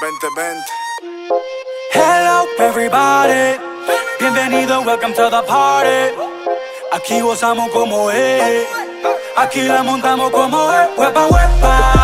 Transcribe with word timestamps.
2020. 0.00 0.60
Hello, 1.92 2.44
everybody. 2.58 3.56
Bienvenido, 4.18 4.84
welcome 4.84 5.14
to 5.14 5.30
the 5.30 5.42
party. 5.42 6.14
Aquí 6.92 7.20
gozamos 7.20 7.70
como 7.70 8.10
es. 8.10 8.66
Aquí 9.36 9.62
la 9.62 9.82
montamos 9.82 10.30
como 10.30 10.70
es. 10.70 10.88
Huepa, 10.98 11.26
huepa. 11.28 11.95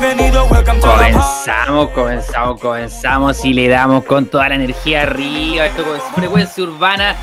Welcome 0.00 0.80
to. 0.80 0.86
Comenzamos, 0.86 1.90
comenzamos, 1.90 2.58
comenzamos 2.60 3.44
y 3.44 3.52
le 3.52 3.68
damos 3.68 4.02
con 4.04 4.24
toda 4.24 4.48
la 4.48 4.54
energía 4.54 5.02
arriba. 5.02 5.66
Esto 5.66 5.84
con 5.84 6.00
frecuencia 6.14 6.64
urbana, 6.64 7.14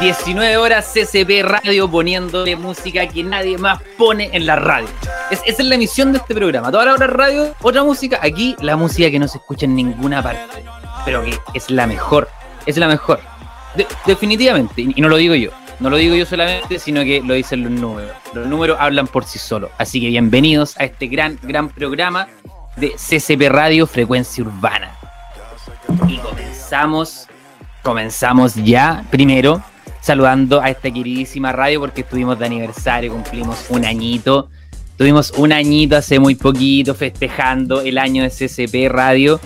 19 0.00 0.56
horas 0.56 0.92
CCP 0.92 1.44
Radio 1.44 1.88
poniéndole 1.88 2.56
música 2.56 3.06
que 3.06 3.22
nadie 3.22 3.56
más 3.58 3.80
pone 3.96 4.28
en 4.32 4.44
la 4.44 4.56
radio. 4.56 4.88
Es, 5.30 5.40
esa 5.46 5.62
es 5.62 5.68
la 5.68 5.76
misión 5.78 6.10
de 6.10 6.18
este 6.18 6.34
programa. 6.34 6.72
Toda 6.72 6.86
la 6.86 6.94
hora 6.94 7.06
radio, 7.06 7.54
otra 7.62 7.84
música. 7.84 8.18
Aquí 8.20 8.56
la 8.60 8.74
música 8.76 9.08
que 9.08 9.20
no 9.20 9.28
se 9.28 9.38
escucha 9.38 9.66
en 9.66 9.76
ninguna 9.76 10.20
parte, 10.20 10.64
pero 11.04 11.22
que 11.22 11.38
es 11.54 11.70
la 11.70 11.86
mejor. 11.86 12.28
Es 12.66 12.76
la 12.76 12.88
mejor. 12.88 13.20
De- 13.76 13.86
definitivamente, 14.04 14.82
y 14.82 15.00
no 15.00 15.08
lo 15.08 15.16
digo 15.16 15.36
yo. 15.36 15.50
No 15.78 15.90
lo 15.90 15.98
digo 15.98 16.14
yo 16.14 16.24
solamente, 16.24 16.78
sino 16.78 17.04
que 17.04 17.20
lo 17.22 17.34
dicen 17.34 17.62
los 17.62 17.70
números. 17.70 18.12
Los 18.32 18.46
números 18.46 18.78
hablan 18.80 19.06
por 19.06 19.24
sí 19.24 19.38
solos. 19.38 19.70
Así 19.76 20.00
que 20.00 20.08
bienvenidos 20.08 20.74
a 20.78 20.84
este 20.84 21.06
gran, 21.06 21.38
gran 21.42 21.68
programa 21.68 22.28
de 22.76 22.92
CCP 22.92 23.50
Radio 23.50 23.86
Frecuencia 23.86 24.42
Urbana. 24.42 24.96
Y 26.08 26.16
comenzamos, 26.16 27.28
comenzamos 27.82 28.54
ya, 28.54 29.04
primero, 29.10 29.62
saludando 30.00 30.62
a 30.62 30.70
esta 30.70 30.90
queridísima 30.90 31.52
radio 31.52 31.80
porque 31.80 32.00
estuvimos 32.00 32.38
de 32.38 32.46
aniversario, 32.46 33.12
cumplimos 33.12 33.66
un 33.68 33.84
añito. 33.84 34.48
Tuvimos 34.96 35.30
un 35.32 35.52
añito 35.52 35.94
hace 35.94 36.18
muy 36.18 36.36
poquito 36.36 36.94
festejando 36.94 37.82
el 37.82 37.98
año 37.98 38.22
de 38.22 38.30
CCP 38.30 38.90
Radio 38.90 39.38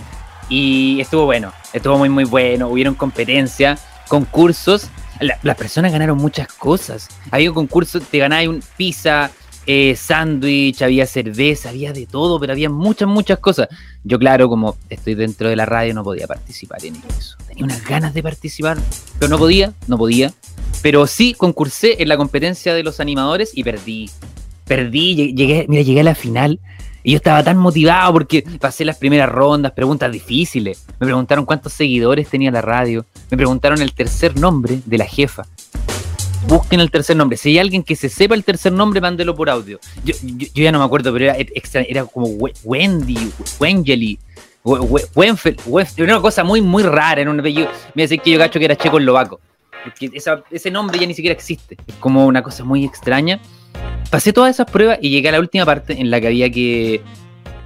y 0.47 1.01
estuvo 1.01 1.25
bueno, 1.25 1.51
estuvo 1.73 1.97
muy 1.97 2.07
muy 2.07 2.23
bueno, 2.23 2.69
hubieron 2.69 2.95
competencia, 2.95 3.77
concursos, 4.07 4.89
La- 5.21 5.39
las 5.43 5.55
personas 5.55 5.91
ganaron 5.91 6.17
muchas 6.17 6.47
cosas, 6.47 7.07
había 7.31 7.49
un 7.49 7.55
concurso, 7.55 7.99
te 7.99 8.17
ganabas 8.17 8.47
un 8.47 8.61
pizza, 8.77 9.31
eh, 9.67 9.95
sándwich, 9.95 10.81
había 10.81 11.05
cerveza, 11.05 11.69
había 11.69 11.93
de 11.93 12.07
todo, 12.07 12.39
pero 12.39 12.51
había 12.53 12.69
muchas 12.69 13.07
muchas 13.07 13.37
cosas. 13.39 13.67
Yo 14.03 14.17
claro, 14.17 14.49
como 14.49 14.75
estoy 14.89 15.13
dentro 15.15 15.49
de 15.49 15.55
la 15.55 15.65
radio 15.67 15.93
no 15.93 16.03
podía 16.03 16.25
participar 16.27 16.83
en 16.83 16.95
eso, 17.17 17.37
tenía 17.47 17.63
unas 17.65 17.83
ganas 17.85 18.13
de 18.15 18.23
participar, 18.23 18.77
pero 19.19 19.29
no 19.29 19.37
podía, 19.37 19.73
no 19.87 19.97
podía, 19.99 20.33
pero 20.81 21.05
sí 21.05 21.33
concursé 21.35 22.01
en 22.01 22.09
la 22.09 22.17
competencia 22.17 22.73
de 22.73 22.81
los 22.83 22.99
animadores 22.99 23.51
y 23.53 23.63
perdí, 23.63 24.09
perdí, 24.65 25.15
lle- 25.15 25.35
llegué, 25.35 25.65
mira, 25.69 25.83
llegué 25.83 25.99
a 25.99 26.05
la 26.05 26.15
final 26.15 26.59
y 27.03 27.11
yo 27.11 27.17
estaba 27.17 27.43
tan 27.43 27.57
motivado 27.57 28.13
porque 28.13 28.43
pasé 28.59 28.85
las 28.85 28.97
primeras 28.97 29.29
rondas, 29.29 29.71
preguntas 29.71 30.11
difíciles. 30.11 30.85
Me 30.99 31.07
preguntaron 31.07 31.45
cuántos 31.45 31.73
seguidores 31.73 32.29
tenía 32.29 32.51
la 32.51 32.61
radio. 32.61 33.05
Me 33.29 33.37
preguntaron 33.37 33.81
el 33.81 33.93
tercer 33.93 34.37
nombre 34.39 34.79
de 34.85 34.97
la 34.97 35.05
jefa. 35.05 35.45
Busquen 36.47 36.79
el 36.79 36.89
tercer 36.89 37.15
nombre. 37.15 37.37
Si 37.37 37.49
hay 37.49 37.59
alguien 37.59 37.83
que 37.83 37.95
se 37.95 38.09
sepa 38.09 38.33
el 38.35 38.43
tercer 38.43 38.71
nombre, 38.73 38.99
mándelo 38.99 39.35
por 39.35 39.49
audio. 39.49 39.79
Yo, 40.03 40.13
yo- 40.23 40.47
yo 40.53 40.63
ya 40.63 40.71
no 40.71 40.79
me 40.79 40.85
acuerdo, 40.85 41.13
pero 41.13 41.25
era, 41.25 41.35
era 41.87 42.05
como 42.05 42.27
We- 42.27 42.53
Wendy, 42.63 43.31
Wengeli, 43.59 44.19
We- 44.63 44.79
We- 44.79 45.05
Wenfel, 45.15 45.57
Wenf- 45.67 45.93
era 45.97 46.13
una 46.15 46.21
cosa 46.21 46.43
muy, 46.43 46.61
muy 46.61 46.83
rara. 46.83 47.21
Era 47.21 47.29
un 47.31 47.39
apellido. 47.39 47.67
Me 47.95 48.03
decía 48.03 48.17
que 48.17 48.31
yo 48.31 48.39
cacho 48.39 48.57
que 48.59 48.65
era 48.65 48.75
checoslovaco. 48.75 49.39
Porque 49.83 50.09
esa- 50.13 50.43
ese 50.51 50.69
nombre 50.71 50.99
ya 50.99 51.07
ni 51.07 51.13
siquiera 51.13 51.33
existe. 51.33 51.77
Es 51.87 51.95
como 51.95 52.25
una 52.25 52.41
cosa 52.43 52.63
muy 52.63 52.85
extraña. 52.85 53.39
Pasé 54.09 54.33
todas 54.33 54.49
esas 54.49 54.69
pruebas 54.69 54.99
y 55.01 55.09
llegué 55.09 55.29
a 55.29 55.33
la 55.33 55.39
última 55.39 55.65
parte 55.65 55.99
en 55.99 56.11
la 56.11 56.19
que 56.19 56.27
había 56.27 56.49
que 56.49 57.01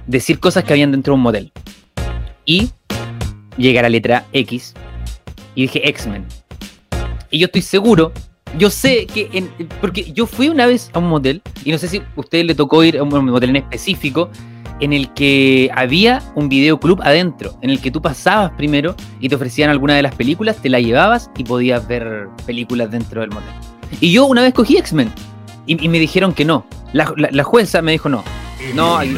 decir 0.06 0.38
cosas 0.38 0.64
que 0.64 0.72
habían 0.72 0.92
dentro 0.92 1.12
de 1.12 1.14
un 1.16 1.22
modelo. 1.22 1.50
Y 2.44 2.70
llegué 3.56 3.78
a 3.78 3.82
la 3.82 3.88
letra 3.88 4.26
X 4.32 4.74
y 5.54 5.62
dije 5.62 5.88
X-Men. 5.88 6.24
Y 7.30 7.38
yo 7.38 7.46
estoy 7.46 7.62
seguro, 7.62 8.12
yo 8.56 8.70
sé 8.70 9.06
que, 9.06 9.48
porque 9.80 10.12
yo 10.12 10.26
fui 10.26 10.48
una 10.48 10.66
vez 10.66 10.90
a 10.92 11.00
un 11.00 11.08
motel, 11.08 11.42
y 11.64 11.72
no 11.72 11.78
sé 11.78 11.88
si 11.88 11.98
a 11.98 12.06
usted 12.14 12.44
le 12.44 12.54
tocó 12.54 12.84
ir 12.84 12.98
a 12.98 13.02
un 13.02 13.08
motel 13.26 13.50
en 13.50 13.56
específico, 13.56 14.30
en 14.78 14.92
el 14.92 15.12
que 15.14 15.70
había 15.74 16.22
un 16.34 16.48
videoclub 16.48 17.00
adentro, 17.02 17.58
en 17.62 17.70
el 17.70 17.80
que 17.80 17.90
tú 17.90 18.02
pasabas 18.02 18.52
primero 18.52 18.94
y 19.20 19.28
te 19.28 19.34
ofrecían 19.34 19.70
alguna 19.70 19.96
de 19.96 20.02
las 20.02 20.14
películas, 20.14 20.56
te 20.60 20.68
la 20.68 20.80
llevabas 20.80 21.30
y 21.36 21.44
podías 21.44 21.88
ver 21.88 22.28
películas 22.44 22.90
dentro 22.90 23.22
del 23.22 23.30
motel. 23.30 23.54
Y 24.00 24.12
yo 24.12 24.26
una 24.26 24.42
vez 24.42 24.52
cogí 24.52 24.76
X-Men 24.76 25.10
y, 25.66 25.84
y 25.84 25.88
me 25.88 25.98
dijeron 25.98 26.32
que 26.32 26.44
no. 26.44 26.66
La, 26.92 27.12
la- 27.16 27.28
la 27.30 27.42
jueza 27.44 27.82
me 27.82 27.92
dijo 27.92 28.08
no. 28.08 28.22
No, 28.74 28.96
hay- 28.98 29.16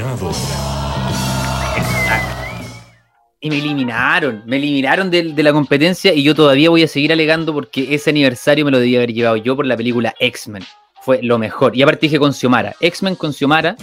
y 3.41 3.51
me 3.51 3.59
eliminaron, 3.59 4.43
me 4.47 4.57
eliminaron 4.57 5.11
de, 5.13 5.23
la 5.43 5.53
competencia 5.53 6.13
y 6.13 6.25
yo 6.25 6.35
todavía 6.35 6.71
voy 6.71 6.83
a 6.83 6.89
seguir 6.89 7.13
alegando 7.13 7.53
porque 7.55 7.95
ese 7.95 8.11
aniversario 8.11 8.65
me 8.65 8.73
lo 8.73 8.81
debía 8.81 8.99
haber 8.99 9.13
llevado 9.13 9.37
yo 9.37 9.55
por 9.55 9.65
la 9.65 9.77
película 9.77 10.13
X-Men. 10.19 10.65
Fue 11.03 11.23
lo 11.23 11.39
mejor. 11.39 11.77
Y 11.77 11.83
aparte 11.83 12.01
dije 12.07 12.19
con 12.19 12.33
Xiomara, 12.35 12.75
X-Men 12.81 13.15
con 13.15 13.33
Xiomara 13.33 13.77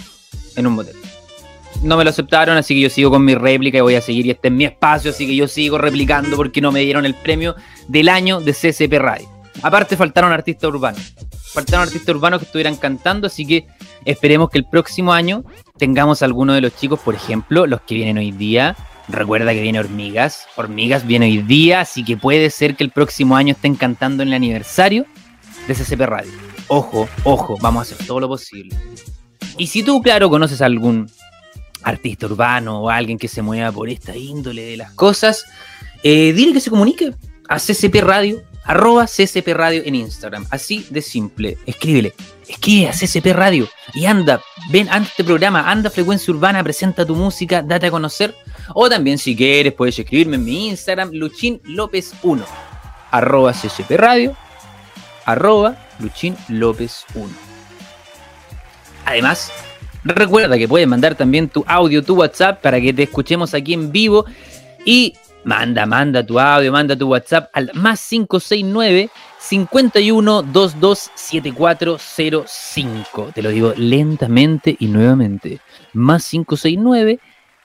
en 0.58 0.68
un 0.68 0.74
motel. 0.74 0.96
No 1.84 1.96
me 1.96 2.04
lo 2.04 2.10
aceptaron, 2.10 2.58
así 2.58 2.74
que 2.76 2.82
yo 2.82 2.90
sigo 2.90 3.10
con 3.10 3.24
mi 3.24 3.34
réplica 3.36 3.78
y 3.78 3.82
voy 3.82 3.96
a 3.96 4.02
seguir 4.02 4.26
y 4.26 4.32
este 4.32 4.50
es 4.50 4.54
mi 4.54 4.66
espacio, 4.66 5.12
así 5.12 5.26
que 5.26 5.36
yo 5.36 5.48
sigo 5.48 5.78
replicando 5.78 6.36
porque 6.36 6.60
no 6.62 6.72
me 6.74 6.82
dieron 6.82 7.06
el 7.06 7.14
premio 7.16 7.56
del 7.88 8.10
año 8.10 8.42
de 8.42 8.54
CCP 8.54 8.94
Radio. 9.00 9.28
Aparte 9.62 9.96
faltaron 9.96 10.34
artistas 10.34 10.70
urbanos. 10.70 11.14
Faltaron 11.56 11.88
artistas 11.88 12.14
urbanos 12.14 12.42
que 12.42 12.48
estuvieran 12.48 12.76
cantando, 12.76 13.28
así 13.28 13.46
que 13.46 13.66
esperemos 14.04 14.50
que 14.50 14.58
el 14.58 14.66
próximo 14.66 15.14
año 15.14 15.46
tengamos 15.78 16.22
alguno 16.22 16.52
de 16.54 16.60
los 16.60 16.76
chicos, 16.76 17.00
por 17.00 17.16
ejemplo, 17.16 17.66
los 17.66 17.80
que 17.80 17.96
vienen 17.96 18.18
hoy 18.18 18.32
día. 18.32 18.76
Recuerda 19.08 19.54
que 19.54 19.62
viene 19.62 19.80
Hormigas. 19.80 20.48
Hormigas 20.58 21.08
viene 21.08 21.28
hoy 21.28 21.38
día, 21.38 21.80
así 21.80 22.04
que 22.04 22.18
puede 22.18 22.50
ser 22.50 22.76
que 22.76 22.84
el 22.84 22.92
próximo 22.92 23.38
año 23.38 23.54
estén 23.54 23.76
cantando 23.76 24.22
en 24.22 24.28
el 24.28 24.34
aniversario 24.34 25.06
de 25.66 25.76
CCP 25.76 26.02
Radio. 26.02 26.32
Ojo, 26.68 27.08
ojo, 27.24 27.58
vamos 27.62 27.80
a 27.80 27.94
hacer 27.94 28.06
todo 28.06 28.20
lo 28.20 28.28
posible. 28.28 28.76
Y 29.58 29.68
si 29.68 29.82
tú, 29.82 30.02
claro, 30.02 30.30
conoces 30.30 30.62
a 30.62 30.66
algún 30.66 31.10
artista 31.84 32.26
urbano 32.26 32.82
o 32.82 32.90
alguien 32.90 33.18
que 33.18 33.30
se 33.30 33.42
mueva 33.42 33.72
por 33.72 33.88
esta 33.88 34.14
índole 34.14 34.64
de 34.66 34.76
las 34.76 34.92
cosas, 34.92 35.46
eh, 36.04 36.34
dile 36.34 36.52
que 36.52 36.60
se 36.60 36.70
comunique 36.70 37.14
a 37.48 37.60
CCP 37.60 38.02
Radio, 38.02 38.44
arroba 38.66 39.06
CCP 39.06 39.48
Radio 39.54 39.82
en 39.86 39.96
Instagram. 39.96 40.46
Así 40.50 40.86
de 40.90 41.02
simple. 41.02 41.58
Escríbele. 41.66 42.14
Escribe 42.48 42.90
a 42.90 42.92
CCP 42.92 43.34
Radio 43.34 43.68
y 43.94 44.06
anda, 44.06 44.40
ven 44.70 44.88
ante 44.90 45.10
este 45.10 45.24
programa, 45.24 45.72
anda 45.72 45.90
Frecuencia 45.90 46.32
Urbana, 46.32 46.64
presenta 46.64 47.06
tu 47.06 47.16
música, 47.16 47.64
date 47.64 47.88
a 47.88 47.92
conocer. 47.92 48.36
O 48.74 48.88
también 48.88 49.18
si 49.18 49.36
quieres 49.36 49.74
puedes 49.74 49.98
escribirme 49.98 50.36
en 50.36 50.44
mi 50.44 50.70
Instagram, 50.70 51.10
Luchín 51.14 51.60
López 51.64 52.14
1, 52.22 52.46
arroba 53.12 53.52
CCP 53.52 53.92
Radio, 53.98 54.38
arroba 55.26 55.76
Luchín 56.00 56.38
López 56.50 57.06
1. 57.16 57.30
Además, 59.06 59.52
recuerda 60.04 60.58
que 60.58 60.68
puedes 60.68 60.88
mandar 60.88 61.16
también 61.16 61.50
tu 61.50 61.64
audio, 61.68 62.04
tu 62.04 62.16
WhatsApp 62.16 62.62
para 62.62 62.80
que 62.80 62.94
te 62.94 63.04
escuchemos 63.04 63.56
aquí 63.56 63.74
en 63.74 63.92
vivo 63.92 64.26
y 64.86 65.16
manda, 65.46 65.86
manda 65.86 66.26
tu 66.26 66.40
audio, 66.40 66.72
manda 66.72 66.96
tu 66.96 67.08
WhatsApp 67.08 67.50
al 67.54 67.70
más 67.74 68.08
569 68.10 69.10
51 69.40 70.44
22 70.44 71.12
7405. 71.16 73.32
Te 73.34 73.42
lo 73.42 73.50
digo 73.50 73.74
lentamente 73.78 74.78
y 74.80 74.88
nuevamente. 74.88 75.60
Más 75.94 76.30
569 76.30 77.20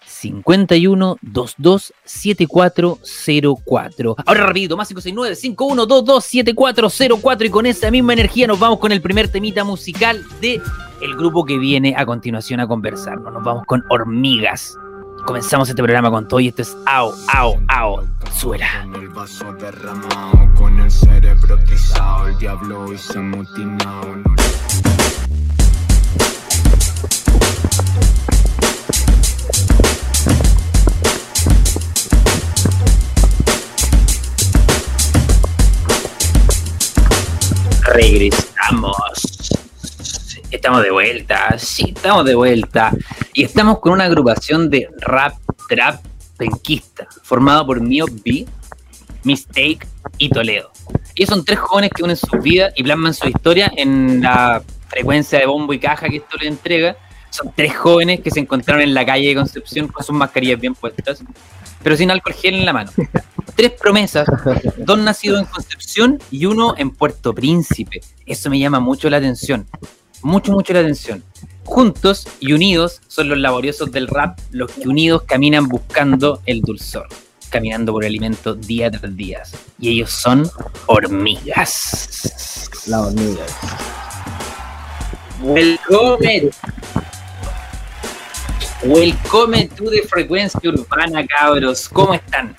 51 0.06 1.18
22 1.22 1.92
7404. 2.04 4.16
Ahora 4.26 4.46
rapidito, 4.46 4.76
más 4.76 4.88
569 4.88 5.36
51 5.36 5.86
22 5.86 6.24
7404 6.24 7.46
y 7.46 7.50
con 7.50 7.64
esa 7.66 7.90
misma 7.90 8.12
energía 8.12 8.46
nos 8.46 8.60
vamos 8.60 8.78
con 8.78 8.92
el 8.92 9.00
primer 9.00 9.28
temita 9.28 9.64
musical 9.64 10.22
de 10.40 10.60
el 11.00 11.16
grupo 11.16 11.46
que 11.46 11.58
viene 11.58 11.94
a 11.96 12.04
continuación 12.04 12.60
a 12.60 12.68
conversarnos. 12.68 13.32
Nos 13.32 13.42
vamos 13.42 13.64
con 13.66 13.82
Hormigas. 13.88 14.76
Comenzamos 15.24 15.68
este 15.68 15.82
programa 15.82 16.10
con 16.10 16.26
todo 16.26 16.40
y 16.40 16.48
esto 16.48 16.62
es 16.62 16.76
Ao, 16.86 17.12
Ao, 17.28 17.60
Ao, 17.68 18.06
Suela. 18.34 18.86
Regresamos. 37.92 38.96
Estamos 40.50 40.82
de 40.82 40.90
vuelta, 40.90 41.58
sí, 41.58 41.92
estamos 41.94 42.24
de 42.24 42.34
vuelta. 42.34 42.92
Y 43.32 43.44
estamos 43.44 43.78
con 43.78 43.92
una 43.92 44.04
agrupación 44.04 44.70
de 44.70 44.88
rap, 44.98 45.34
trap, 45.68 46.04
penquista, 46.36 47.06
formado 47.22 47.66
por 47.66 47.80
Mio 47.80 48.06
B, 48.24 48.46
Mistake 49.22 49.86
y 50.18 50.28
Toledo. 50.30 50.70
Ellos 51.14 51.28
son 51.28 51.44
tres 51.44 51.58
jóvenes 51.58 51.90
que 51.94 52.02
unen 52.02 52.16
sus 52.16 52.42
vidas 52.42 52.72
y 52.76 52.82
plasman 52.82 53.14
su 53.14 53.28
historia 53.28 53.70
en 53.76 54.22
la 54.22 54.62
frecuencia 54.88 55.38
de 55.38 55.46
bombo 55.46 55.72
y 55.72 55.78
caja 55.78 56.08
que 56.08 56.16
esto 56.16 56.36
les 56.38 56.48
entrega. 56.48 56.96
Son 57.30 57.52
tres 57.54 57.76
jóvenes 57.76 58.20
que 58.20 58.30
se 58.30 58.40
encontraron 58.40 58.82
en 58.82 58.94
la 58.94 59.06
calle 59.06 59.28
de 59.28 59.34
Concepción 59.36 59.86
con 59.86 60.04
sus 60.04 60.14
mascarillas 60.16 60.60
bien 60.60 60.74
puestas, 60.74 61.22
pero 61.82 61.96
sin 61.96 62.10
alcohol 62.10 62.34
gel 62.34 62.54
en 62.54 62.66
la 62.66 62.72
mano. 62.72 62.90
Tres 63.54 63.72
promesas, 63.72 64.26
dos 64.78 64.98
nacidos 64.98 65.40
en 65.40 65.46
Concepción 65.46 66.18
y 66.30 66.46
uno 66.46 66.74
en 66.76 66.90
Puerto 66.90 67.32
Príncipe. 67.32 68.00
Eso 68.26 68.50
me 68.50 68.58
llama 68.58 68.80
mucho 68.80 69.08
la 69.08 69.18
atención. 69.18 69.66
Mucho, 70.22 70.50
mucho 70.50 70.72
la 70.72 70.80
atención. 70.80 71.22
Juntos 71.70 72.26
y 72.40 72.52
unidos 72.52 73.00
son 73.06 73.28
los 73.28 73.38
laboriosos 73.38 73.92
del 73.92 74.08
rap, 74.08 74.36
los 74.50 74.72
que 74.72 74.88
unidos 74.88 75.22
caminan 75.22 75.68
buscando 75.68 76.42
el 76.44 76.62
dulzor, 76.62 77.06
caminando 77.48 77.92
por 77.92 78.02
el 78.02 78.08
alimento 78.08 78.54
día 78.54 78.90
tras 78.90 79.16
día. 79.16 79.44
Y 79.78 79.90
ellos 79.90 80.10
son 80.10 80.50
hormigas. 80.86 82.82
La 82.88 83.02
hormiga. 83.02 83.44
Welcome. 85.40 86.50
Welcome 88.82 89.68
to 89.68 89.90
the 89.90 90.02
frecuencia 90.08 90.70
urbana, 90.70 91.24
cabros. 91.24 91.88
¿Cómo 91.88 92.14
están? 92.14 92.52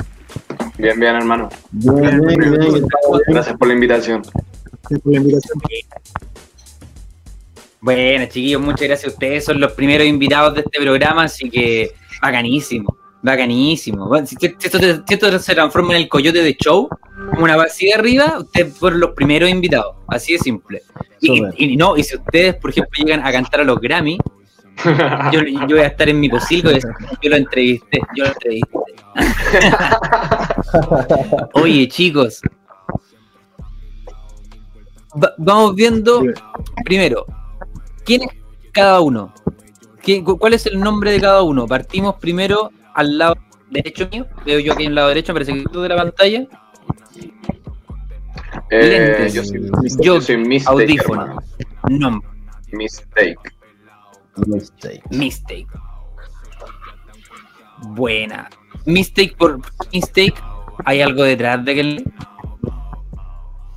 Bien, 0.78 0.98
bien, 0.98 1.18
hermano. 1.18 1.50
Bien, 1.72 2.22
bien, 2.22 2.40
bien, 2.40 2.60
bien. 2.60 2.88
Gracias 3.28 3.58
por 3.58 3.68
la 3.68 3.74
invitación. 3.74 4.22
Gracias 4.22 5.02
por 5.02 5.12
la 5.12 5.18
invitación. 5.18 5.62
Bueno, 7.82 8.26
chiquillos, 8.26 8.62
muchas 8.62 8.88
gracias 8.88 9.12
a 9.12 9.14
ustedes. 9.14 9.46
Son 9.46 9.60
los 9.60 9.72
primeros 9.74 10.06
invitados 10.08 10.54
de 10.54 10.62
este 10.62 10.80
programa, 10.80 11.24
así 11.24 11.50
que 11.50 11.92
bacanísimo, 12.22 12.96
bacanísimo. 13.24 14.08
Bueno, 14.08 14.28
si, 14.28 14.36
si 14.40 14.46
esto, 14.46 14.78
si 14.80 15.14
esto 15.14 15.40
se 15.40 15.56
transforma 15.56 15.96
en 15.96 16.02
el 16.04 16.10
coyote 16.10 16.44
de 16.44 16.56
show, 16.56 16.88
como 17.32 17.44
una 17.44 17.56
vacía 17.58 17.96
arriba, 17.96 18.38
ustedes 18.40 18.78
fueron 18.78 19.00
los 19.00 19.12
primeros 19.12 19.50
invitados. 19.50 19.96
Así 20.08 20.34
de 20.34 20.40
simple. 20.40 20.82
Y, 21.58 21.76
no, 21.78 21.98
y 21.98 22.04
si 22.04 22.16
ustedes, 22.18 22.56
por 22.56 22.70
ejemplo, 22.72 23.04
llegan 23.04 23.26
a 23.26 23.32
cantar 23.32 23.62
a 23.62 23.64
los 23.64 23.80
Grammy, 23.80 24.18
yo, 25.32 25.42
yo 25.44 25.68
voy 25.76 25.80
a 25.80 25.88
estar 25.88 26.08
en 26.10 26.20
mi 26.20 26.30
posilgo 26.30 26.72
y 26.72 26.76
decir, 26.76 26.90
yo 27.22 27.30
lo 27.30 27.36
entrevisté, 27.36 28.00
yo 28.16 28.24
lo 28.26 28.32
entrevisté. 28.32 28.70
Oye, 31.54 31.88
chicos. 31.88 32.42
Va- 35.22 35.34
vamos 35.38 35.76
viendo 35.76 36.24
primero, 36.86 37.26
¿quién 38.06 38.24
es 38.24 38.30
cada 38.72 39.00
uno? 39.02 39.34
¿Qué- 40.02 40.24
cu- 40.24 40.38
¿Cuál 40.38 40.54
es 40.54 40.66
el 40.66 40.80
nombre 40.80 41.12
de 41.12 41.22
cada 41.22 41.42
uno? 41.44 41.68
Partimos 41.68 42.16
primero 42.16 42.72
al 42.96 43.18
lado 43.18 43.36
derecho 43.70 44.08
mío. 44.12 44.26
Veo 44.46 44.60
yo 44.60 44.74
aquí 44.74 44.84
en 44.84 44.90
el 44.90 44.96
lado 44.96 45.10
derecho, 45.10 45.34
me 45.34 45.40
parece 45.42 45.54
que 45.54 45.64
tú 45.70 45.82
de 45.82 45.90
la 45.90 45.96
pantalla. 45.98 46.48
Eh, 48.70 49.30
yo 49.34 49.44
soy, 49.44 49.62
Yo, 50.00 50.02
yo 50.16 50.22
soy 50.22 50.38
Mistake, 50.38 50.72
audífono. 50.74 51.22
hermano. 51.22 51.42
No, 51.90 52.22
Mistake. 52.72 53.36
Mistake. 54.48 55.02
Mistake. 55.12 55.68
Buena. 57.84 58.50
Mistake 58.86 59.36
por 59.38 59.60
Mistake. 59.92 60.34
¿Hay 60.86 61.02
algo 61.02 61.24
detrás 61.24 61.64
de 61.66 61.76
que 61.76 62.04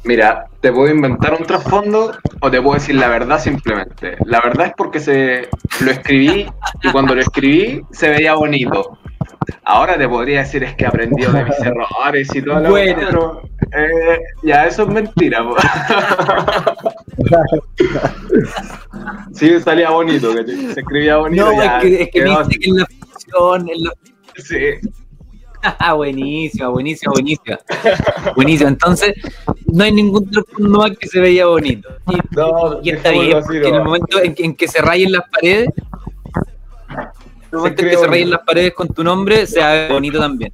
Mira, 0.05 0.47
te 0.61 0.71
puedo 0.71 0.93
inventar 0.93 1.33
un 1.35 1.47
trasfondo 1.47 2.13
o 2.41 2.51
te 2.51 2.61
puedo 2.61 2.75
decir 2.75 2.95
la 2.97 3.09
verdad 3.09 3.41
simplemente. 3.41 4.17
La 4.27 4.41
verdad 4.41 4.67
es 4.67 4.73
porque 4.77 5.01
se 5.01 5.49
lo 5.81 5.91
escribí 5.91 6.47
y 6.83 6.93
cuando 6.93 7.15
lo 7.15 7.23
escribí 7.23 7.81
se 7.91 8.11
veía 8.11 8.35
bonito. 8.35 8.99
Ahora 9.65 9.97
te 9.97 10.07
podría 10.07 10.41
decir 10.41 10.63
es 10.63 10.75
que 10.75 10.85
he 10.85 10.87
aprendido 10.87 11.33
de 11.33 11.45
mis 11.45 11.59
errores 11.59 12.35
y 12.35 12.43
todo 12.43 12.61
lo 12.61 12.71
Bueno. 12.71 12.97
pero 12.97 13.43
eh, 13.77 14.19
ya 14.43 14.67
eso 14.67 14.83
es 14.83 14.89
mentira. 14.89 15.43
po. 15.43 15.57
sí, 19.33 19.59
salía 19.61 19.91
bonito, 19.91 20.35
que 20.35 20.45
se 20.47 20.81
escribía 20.81 21.17
bonito. 21.17 21.47
No, 21.47 21.57
ya 21.63 21.79
es 21.79 21.83
que, 21.83 22.03
es 22.03 22.11
que 22.11 22.19
en 22.21 22.29
la 22.29 22.45
función. 22.87 23.69
En 23.71 23.85
la... 23.85 23.93
Sí. 24.37 24.59
Buenísima, 25.97 26.69
buenísima, 26.69 27.13
buenísima. 27.13 27.59
Buenísima. 28.37 28.69
Entonces, 28.71 29.15
no 29.67 29.85
hay 29.85 29.93
ningún 29.93 30.31
trasfondo 30.31 30.79
más 30.79 30.97
que 30.99 31.09
se 31.09 31.21
veía 31.21 31.47
bonito. 31.47 31.89
Y, 32.11 32.19
No, 32.37 32.81
y 32.83 32.91
está 32.91 33.11
bien, 33.11 33.37
así, 33.37 33.57
en 33.57 33.75
el 33.75 33.85
momento 33.85 34.21
en 34.23 34.35
que, 34.35 34.45
en 34.45 34.55
que 34.57 34.69
se 34.69 34.81
rayen 34.83 35.13
las 35.13 35.23
paredes, 35.31 35.69
en 35.77 37.49
el 37.53 37.59
momento 37.59 37.83
en 37.83 37.89
que 37.91 37.97
se 37.97 38.07
rayen 38.07 38.31
las 38.31 38.41
paredes 38.41 38.75
con 38.75 38.89
tu 38.89 39.03
nombre, 39.05 39.47
se 39.47 39.61
ve 39.63 39.89
bonito 39.91 40.19
también. 40.19 40.53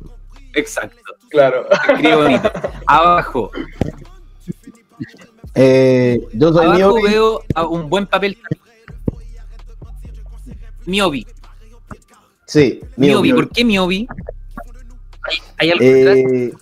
Exacto. 0.54 0.96
Claro. 1.30 1.66
Se 1.86 1.92
escribe 1.92 2.16
bonito. 2.16 2.50
Abajo, 2.86 3.50
Eh, 5.54 6.20
yo 6.32 6.52
soy 6.52 6.64
abajo 6.66 6.78
Miobi. 6.94 7.02
veo 7.02 7.42
a 7.54 7.66
un 7.66 7.88
buen 7.90 8.06
papel. 8.06 8.38
Miobi. 10.86 11.26
Sí, 12.46 12.80
Miobi. 12.96 13.30
Miobi. 13.30 13.32
¿Por 13.32 13.50
qué 13.50 13.64
Miobi? 13.64 14.08
¿Hay? 15.58 15.70
Eh, 15.80 16.52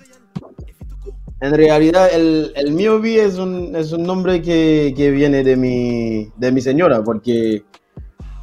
en 1.41 1.55
realidad, 1.55 2.13
el, 2.13 2.53
el 2.57 2.73
Miobi 2.73 3.17
es 3.19 3.37
un, 3.39 3.77
es 3.77 3.93
un 3.93 4.03
nombre 4.03 4.43
que, 4.43 4.93
que 4.97 5.11
viene 5.11 5.45
de 5.45 5.57
mi, 5.57 6.29
de 6.37 6.51
mi 6.51 6.61
señora, 6.61 7.03
porque 7.05 7.63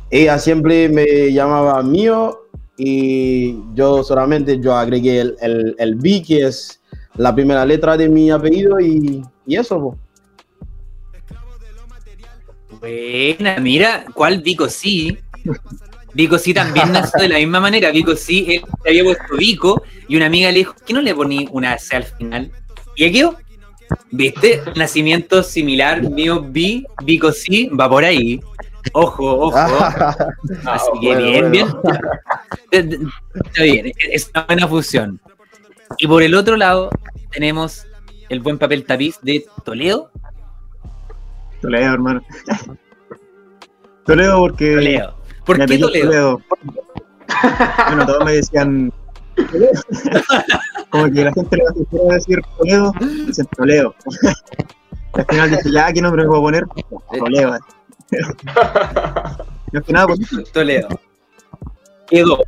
ella 0.09 0.39
siempre 0.39 0.87
me 0.87 1.33
llamaba 1.33 1.83
Mio 1.83 2.47
y 2.77 3.57
yo 3.73 4.03
solamente 4.03 4.59
yo 4.61 4.75
agregué 4.75 5.19
el, 5.19 5.35
el, 5.41 5.75
el 5.77 5.95
B, 5.95 6.23
que 6.25 6.45
es 6.45 6.79
la 7.15 7.35
primera 7.35 7.65
letra 7.65 7.97
de 7.97 8.07
mi 8.07 8.31
apellido, 8.31 8.79
y, 8.79 9.23
y 9.45 9.55
eso. 9.57 9.79
po. 9.79 9.97
Buena, 12.79 13.57
mira, 13.59 14.05
¿cuál 14.13 14.41
Vico 14.41 14.69
sí? 14.69 15.17
Vico 16.15 16.37
sí 16.37 16.53
también 16.53 16.93
nació 16.93 17.21
de 17.23 17.27
la 17.27 17.37
misma 17.37 17.59
manera. 17.59 17.91
Vico 17.91 18.15
sí, 18.15 18.45
él 18.47 18.63
se 18.83 18.89
había 18.89 19.03
puesto 19.03 19.35
Vico 19.37 19.83
y 20.07 20.15
una 20.15 20.27
amiga 20.27 20.49
le 20.49 20.59
dijo, 20.59 20.73
¿qué 20.85 20.93
no 20.93 21.01
le 21.01 21.13
poní 21.13 21.47
una 21.51 21.77
C 21.77 21.97
al 21.97 22.03
final? 22.05 22.51
Y 22.95 23.05
aquí, 23.05 23.23
¿viste? 24.11 24.61
Nacimiento 24.75 25.43
similar, 25.43 26.01
mío 26.01 26.41
vi, 26.41 26.85
Vico 27.03 27.33
sí, 27.33 27.67
va 27.67 27.89
por 27.89 28.05
ahí. 28.05 28.39
Ojo, 28.93 29.47
ojo. 29.47 29.57
Así 29.57 30.89
que 31.01 31.07
bueno, 31.07 31.49
bien, 31.51 31.51
bueno. 31.51 31.99
bien. 32.71 33.11
Está 33.43 33.63
bien, 33.63 33.91
es 33.97 34.31
una 34.33 34.45
buena 34.45 34.67
fusión. 34.69 35.19
Y 35.97 36.07
por 36.07 36.23
el 36.23 36.33
otro 36.33 36.55
lado 36.55 36.91
tenemos 37.31 37.85
el 38.29 38.39
buen 38.39 38.57
papel 38.57 38.85
tapiz 38.85 39.19
de 39.21 39.45
Toledo. 39.65 40.11
Toledo, 41.61 41.93
hermano. 41.93 42.23
Toledo 44.05 44.39
porque. 44.39 44.75
Toledo. 44.75 45.24
¿Por 45.45 45.65
qué 45.65 45.75
es 45.75 45.79
Toledo? 45.79 46.41
Bueno, 47.87 48.05
todos 48.05 48.25
me 48.25 48.33
decían. 48.33 48.93
Como 50.89 51.11
que 51.11 51.25
la 51.25 51.33
gente 51.33 51.57
le 51.57 51.63
va 51.63 52.11
a 52.11 52.15
decir 52.15 52.41
Toledo, 52.57 52.93
dicen 53.27 53.45
Toledo. 53.57 53.95
Al 55.13 55.25
final 55.25 55.49
dije, 55.51 55.71
ya, 55.71 55.91
¿qué 55.93 56.01
nombre 56.01 56.23
me 56.23 56.27
puedo 56.29 56.41
poner? 56.41 56.65
Toledo. 57.17 57.57
Más 59.73 59.83
que 59.83 59.93
nada, 59.93 60.07
pues 60.07 60.51
Toledo. 60.51 60.87
Quedó. 62.07 62.39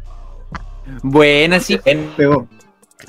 Buena, 1.04 1.60
sí, 1.60 1.77
pegó. 2.16 2.48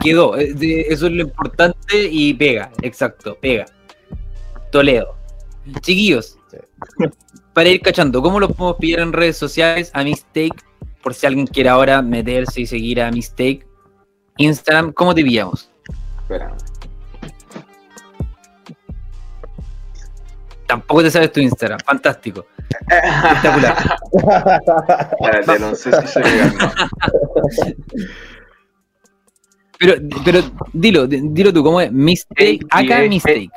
quedó. 0.01 0.37
Eh, 0.37 0.87
Eso 0.89 1.07
es 1.07 1.13
lo 1.13 1.23
importante 1.23 2.09
y 2.11 2.35
pega, 2.35 2.71
exacto, 2.83 3.37
pega. 3.41 3.67
Toledo. 4.73 5.15
Chiquillos, 5.81 6.39
para 7.53 7.69
ir 7.69 7.81
cachando, 7.81 8.23
¿cómo 8.23 8.39
los 8.41 8.53
podemos 8.53 8.77
pillar 8.79 9.01
en 9.01 9.13
redes 9.13 9.37
sociales? 9.37 9.91
A 9.95 10.05
Mistake, 10.05 10.55
por 11.03 11.15
si 11.15 11.27
alguien 11.27 11.47
quiere 11.47 11.69
ahora 11.69 12.03
meterse 12.03 12.61
y 12.63 12.67
seguir 12.67 13.01
a 13.03 13.11
Mistake. 13.11 13.67
Instagram, 14.37 14.93
¿cómo 14.93 15.15
te 15.15 15.23
pillamos? 15.25 15.71
Espera. 16.23 16.55
Tampoco 20.67 21.03
te 21.03 21.11
sabes 21.11 21.33
tu 21.33 21.41
Instagram, 21.41 21.79
fantástico. 21.85 22.47
Espectacular. 22.89 23.77
Espérate, 25.21 25.59
no 25.59 25.75
sé 25.75 25.91
si 26.03 26.07
se. 26.09 26.23
Pero, 29.79 29.95
pero 30.25 30.41
dilo, 30.73 31.07
di- 31.07 31.21
dilo 31.31 31.53
tú, 31.53 31.63
¿cómo 31.65 31.81
es? 31.81 31.91
Mistake, 31.91 32.61
acá 32.71 33.01
Mistake. 33.09 33.49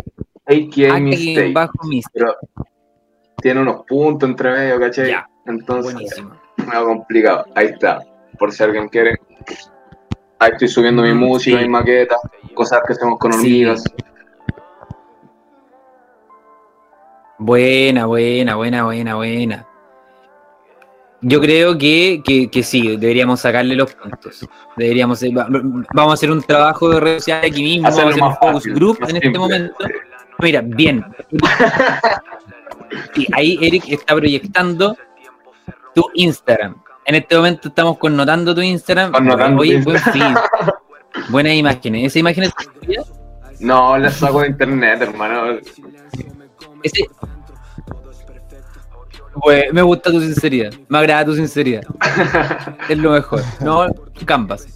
Acá 0.45 0.99
Mistake. 0.99 1.51
bajo 1.53 1.73
Mistake. 1.87 2.13
Pero 2.13 2.35
tiene 3.41 3.61
unos 3.61 3.85
puntos 3.87 4.29
entre 4.29 4.51
medio, 4.51 4.79
¿cachai? 4.79 5.09
Ya. 5.09 5.27
Entonces, 5.45 5.93
Buenísimo. 5.93 6.31
medio 6.57 6.85
complicado. 6.85 7.45
Ahí 7.55 7.67
está. 7.67 7.99
Por 8.37 8.51
si 8.51 8.63
alguien 8.63 8.87
quiere. 8.89 9.19
Ahí 10.39 10.51
estoy 10.53 10.67
subiendo 10.67 11.01
mi 11.03 11.13
música, 11.13 11.57
Sí. 11.57 11.63
mis 11.63 11.71
maquetas, 11.71 12.19
cosas 12.53 12.81
que 12.85 12.93
hacemos 12.93 13.19
con 13.19 13.33
Sí. 13.33 13.39
hormigas. 13.39 13.83
Buena, 17.37 18.05
buena, 18.05 18.55
buena, 18.55 18.83
buena, 18.85 19.15
buena. 19.15 19.67
Yo 21.23 21.39
creo 21.39 21.77
que, 21.77 22.21
que, 22.25 22.49
que 22.49 22.63
sí, 22.63 22.97
deberíamos 22.97 23.39
sacarle 23.41 23.75
los 23.75 23.93
puntos. 23.93 24.47
Deberíamos, 24.75 25.21
eh, 25.23 25.31
va- 25.35 25.47
vamos 25.93 26.11
a 26.11 26.13
hacer 26.13 26.31
un 26.31 26.41
trabajo 26.41 26.89
de 26.89 26.99
redes 26.99 27.23
sociales 27.23 27.51
aquí 27.51 27.61
mismo, 27.61 27.87
Hacerlo 27.87 28.11
vamos 28.19 28.21
a 28.21 28.39
hacer 28.39 28.49
un 28.49 28.53
focus 28.53 28.73
group 28.79 28.97
en 29.09 29.15
este 29.17 29.37
momento. 29.37 29.75
Mira, 30.39 30.61
bien. 30.61 31.05
Y 33.15 33.27
ahí 33.33 33.57
Eric 33.61 33.83
está 33.87 34.15
proyectando 34.15 34.95
tu 35.95 36.03
Instagram. 36.15 36.75
En 37.05 37.15
este 37.15 37.35
momento 37.35 37.67
estamos 37.69 37.97
connotando 37.97 38.53
tu 38.53 38.61
Instagram. 38.61 39.11
Connotando 39.11 39.61
Oye, 39.61 39.81
buen. 39.81 39.99
Buenas 41.29 41.53
imágenes. 41.53 42.05
¿Esa 42.07 42.19
imagen 42.19 42.43
es 42.45 42.53
tuya? 42.81 43.01
No, 43.59 43.97
la 43.97 44.09
saco 44.09 44.41
de 44.41 44.47
internet, 44.47 45.01
hermano. 45.01 45.57
Ese... 46.83 47.05
Güey, 49.33 49.71
me 49.71 49.81
gusta 49.81 50.11
tu 50.11 50.19
sinceridad. 50.19 50.73
Me 50.89 50.97
agrada 50.99 51.25
tu 51.25 51.35
sinceridad. 51.35 51.83
es 52.89 52.97
lo 52.97 53.11
mejor. 53.11 53.41
No, 53.61 53.87
Canvas. 54.25 54.67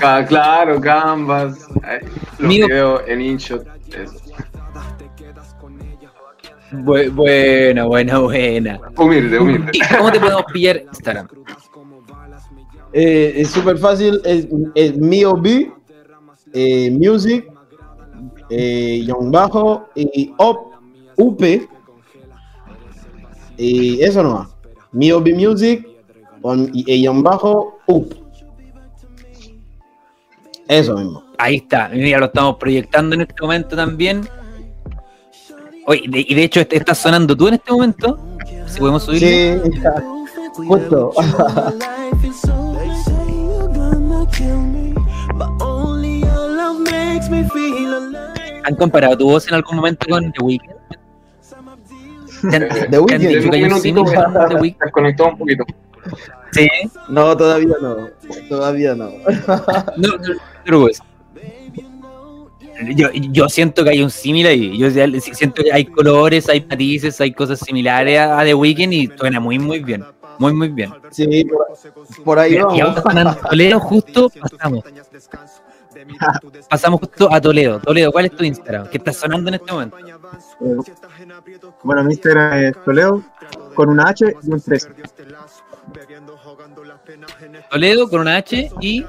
Ca- 0.00 0.24
Claro, 0.24 0.80
Canvas. 0.80 1.66
Los 2.38 2.48
Mío. 2.48 2.66
videos 2.68 3.02
en 3.08 3.20
InShot. 3.20 3.66
eso. 3.92 4.14
Bu- 6.72 7.10
buena, 7.12 7.84
buena, 7.84 8.18
buena. 8.18 8.80
Humilde, 8.96 9.38
humilde. 9.38 9.70
¿Y 9.72 9.96
¿Cómo 9.96 10.12
te 10.12 10.20
podemos 10.20 10.44
pillar 10.52 10.82
Instagram? 10.86 11.28
Eh, 12.92 13.34
es 13.36 13.50
súper 13.50 13.78
fácil, 13.78 14.20
es, 14.24 14.48
es 14.74 14.96
MioB, 14.98 15.70
eh, 16.54 16.90
Music, 16.90 17.46
eh, 18.50 19.02
Young 19.06 19.30
Bajo 19.30 19.88
y 19.94 20.32
Up, 20.38 20.58
UP. 21.16 21.42
Y 23.56 24.02
eso 24.02 24.22
nomás. 24.22 24.48
MioB 24.92 25.34
Music 25.34 25.86
con, 26.40 26.70
y, 26.72 26.84
y 26.92 27.02
Young 27.02 27.22
Bajo, 27.22 27.78
UP. 27.86 28.12
Eso 30.68 30.96
mismo. 30.96 31.24
Ahí 31.38 31.56
está. 31.56 31.88
Mira, 31.88 32.18
lo 32.18 32.26
estamos 32.26 32.56
proyectando 32.56 33.14
en 33.14 33.22
este 33.22 33.34
momento 33.40 33.74
también. 33.76 34.28
Oye, 35.88 36.02
de- 36.06 36.26
y 36.28 36.34
de 36.34 36.44
hecho, 36.44 36.60
este- 36.60 36.76
¿estás 36.76 36.98
sonando 36.98 37.34
tú 37.34 37.48
en 37.48 37.54
este 37.54 37.72
momento? 37.72 38.18
Si 38.66 38.78
podemos 38.78 39.02
subir. 39.04 39.20
Sí, 39.20 39.80
justo. 40.66 41.12
¿Han 48.64 48.74
comparado 48.76 49.16
tu 49.16 49.24
voz 49.30 49.46
en 49.48 49.54
algún 49.54 49.76
momento 49.76 50.06
con 50.08 50.32
The 50.32 50.42
Weeknd? 50.42 50.70
¿Te 52.50 52.56
han- 52.56 52.68
te 52.68 52.80
han 52.80 52.90
The 52.90 52.98
Weeknd. 53.00 53.20
The 53.82 54.54
Weeknd? 54.56 54.76
Desconectó 54.80 55.28
un 55.28 55.38
poquito. 55.38 55.64
Sí. 56.52 56.68
No, 57.08 57.36
todavía 57.36 57.74
no. 57.80 57.96
Todavía 58.48 58.94
no. 58.94 59.10
No, 59.96 60.08
no, 60.08 60.16
no 60.18 60.34
preocupes. 60.64 61.00
Yo, 62.94 63.08
yo 63.12 63.48
siento 63.48 63.82
que 63.84 63.90
hay 63.90 64.02
un 64.02 64.10
símil 64.10 64.46
ahí. 64.46 64.78
Yo 64.78 64.90
siento 65.20 65.62
que 65.62 65.72
hay 65.72 65.84
colores, 65.84 66.48
hay 66.48 66.64
matices, 66.68 67.20
hay 67.20 67.32
cosas 67.32 67.58
similares 67.60 68.18
a, 68.20 68.44
The 68.44 68.54
Weeknd 68.54 68.92
y 68.92 69.10
suena 69.16 69.40
muy, 69.40 69.58
muy 69.58 69.80
bien. 69.80 70.04
Muy, 70.38 70.52
muy 70.52 70.68
bien. 70.68 70.92
Sí, 71.10 71.44
por, 71.44 71.66
por 72.24 72.38
ahí 72.38 72.52
Mira, 72.52 72.66
y 72.74 72.80
vamos. 72.80 73.04
ahora 73.04 73.34
con 73.34 73.50
Toledo 73.50 73.80
justo 73.80 74.30
pasamos. 74.30 74.84
Pasamos 76.68 77.00
justo 77.00 77.28
a 77.32 77.40
Toledo. 77.40 77.80
Toledo, 77.80 78.12
¿cuál 78.12 78.26
es 78.26 78.36
tu 78.36 78.44
Instagram? 78.44 78.88
Que 78.88 78.98
está 78.98 79.12
sonando 79.12 79.48
en 79.48 79.54
este 79.54 79.72
momento. 79.72 79.96
Bueno, 81.82 82.04
mi 82.04 82.14
Instagram 82.14 82.62
es 82.62 82.84
Toledo 82.84 83.22
con 83.74 83.88
una 83.88 84.08
H 84.08 84.36
y 84.42 84.50
un 84.50 84.60
13. 84.60 84.88
Toledo 87.70 88.08
con 88.08 88.20
una 88.20 88.36
H 88.36 88.70
y 88.80 89.02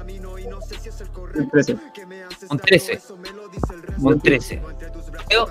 Un 1.34 1.50
13. 1.50 1.76
un 2.48 2.58
13. 2.58 3.00
Un 4.02 4.20
13. 4.20 4.62
Toledo. 5.28 5.48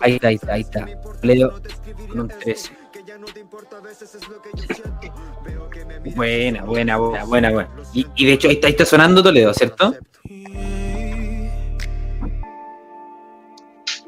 Ahí 0.00 0.14
está, 0.14 0.28
ahí 0.28 0.34
está, 0.36 0.52
ahí 0.54 0.60
está. 0.62 0.86
Toledo 1.20 1.60
con 2.08 2.20
un 2.20 2.28
13. 2.28 2.70
Buena, 6.14 6.64
buena, 6.64 6.96
buena, 6.96 7.24
buena, 7.24 7.50
buena. 7.50 7.70
Y, 7.92 8.06
y 8.14 8.26
de 8.26 8.32
hecho 8.32 8.48
ahí 8.48 8.54
está, 8.54 8.66
ahí 8.68 8.72
está 8.72 8.84
sonando 8.84 9.22
Toledo, 9.22 9.52
¿cierto? 9.54 9.94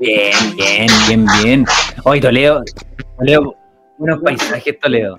Bien, 0.01 0.33
bien, 0.57 0.89
bien, 1.09 1.27
bien. 1.43 1.65
Hoy 2.05 2.21
Toledo, 2.21 2.63
Toledo, 3.19 3.57
buenos 3.99 4.23
paisajes 4.23 4.79
Toledo. 4.81 5.19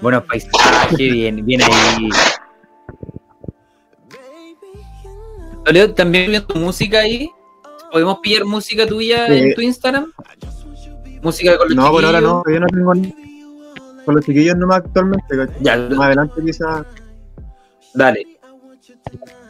Buenos 0.00 0.24
paisajes, 0.24 0.96
bien, 0.96 1.44
bien 1.44 1.62
ahí. 1.62 2.08
Toledo, 5.64 5.94
también 5.94 6.30
viendo 6.30 6.54
música 6.54 7.00
ahí. 7.00 7.30
¿Podemos 7.90 8.18
pillar 8.18 8.44
música 8.44 8.86
tuya 8.86 9.26
en 9.28 9.54
tu 9.54 9.60
Instagram? 9.60 10.12
Música 11.22 11.56
con 11.56 11.68
los 11.68 11.76
No, 11.76 11.90
por 11.90 12.04
ahora 12.04 12.18
chiquillos? 12.18 12.34
no, 12.34 12.42
todavía 12.42 12.60
no 12.60 12.66
tengo 12.66 12.94
ni. 12.94 13.14
Con 14.04 14.14
los 14.16 14.24
chiquillos 14.24 14.56
nomás 14.56 14.78
actualmente. 14.78 15.34
Ya, 15.60 15.76
Más 15.76 16.00
adelante 16.06 16.42
quizás 16.44 16.84
dale. 17.94 18.26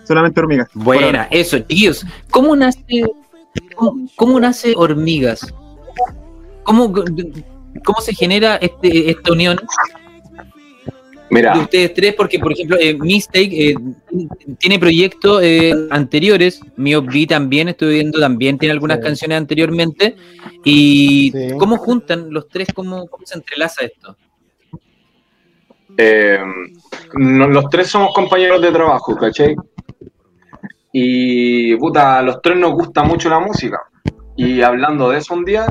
solamente 0.07 0.41
hormigas. 0.41 0.69
Buena, 0.75 1.27
eso, 1.31 1.59
chiquillos. 1.59 2.05
¿Cómo 2.31 2.55
nace, 2.55 2.81
cómo, 3.75 4.07
cómo 4.17 4.39
nace 4.39 4.75
Hormigas? 4.77 5.53
¿Cómo, 6.63 6.93
cómo 7.85 8.01
se 8.01 8.15
genera 8.15 8.57
este, 8.57 9.11
esta 9.11 9.33
unión 9.33 9.59
de 11.43 11.59
ustedes 11.61 11.95
tres? 11.95 12.15
Porque, 12.15 12.39
por 12.39 12.53
ejemplo, 12.53 12.77
eh, 12.81 12.95
Mistake 12.99 13.71
eh, 13.71 13.75
tiene 14.59 14.79
proyectos 14.79 15.41
eh, 15.43 15.73
anteriores. 15.91 16.61
Mio 16.77 17.03
B 17.03 17.27
también, 17.27 17.69
estoy 17.69 17.95
viendo, 17.95 18.19
también 18.21 18.59
tiene 18.59 18.73
algunas 18.73 18.99
Sí. 18.99 19.03
canciones 19.05 19.39
anteriormente. 19.39 20.17
¿Y 20.65 21.31
Sí. 21.33 21.49
cómo 21.59 21.77
juntan 21.77 22.33
los 22.33 22.49
tres? 22.49 22.69
¿Cómo, 22.75 23.07
cómo 23.09 23.27
se 23.27 23.37
entrelaza 23.37 23.85
esto? 23.85 24.17
eh, 25.97 26.41
no- 27.15 27.47
los 27.47 27.69
tres 27.71 27.87
somos 27.87 28.13
compañeros 28.13 28.61
de 28.61 28.73
trabajo, 28.73 29.15
¿cachai? 29.17 29.55
Y 30.93 31.77
puta, 31.77 32.19
a 32.19 32.23
los 32.23 32.43
tres 32.43 32.57
nos 32.59 32.73
gusta 32.73 33.05
mucho 33.05 33.29
la 33.29 33.39
música. 33.39 33.79
Y 34.37 34.61
hablando 34.63 35.11
de 35.11 35.19
eso 35.19 35.35
un 35.35 35.45
día, 35.45 35.67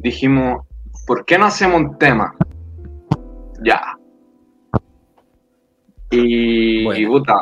dijimos, 0.00 0.66
¿por 1.06 1.26
qué 1.26 1.36
no 1.36 1.44
hacemos 1.44 1.78
un 1.78 1.98
tema? 1.98 2.34
Ya. 3.62 3.97
Y, 6.10 6.84
Bueno. 6.84 7.00
y, 7.00 7.06
puta, 7.06 7.34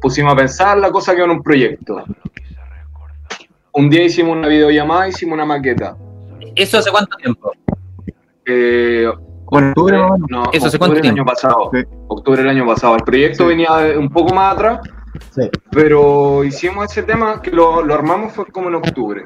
pusimos 0.00 0.32
a 0.32 0.36
pensar 0.36 0.78
la 0.78 0.90
cosa 0.90 1.14
que 1.14 1.22
era 1.22 1.32
un 1.32 1.42
proyecto. 1.42 2.02
Un 3.72 3.90
día 3.90 4.04
hicimos 4.04 4.36
una 4.36 4.48
videollamada, 4.48 5.08
hicimos 5.08 5.34
una 5.34 5.44
maqueta. 5.44 5.96
¿Eso 6.54 6.78
hace 6.78 6.90
cuánto 6.90 7.16
tiempo? 7.18 7.52
Eh, 8.46 9.06
Bueno, 9.50 9.68
octubre, 9.68 9.96
menos. 9.96 10.18
no, 10.28 10.42
¿Eso 10.52 10.66
hace 10.66 10.76
octubre 10.76 10.78
cuánto 10.78 10.94
del 10.94 11.02
tiempo? 11.02 11.20
año 11.20 11.24
pasado. 11.26 11.70
Sí. 11.72 11.78
Octubre 12.08 12.38
del 12.42 12.48
año 12.48 12.66
pasado. 12.66 12.96
El 12.96 13.02
proyecto 13.02 13.44
Sí. 13.44 13.48
venía 13.48 13.70
un 13.98 14.08
poco 14.08 14.34
más 14.34 14.54
atrás, 14.54 14.80
Sí. 15.30 15.48
pero 15.70 16.42
hicimos 16.44 16.86
ese 16.90 17.02
tema 17.04 17.40
que 17.42 17.50
lo, 17.50 17.82
lo 17.82 17.94
armamos 17.94 18.32
fue 18.32 18.46
como 18.46 18.68
en 18.68 18.76
octubre. 18.76 19.24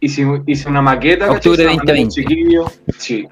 Hice, 0.00 0.42
hice 0.46 0.68
una 0.68 0.82
maqueta. 0.82 1.30
Octubre 1.30 1.56
Se 1.58 1.64
la 1.64 1.74
mandé 1.76 1.92
a 1.92 1.94
los 1.96 2.04
2020. 2.06 2.14
chiquillos. 2.14 2.80
Sí. 2.98 3.28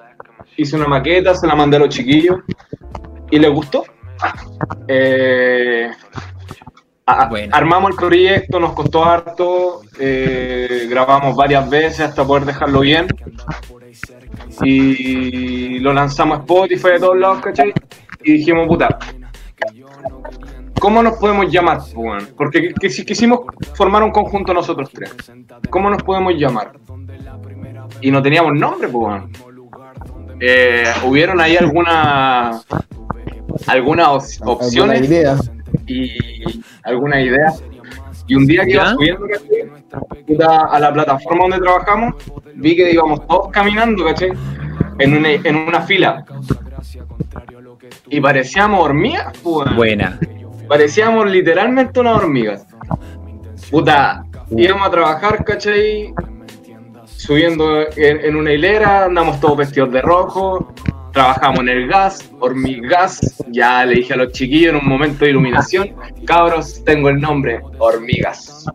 Hice 0.56 0.76
una 0.76 0.86
maqueta, 0.86 1.34
se 1.34 1.46
la 1.46 1.54
mandé 1.54 1.76
a 1.76 1.80
los 1.80 1.88
chiquillos 1.88 2.38
y 3.30 3.38
les 3.38 3.50
gustó. 3.50 3.84
Eh, 4.88 5.90
a- 7.06 7.26
Bueno. 7.28 7.54
Armamos 7.54 7.90
el 7.92 7.96
proyecto, 7.96 8.60
nos 8.60 8.72
costó 8.74 9.04
harto, 9.04 9.80
eh, 9.98 10.86
grabamos 10.88 11.34
varias 11.34 11.68
veces 11.68 12.00
hasta 12.00 12.24
poder 12.24 12.44
dejarlo 12.44 12.80
bien 12.80 13.06
y 14.62 15.78
lo 15.80 15.92
lanzamos 15.92 16.38
a 16.38 16.40
Spotify 16.40 16.88
de 16.90 17.00
todos 17.00 17.18
lados, 17.18 17.40
¿cachai? 17.40 17.72
Y 18.22 18.32
dijimos, 18.34 18.68
puta, 18.68 18.98
¿cómo 20.78 21.02
nos 21.02 21.14
podemos 21.18 21.50
llamar? 21.50 21.80
weón? 21.94 22.28
Porque 22.36 22.72
que- 22.78 22.90
si 22.90 23.04
quisimos 23.04 23.40
formar 23.74 24.02
un 24.02 24.10
conjunto 24.12 24.54
nosotros 24.54 24.90
tres, 24.92 25.14
¿cómo 25.70 25.90
nos 25.90 26.02
podemos 26.02 26.34
llamar? 26.34 26.72
Y 28.00 28.10
no 28.10 28.22
teníamos 28.22 28.52
nombre, 28.54 28.88
pues. 28.88 29.22
Eh, 30.44 30.84
hubieron 31.04 31.40
ahí 31.40 31.56
alguna 31.56 32.60
algunas 33.68 34.08
op- 34.08 34.60
¿Alguna 34.60 34.66
opciones 34.66 35.02
idea? 35.08 35.36
y 35.86 36.16
alguna 36.82 37.20
idea. 37.20 37.52
Y 38.26 38.34
un 38.34 38.46
día 38.46 38.64
que 38.64 38.72
iba 38.72 38.90
subiendo 38.90 39.26
a 40.70 40.80
la 40.80 40.92
plataforma 40.92 41.42
donde 41.44 41.58
trabajamos, 41.60 42.14
vi 42.56 42.74
que 42.74 42.90
íbamos 42.92 43.24
todos 43.28 43.50
caminando, 43.52 44.04
¿cachai? 44.04 44.32
En 44.98 45.16
una, 45.16 45.30
en 45.30 45.56
una 45.56 45.82
fila. 45.82 46.24
Y 48.08 48.20
parecíamos 48.20 48.80
hormigas, 48.84 49.32
pues. 49.42 49.74
Buena. 49.76 50.18
Parecíamos 50.68 51.30
literalmente 51.30 52.00
unas 52.00 52.16
hormigas. 52.16 52.66
puta, 53.70 54.24
íbamos 54.56 54.88
a 54.88 54.90
trabajar, 54.90 55.44
¿cachai? 55.44 56.12
Subiendo 57.22 57.82
en, 57.96 58.24
en 58.24 58.34
una 58.34 58.52
hilera, 58.52 59.04
andamos 59.04 59.38
todos 59.38 59.58
vestidos 59.58 59.92
de 59.92 60.02
rojo, 60.02 60.74
trabajamos 61.12 61.60
en 61.60 61.68
el 61.68 61.86
gas, 61.86 62.28
hormigas, 62.40 63.44
ya 63.46 63.86
le 63.86 63.94
dije 63.94 64.14
a 64.14 64.16
los 64.16 64.32
chiquillos 64.32 64.70
en 64.70 64.76
un 64.80 64.88
momento 64.88 65.24
de 65.24 65.30
iluminación, 65.30 65.94
cabros, 66.26 66.82
tengo 66.84 67.10
el 67.10 67.20
nombre, 67.20 67.60
hormigas. 67.78 68.66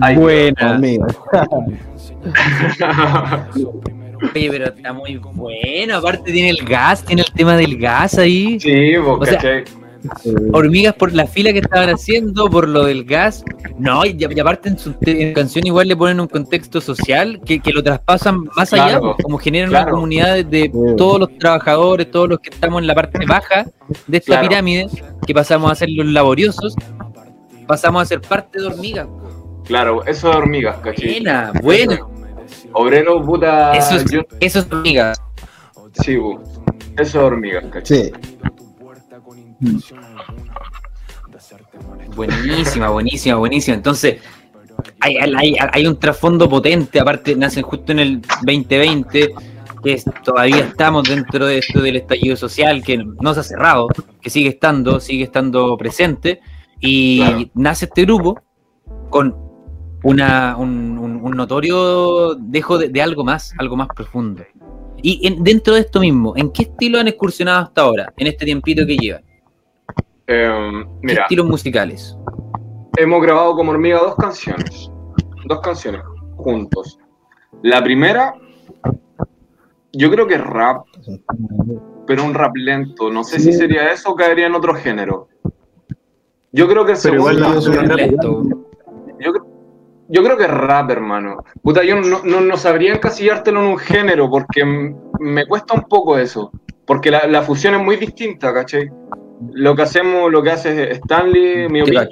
Ay, 0.00 0.16
Buena. 0.16 0.80
Oye, 4.34 4.48
pero 4.50 4.64
está 4.64 4.92
muy 4.92 5.16
bueno. 5.16 5.96
Aparte 5.96 6.32
tiene 6.32 6.50
el 6.50 6.64
gas, 6.64 7.04
tiene 7.04 7.22
el 7.22 7.32
tema 7.32 7.56
del 7.56 7.78
gas 7.78 8.18
ahí. 8.18 8.58
Sí, 8.58 8.96
vos, 8.96 9.20
O 9.20 9.26
sea. 9.26 9.62
Hormigas 10.52 10.94
por 10.94 11.12
la 11.14 11.26
fila 11.26 11.52
que 11.52 11.60
estaban 11.60 11.88
haciendo, 11.90 12.48
por 12.50 12.68
lo 12.68 12.84
del 12.84 13.04
gas. 13.04 13.44
No, 13.78 14.04
y, 14.04 14.16
y 14.18 14.40
aparte 14.40 14.68
en 14.68 14.78
su 14.78 14.94
en 15.02 15.32
canción 15.34 15.66
igual 15.66 15.88
le 15.88 15.96
ponen 15.96 16.20
un 16.20 16.26
contexto 16.28 16.80
social 16.80 17.40
que, 17.44 17.60
que 17.60 17.72
lo 17.72 17.82
traspasan 17.82 18.44
más 18.56 18.72
allá, 18.72 18.98
Claro, 18.98 19.16
como 19.22 19.38
generan 19.38 19.70
claro. 19.70 19.86
una 19.86 19.92
comunidad 19.94 20.44
de, 20.44 20.70
todos 20.96 21.20
los 21.20 21.38
trabajadores, 21.38 22.10
todos 22.10 22.28
los 22.28 22.38
que 22.40 22.50
estamos 22.50 22.80
en 22.82 22.86
la 22.86 22.94
parte 22.94 23.24
baja 23.26 23.66
de 24.06 24.18
esta 24.18 24.32
Claro. 24.34 24.48
pirámide, 24.48 24.86
que 25.26 25.34
pasamos 25.34 25.70
a 25.72 25.74
ser 25.74 25.88
los 25.90 26.06
laboriosos, 26.06 26.74
pasamos 27.66 28.02
a 28.02 28.04
ser 28.06 28.20
parte 28.20 28.60
de 28.60 28.66
hormigas. 28.66 29.08
Claro, 29.64 30.04
eso 30.04 30.28
de 30.30 30.36
hormigas, 30.36 30.76
¿cachai? 30.78 31.12
Buena, 31.14 31.52
buena. 31.62 31.98
Obrero, 32.72 33.22
puta. 33.24 33.72
Eso 33.72 33.96
es, 33.96 34.04
yo- 34.10 34.22
eso 34.40 34.58
es 34.58 34.66
hormigas. 34.70 35.20
sí, 36.04 36.16
bu, 36.16 36.38
eso 36.98 37.18
de 37.20 37.24
hormigas, 37.24 37.64
¿cachai? 37.70 37.96
Sí. 38.04 38.12
Buenísima, 42.14 42.88
buenísima, 42.90 43.36
buenísima. 43.36 43.76
Entonces, 43.76 44.20
hay, 45.00 45.16
hay, 45.16 45.56
hay 45.72 45.86
un 45.86 45.98
trasfondo 45.98 46.48
potente, 46.48 47.00
aparte 47.00 47.34
nacen 47.36 47.62
justo 47.62 47.92
en 47.92 47.98
el 47.98 48.20
2020, 48.42 49.34
que 49.82 49.92
es- 49.92 50.04
todavía 50.24 50.60
estamos 50.60 51.08
dentro 51.08 51.46
de 51.46 51.58
esto 51.58 51.80
del 51.82 51.96
estallido 51.96 52.36
social, 52.36 52.82
que 52.82 52.98
no 52.98 53.34
se 53.34 53.40
ha 53.40 53.42
cerrado, 53.42 53.88
que 54.20 54.30
sigue 54.30 54.48
estando, 54.50 55.00
sigue 55.00 55.24
estando 55.24 55.76
presente, 55.76 56.40
y 56.80 57.18
Claro. 57.18 57.38
nace 57.54 57.84
este 57.86 58.02
grupo 58.04 58.40
con 59.10 59.34
una, 60.02 60.56
un, 60.56 60.98
un- 60.98 61.16
un 61.24 61.36
notorio 61.36 62.34
dejo 62.34 62.78
de, 62.78 62.88
de 62.88 63.02
algo 63.02 63.24
más, 63.24 63.54
algo 63.58 63.76
más 63.76 63.88
profundo. 63.94 64.42
Y 65.02 65.26
en- 65.26 65.42
dentro 65.44 65.74
de 65.74 65.80
esto 65.80 66.00
mismo, 66.00 66.34
¿en 66.36 66.50
qué 66.50 66.62
estilo 66.64 66.98
han 66.98 67.08
excursionado 67.08 67.64
hasta 67.64 67.82
ahora, 67.82 68.12
en 68.16 68.26
este 68.26 68.44
tiempito 68.44 68.86
que 68.86 68.96
llevan? 68.96 69.22
Em, 70.26 70.84
¿Qué 70.84 70.90
mira, 71.02 71.22
estilos 71.22 71.46
musicales? 71.46 72.16
hemos 72.96 73.20
grabado 73.22 73.54
como 73.56 73.72
hormiga 73.72 73.98
dos 73.98 74.14
canciones. 74.16 74.90
Dos 75.46 75.60
canciones 75.60 76.00
juntos. 76.36 76.98
La 77.62 77.82
primera, 77.82 78.34
yo 79.92 80.10
creo 80.10 80.26
que 80.26 80.34
es 80.34 80.44
rap, 80.44 80.84
pero 82.06 82.24
un 82.24 82.34
rap 82.34 82.54
lento. 82.56 83.10
No 83.10 83.24
sé 83.24 83.38
si 83.40 83.52
sería 83.52 83.92
eso 83.92 84.10
o 84.12 84.14
caería 84.14 84.46
en 84.46 84.54
otro 84.54 84.74
género. 84.74 85.28
Yo 86.52 86.68
creo 86.68 86.84
que 86.84 86.92
el 86.92 86.98
Pero 87.02 87.14
igual 87.16 87.36
segundo- 87.36 87.54
no 87.54 87.60
es 87.60 87.66
un 87.66 87.74
rap. 87.88 87.96
Lento. 87.98 88.42
Yo, 89.18 89.32
cre- 89.32 89.44
yo 90.08 90.22
creo 90.22 90.36
que 90.36 90.44
es 90.44 90.50
rap, 90.50 90.90
hermano. 90.90 91.44
Puta, 91.62 91.82
yo 91.84 92.00
no, 92.00 92.22
no, 92.24 92.40
no 92.40 92.56
sabría 92.56 92.94
encasillártelo 92.94 93.60
en 93.60 93.66
un 93.66 93.78
género 93.78 94.30
porque 94.30 94.64
me 95.20 95.46
cuesta 95.46 95.74
un 95.74 95.82
poco 95.82 96.16
eso. 96.16 96.50
Porque 96.86 97.10
la, 97.10 97.26
la 97.26 97.42
fusión 97.42 97.74
es 97.74 97.82
muy 97.82 97.96
distinta, 97.96 98.52
¿cachai? 98.54 98.90
Lo 99.52 99.74
que 99.76 99.82
hacemos, 99.82 100.30
lo 100.32 100.42
que 100.42 100.50
hace 100.50 100.92
Stanley, 100.92 101.68
mi 101.68 101.82
opinión, 101.82 102.08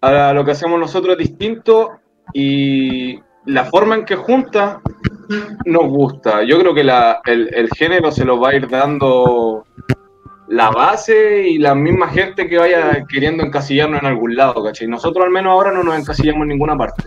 a 0.00 0.32
lo 0.32 0.44
que 0.44 0.50
hacemos 0.52 0.78
nosotros 0.78 1.12
es 1.18 1.28
distinto 1.28 1.92
y 2.32 3.18
la 3.46 3.64
forma 3.64 3.94
en 3.96 4.04
que 4.04 4.16
junta 4.16 4.80
nos 5.64 5.86
gusta. 5.88 6.42
Yo 6.44 6.58
creo 6.58 6.74
que 6.74 6.84
la- 6.84 7.20
el, 7.26 7.52
el 7.54 7.68
género 7.70 8.10
se 8.12 8.24
lo 8.24 8.38
va 8.40 8.50
a 8.50 8.54
ir 8.54 8.68
dando 8.68 9.66
la 10.48 10.70
base 10.70 11.48
y 11.48 11.58
la 11.58 11.74
misma 11.74 12.08
gente 12.08 12.46
que 12.48 12.58
vaya 12.58 13.04
queriendo 13.08 13.42
encasillarnos 13.44 14.00
en 14.00 14.06
algún 14.06 14.36
lado, 14.36 14.62
¿cachai? 14.62 14.86
Nosotros 14.86 15.24
al 15.24 15.30
menos 15.30 15.50
ahora 15.52 15.72
no 15.72 15.82
nos 15.82 15.98
encasillamos 15.98 16.42
en 16.42 16.48
ninguna 16.48 16.76
parte. 16.76 17.04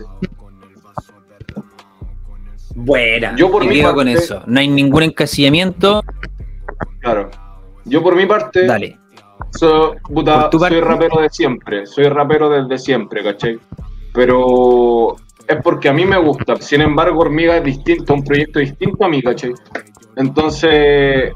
Buena. 2.74 3.34
Yo 3.36 3.50
por 3.50 3.64
y 3.64 3.68
mi 3.68 3.74
digo 3.76 3.88
con 3.94 4.06
parte- 4.06 4.12
eso. 4.22 4.42
No 4.46 4.60
hay 4.60 4.68
ningún 4.68 5.02
encasillamiento. 5.04 6.02
Claro. 7.00 7.30
Yo 7.84 8.02
por 8.02 8.14
mi 8.16 8.26
parte, 8.26 8.66
Dale. 8.66 8.98
Soy, 9.50 9.96
puta, 10.02 10.50
soy 10.50 10.80
rapero 10.80 11.20
de 11.20 11.30
siempre, 11.30 11.86
soy 11.86 12.04
rapero 12.04 12.48
desde 12.48 12.78
siempre, 12.78 13.22
¿cachai? 13.22 13.58
Pero 14.12 15.16
es 15.46 15.56
porque 15.62 15.88
a 15.88 15.92
mí 15.92 16.04
me 16.04 16.18
gusta. 16.18 16.56
Sin 16.56 16.80
embargo, 16.80 17.20
Hormiga 17.20 17.56
es 17.56 17.64
distinto, 17.64 18.14
un 18.14 18.24
proyecto 18.24 18.58
distinto 18.58 19.04
a 19.04 19.08
mí, 19.08 19.22
¿cachai? 19.22 19.52
Entonces, 20.16 21.32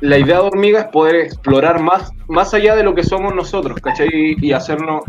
la 0.00 0.18
idea 0.18 0.40
de 0.40 0.46
Hormiga 0.46 0.80
es 0.80 0.86
poder 0.86 1.16
explorar 1.16 1.80
más, 1.80 2.10
más 2.28 2.52
allá 2.54 2.74
de 2.74 2.82
lo 2.82 2.94
que 2.94 3.04
somos 3.04 3.34
nosotros, 3.34 3.80
¿cachai? 3.80 4.08
Y, 4.12 4.48
y 4.48 4.52
hacernos, 4.52 5.02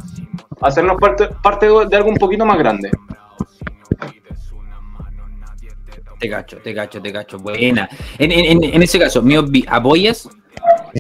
hacernos 0.62 0.98
parte, 1.00 1.30
parte 1.42 1.68
de, 1.68 1.86
de 1.88 1.96
algo 1.96 2.10
un 2.10 2.18
poquito 2.18 2.46
más 2.46 2.58
grande. 2.58 2.92
Te 6.24 6.30
cacho, 6.30 6.58
te 6.64 6.74
cacho, 6.74 7.02
te 7.02 7.12
cacho. 7.12 7.38
Buena. 7.38 7.90
En, 8.18 8.32
en, 8.32 8.64
en- 8.64 8.82
ese 8.82 8.98
caso, 8.98 9.22
Miobi, 9.22 9.66
¿apoyas? 9.68 10.30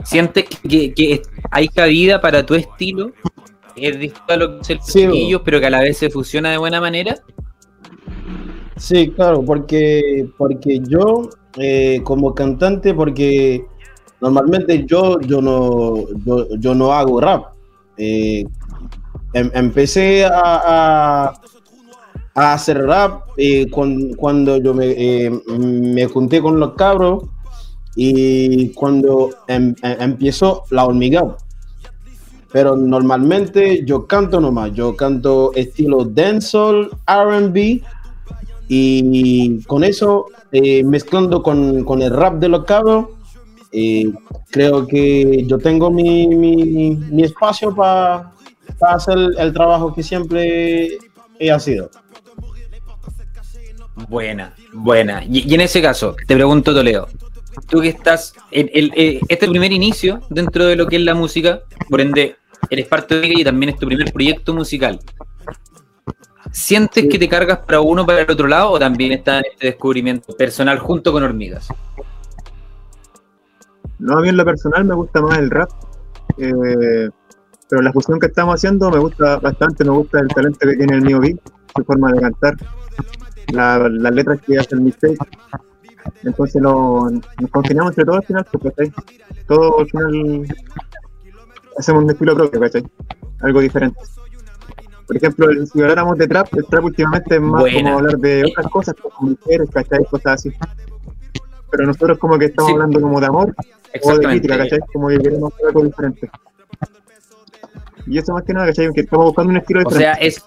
¿Sientes 0.04 0.44
que, 0.68 0.94
que 0.94 1.22
hay 1.50 1.70
cabida 1.70 2.20
para 2.20 2.46
tu 2.46 2.56
estilo? 2.56 3.14
Es 3.74 3.98
distinto 3.98 4.34
a 4.34 4.36
lo 4.36 4.56
que 4.58 4.62
es 4.64 4.70
el 4.72 4.82
Sí, 4.82 5.38
pero 5.46 5.62
que 5.62 5.68
a 5.68 5.70
la 5.70 5.80
vez 5.80 5.98
se 5.98 6.10
fusiona 6.10 6.52
de 6.52 6.58
buena 6.58 6.82
manera. 6.82 7.16
Sí, 8.76 9.12
claro, 9.12 9.46
porque, 9.46 10.28
porque 10.38 10.82
yo, 10.90 11.30
eh, 11.58 12.02
como 12.04 12.36
cantante, 12.36 12.94
porque 12.94 13.64
normalmente 14.20 14.84
yo, 14.86 15.22
yo, 15.22 15.42
no, 15.42 16.04
yo, 16.26 16.48
yo 16.58 16.76
no 16.76 16.92
hago 16.92 17.22
rap. 17.22 17.46
Eh, 17.98 18.44
em- 19.34 19.52
empecé 19.54 20.26
a, 20.26 20.32
a- 21.28 21.34
a 22.36 22.54
hacer 22.54 22.84
rap 22.86 23.24
eh, 23.38 23.70
cuan- 23.70 24.14
cuando 24.16 24.58
yo 24.58 24.74
me, 24.74 24.88
eh, 24.92 25.30
me 25.60 26.06
junté 26.08 26.42
con 26.42 26.60
los 26.60 26.74
cabros 26.74 27.26
y 27.96 28.70
cuando 28.70 29.30
em- 29.48 29.76
em- 29.84 30.02
empezó 30.02 30.64
la 30.72 30.86
hormiga. 30.86 31.36
Pero 32.52 32.76
normalmente 32.76 33.84
yo 33.86 34.06
canto 34.06 34.40
nomás, 34.40 34.72
yo 34.74 34.96
canto 34.96 35.52
estilo 35.56 36.06
dancehall, 36.06 36.90
R&B 37.08 37.82
y 38.70 39.64
con 39.64 39.84
eso, 39.84 40.26
eh, 40.52 40.84
mezclando 40.84 41.42
con, 41.42 41.84
con 41.84 42.02
el 42.02 42.12
rap 42.12 42.36
de 42.40 42.50
los 42.50 42.64
cabros, 42.66 43.08
creo 44.52 44.86
que 44.88 45.46
yo 45.48 45.58
tengo 45.58 45.90
mi, 45.92 46.28
mi, 46.28 46.96
mi 46.96 47.24
espacio 47.24 47.74
para 47.76 48.32
hacer 48.82 49.18
el 49.38 49.54
trabajo 49.54 49.94
que 49.94 50.04
siempre 50.04 50.98
he 51.40 51.60
sido. 51.60 51.90
Buena, 53.96 54.54
buena. 54.74 55.24
Y, 55.24 55.54
en 55.54 55.62
ese 55.62 55.82
caso, 55.82 56.16
te 56.28 56.36
pregunto, 56.36 56.74
Toledo, 56.74 57.08
tú 57.70 57.82
que 57.82 57.90
estás, 57.90 58.34
en 58.52 58.70
el, 58.74 58.92
eh, 58.96 59.20
este 59.28 59.34
es 59.34 59.40
tu 59.40 59.52
primer 59.52 59.72
inicio 59.72 60.22
dentro 60.30 60.66
de 60.66 60.76
lo 60.76 60.88
que 60.88 60.96
es 60.96 61.04
la 61.04 61.14
música, 61.14 61.62
por 61.90 62.02
ende, 62.02 62.38
eres 62.70 62.88
parte 62.88 63.20
de 63.20 63.28
ella 63.28 63.40
y 63.40 63.44
también 63.44 63.70
es 63.70 63.80
tu 63.80 63.86
primer 63.86 64.12
proyecto 64.12 64.54
musical. 64.54 65.00
¿Sientes 66.52 67.08
que 67.10 67.18
te 67.18 67.28
cargas 67.28 67.60
para 67.60 67.82
uno 67.82 68.06
para 68.06 68.22
el 68.22 68.30
otro 68.30 68.48
lado 68.48 68.72
o 68.72 68.80
también 68.80 69.12
está 69.12 69.40
en 69.40 69.46
este 69.54 69.68
descubrimiento 69.68 70.36
personal 70.36 70.80
junto 70.80 71.12
con 71.12 71.24
hormigas? 71.24 71.68
No, 74.00 74.18
a 74.18 74.22
mí 74.22 74.30
en 74.30 74.38
lo 74.38 74.46
personal 74.46 74.84
me 74.86 74.96
gusta 74.96 75.22
más 75.22 75.38
el 75.38 75.50
rap. 75.50 75.70
eh, 76.38 77.10
pero 77.74 77.82
la 77.82 77.92
fusión 77.92 78.20
que 78.20 78.28
estamos 78.28 78.54
haciendo 78.54 78.92
me 78.92 79.00
gusta 79.00 79.40
bastante, 79.40 79.84
me 79.84 79.90
gusta 79.90 80.20
el 80.20 80.28
talento 80.28 80.60
que 80.60 80.76
tiene 80.76 80.94
el 80.94 81.02
mío 81.02 81.20
beat, 81.20 81.40
su 81.76 81.84
forma 81.84 82.12
de 82.12 82.22
cantar, 82.22 82.56
la- 83.52 83.90
las 83.90 84.14
letras 84.14 84.40
que 84.42 84.58
hace 84.58 84.76
el 84.76 84.82
mixtape. 84.82 85.18
Entonces 86.24 86.62
lo, 86.62 87.10
nos 87.10 87.52
congeniamos 87.52 87.92
entre 87.92 88.06
todos 88.06 88.18
al 88.20 88.26
final, 88.26 88.46
porque 88.52 88.70
¿cachai? 88.70 88.94
todo 89.48 89.80
al 89.80 89.88
final 89.90 90.48
hacemos 91.78 92.04
un 92.04 92.10
estilo 92.12 92.36
propio, 92.36 92.60
¿cachai? 92.60 92.84
Algo 93.42 93.60
diferente. 93.62 94.00
Por 95.08 95.18
ejemplo, 95.18 95.48
si 95.66 95.82
habláramos 95.82 96.18
de 96.18 96.28
trap, 96.28 96.48
el 96.56 96.66
trap 96.66 96.84
últimamente 96.86 97.36
es 97.36 97.42
más 97.42 97.62
Buena. 97.62 97.78
como 97.84 97.98
hablar 98.00 98.18
de 98.20 98.44
otras 98.50 98.68
cosas, 98.72 98.96
como 99.02 99.32
mujeres, 99.32 99.70
¿cachai? 99.72 100.06
Cosas 100.06 100.34
así. 100.34 100.52
Pero 101.72 101.86
nosotros 101.88 102.18
como 102.20 102.38
que 102.38 102.46
estamos 102.46 102.70
Sí. 102.70 102.74
hablando 102.74 103.02
como 103.02 103.20
de 103.20 103.26
amor 103.26 103.56
o 104.04 104.18
de 104.18 104.26
crítica, 104.28 104.58
¿cachai? 104.58 104.80
Como 104.94 105.08
que 105.10 105.18
queremos 105.20 105.54
hacer 105.54 105.68
algo 105.68 105.84
diferente. 105.84 106.30
Y 108.06 108.18
eso 108.18 108.34
más 108.34 108.44
que 108.44 108.54
nada, 108.54 108.68
¿cachai? 108.68 108.92
Que 108.94 109.02
estamos 109.02 109.26
buscando 109.28 109.52
un 109.52 109.58
estilo 109.58 109.82
O 109.86 109.92
sea, 109.92 110.14
es. 110.14 110.44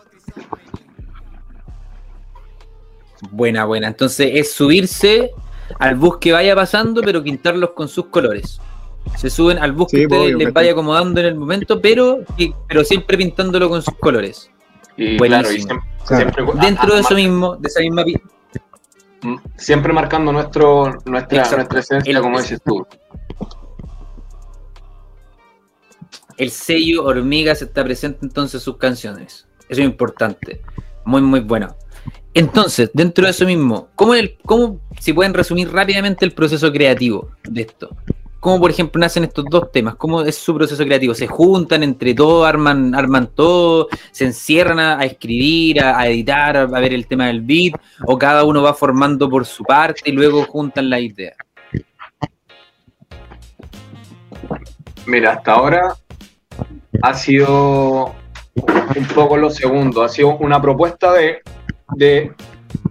Buena, 3.30 3.64
buena. 3.64 3.88
Entonces 3.88 4.30
es 4.34 4.52
subirse 4.52 5.30
al 5.78 5.94
bus 5.96 6.18
que 6.18 6.32
vaya 6.32 6.54
pasando, 6.54 7.00
pero 7.02 7.22
pintarlos 7.22 7.70
con 7.70 7.88
sus 7.88 8.06
colores. 8.06 8.60
Se 9.16 9.30
suben 9.30 9.58
al 9.58 9.72
bus 9.72 9.88
Sí, 9.90 9.98
que 9.98 10.02
ustedes 10.06 10.22
obvio, 10.34 10.38
les 10.38 10.52
vaya 10.52 10.72
acomodando 10.72 11.20
en 11.20 11.26
el 11.26 11.34
momento, 11.36 11.80
pero, 11.80 12.18
pero 12.68 12.84
siempre 12.84 13.16
pintándolo 13.16 13.68
con 13.68 13.80
sus 13.82 13.94
colores. 13.98 14.50
Y 14.96 15.16
Buenísimo. 15.16 15.28
claro, 15.28 15.52
y 15.52 15.62
siempre, 15.62 15.90
Claro. 16.06 16.32
siempre- 16.34 16.60
Dentro 16.60 16.94
de 16.94 17.00
eso 17.00 17.14
mismo, 17.14 17.56
de 17.56 17.68
esa 17.68 17.80
misma 17.80 18.04
pi- 18.04 18.20
siempre 19.56 19.92
marcando 19.92 20.32
nuestro, 20.32 20.98
nuestra, 21.04 21.38
Exacto. 21.38 21.56
nuestra 21.56 21.80
esencia, 21.80 22.10
El- 22.16 22.20
como 22.22 22.38
dices 22.40 22.60
tú. 22.64 22.86
el 26.36 26.50
sello 26.50 27.04
Hormigas 27.04 27.62
está 27.62 27.82
presente 27.82 28.18
entonces 28.22 28.60
en 28.60 28.64
sus 28.64 28.76
canciones. 28.76 29.46
Eso 29.68 29.80
es 29.80 29.86
importante. 29.86 30.60
Muy, 31.04 31.22
muy 31.22 31.40
bueno. 31.40 31.74
Entonces, 32.36 32.90
dentro 32.92 33.24
de 33.24 33.30
eso 33.30 33.46
mismo, 33.46 33.88
¿cómo, 33.94 34.14
el, 34.14 34.36
cómo 34.44 34.78
si 35.00 35.14
pueden 35.14 35.32
resumir 35.32 35.72
rápidamente 35.72 36.22
el 36.26 36.32
proceso 36.32 36.70
creativo 36.70 37.30
de 37.44 37.62
esto? 37.62 37.96
¿Cómo, 38.40 38.60
por 38.60 38.70
ejemplo, 38.70 39.00
nacen 39.00 39.24
estos 39.24 39.46
dos 39.48 39.72
temas? 39.72 39.94
¿Cómo 39.94 40.20
es 40.20 40.36
su 40.36 40.54
proceso 40.54 40.84
creativo? 40.84 41.14
¿Se 41.14 41.26
juntan 41.26 41.82
entre 41.82 42.12
todos, 42.12 42.46
arman, 42.46 42.94
arman 42.94 43.28
todo, 43.34 43.88
se 44.10 44.26
encierran 44.26 44.78
a, 44.78 44.98
a 44.98 45.06
escribir, 45.06 45.82
a, 45.82 45.98
a 45.98 46.08
editar, 46.08 46.58
a, 46.58 46.62
a 46.64 46.66
ver 46.66 46.92
el 46.92 47.06
tema 47.06 47.28
del 47.28 47.40
beat? 47.40 47.72
¿O 48.04 48.18
cada 48.18 48.44
uno 48.44 48.60
va 48.62 48.74
formando 48.74 49.30
por 49.30 49.46
su 49.46 49.64
parte 49.64 50.02
y 50.04 50.12
luego 50.12 50.44
juntan 50.44 50.90
la 50.90 51.00
idea? 51.00 51.34
Mira, 55.06 55.32
hasta 55.32 55.52
ahora 55.52 55.96
ha 57.00 57.14
sido 57.14 58.14
un 58.54 59.06
poco 59.14 59.38
lo 59.38 59.48
segundo, 59.48 60.02
ha 60.02 60.10
sido 60.10 60.36
una 60.36 60.60
propuesta 60.60 61.14
de, 61.14 61.40
de, 61.94 62.32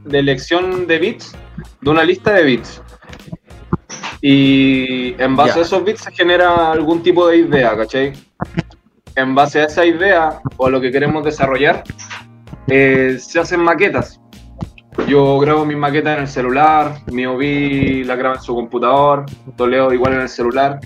de 0.03 0.19
elección 0.19 0.88
de 0.88 0.99
beats, 0.99 1.36
de 1.81 1.89
una 1.89 2.03
lista 2.03 2.34
de 2.34 2.43
beats. 2.43 2.81
Y 4.21 5.21
en 5.21 5.36
base 5.36 5.60
a 5.60 5.62
esos 5.63 5.84
beats 5.84 6.01
se 6.01 6.12
genera 6.12 6.71
algún 6.71 7.03
tipo 7.03 7.27
de 7.27 7.38
idea, 7.38 7.75
¿cachai? 7.77 8.13
En 9.15 9.36
base 9.36 9.62
a 9.62 9.65
esa 9.65 9.86
idea 9.86 10.39
o 10.58 10.67
a 10.67 10.69
lo 10.69 10.81
que 10.81 10.91
queremos 10.91 11.23
desarrollar, 11.23 11.84
eh, 12.67 13.17
se 13.19 13.39
hacen 13.39 13.62
maquetas. 13.62 14.19
Yo 15.08 15.38
grabo 15.39 15.65
mis 15.65 15.77
maquetas 15.77 16.15
en 16.15 16.21
el 16.23 16.27
celular, 16.27 17.01
mi 17.12 17.25
OB 17.25 18.05
la 18.05 18.15
graba 18.15 18.36
en 18.36 18.41
su 18.41 18.55
computador, 18.55 19.25
Toledo 19.55 19.93
igual 19.93 20.13
en 20.13 20.21
el 20.21 20.29
celular 20.29 20.79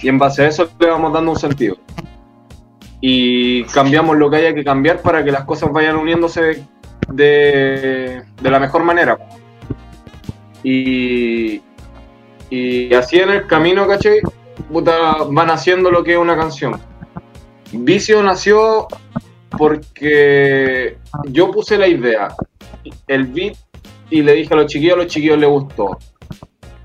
y 0.00 0.08
en 0.08 0.18
base 0.18 0.42
a 0.42 0.48
eso 0.48 0.68
le 0.78 0.88
vamos 0.88 1.12
dando 1.12 1.30
un 1.30 1.38
sentido. 1.38 1.76
Y 3.00 3.64
cambiamos 3.64 4.16
lo 4.16 4.28
que 4.30 4.36
haya 4.36 4.54
que 4.54 4.64
cambiar 4.64 5.00
para 5.00 5.24
que 5.24 5.32
las 5.32 5.44
cosas 5.44 5.72
vayan 5.72 5.96
uniéndose 5.96 6.64
de, 7.08 8.22
de 8.40 8.50
la 8.50 8.58
mejor 8.58 8.84
manera. 8.84 9.18
Y, 10.62 11.60
y 12.50 12.94
así 12.94 13.18
en 13.18 13.30
el 13.30 13.46
camino, 13.46 13.86
¿cachai? 13.86 14.20
Puta, 14.72 15.16
van 15.30 15.50
haciendo 15.50 15.90
lo 15.90 16.02
que 16.02 16.12
es 16.12 16.18
una 16.18 16.36
canción. 16.36 16.80
Vicio 17.72 18.22
nació 18.22 18.86
porque 19.56 20.98
yo 21.26 21.50
puse 21.50 21.76
la 21.76 21.86
idea, 21.86 22.28
el 23.06 23.26
beat, 23.26 23.56
y 24.10 24.22
le 24.22 24.32
dije 24.34 24.54
a 24.54 24.56
los 24.56 24.66
chiquillos, 24.66 24.94
a 24.94 24.98
los 24.98 25.06
chiquillos 25.06 25.38
les 25.38 25.48
gustó. 25.48 25.98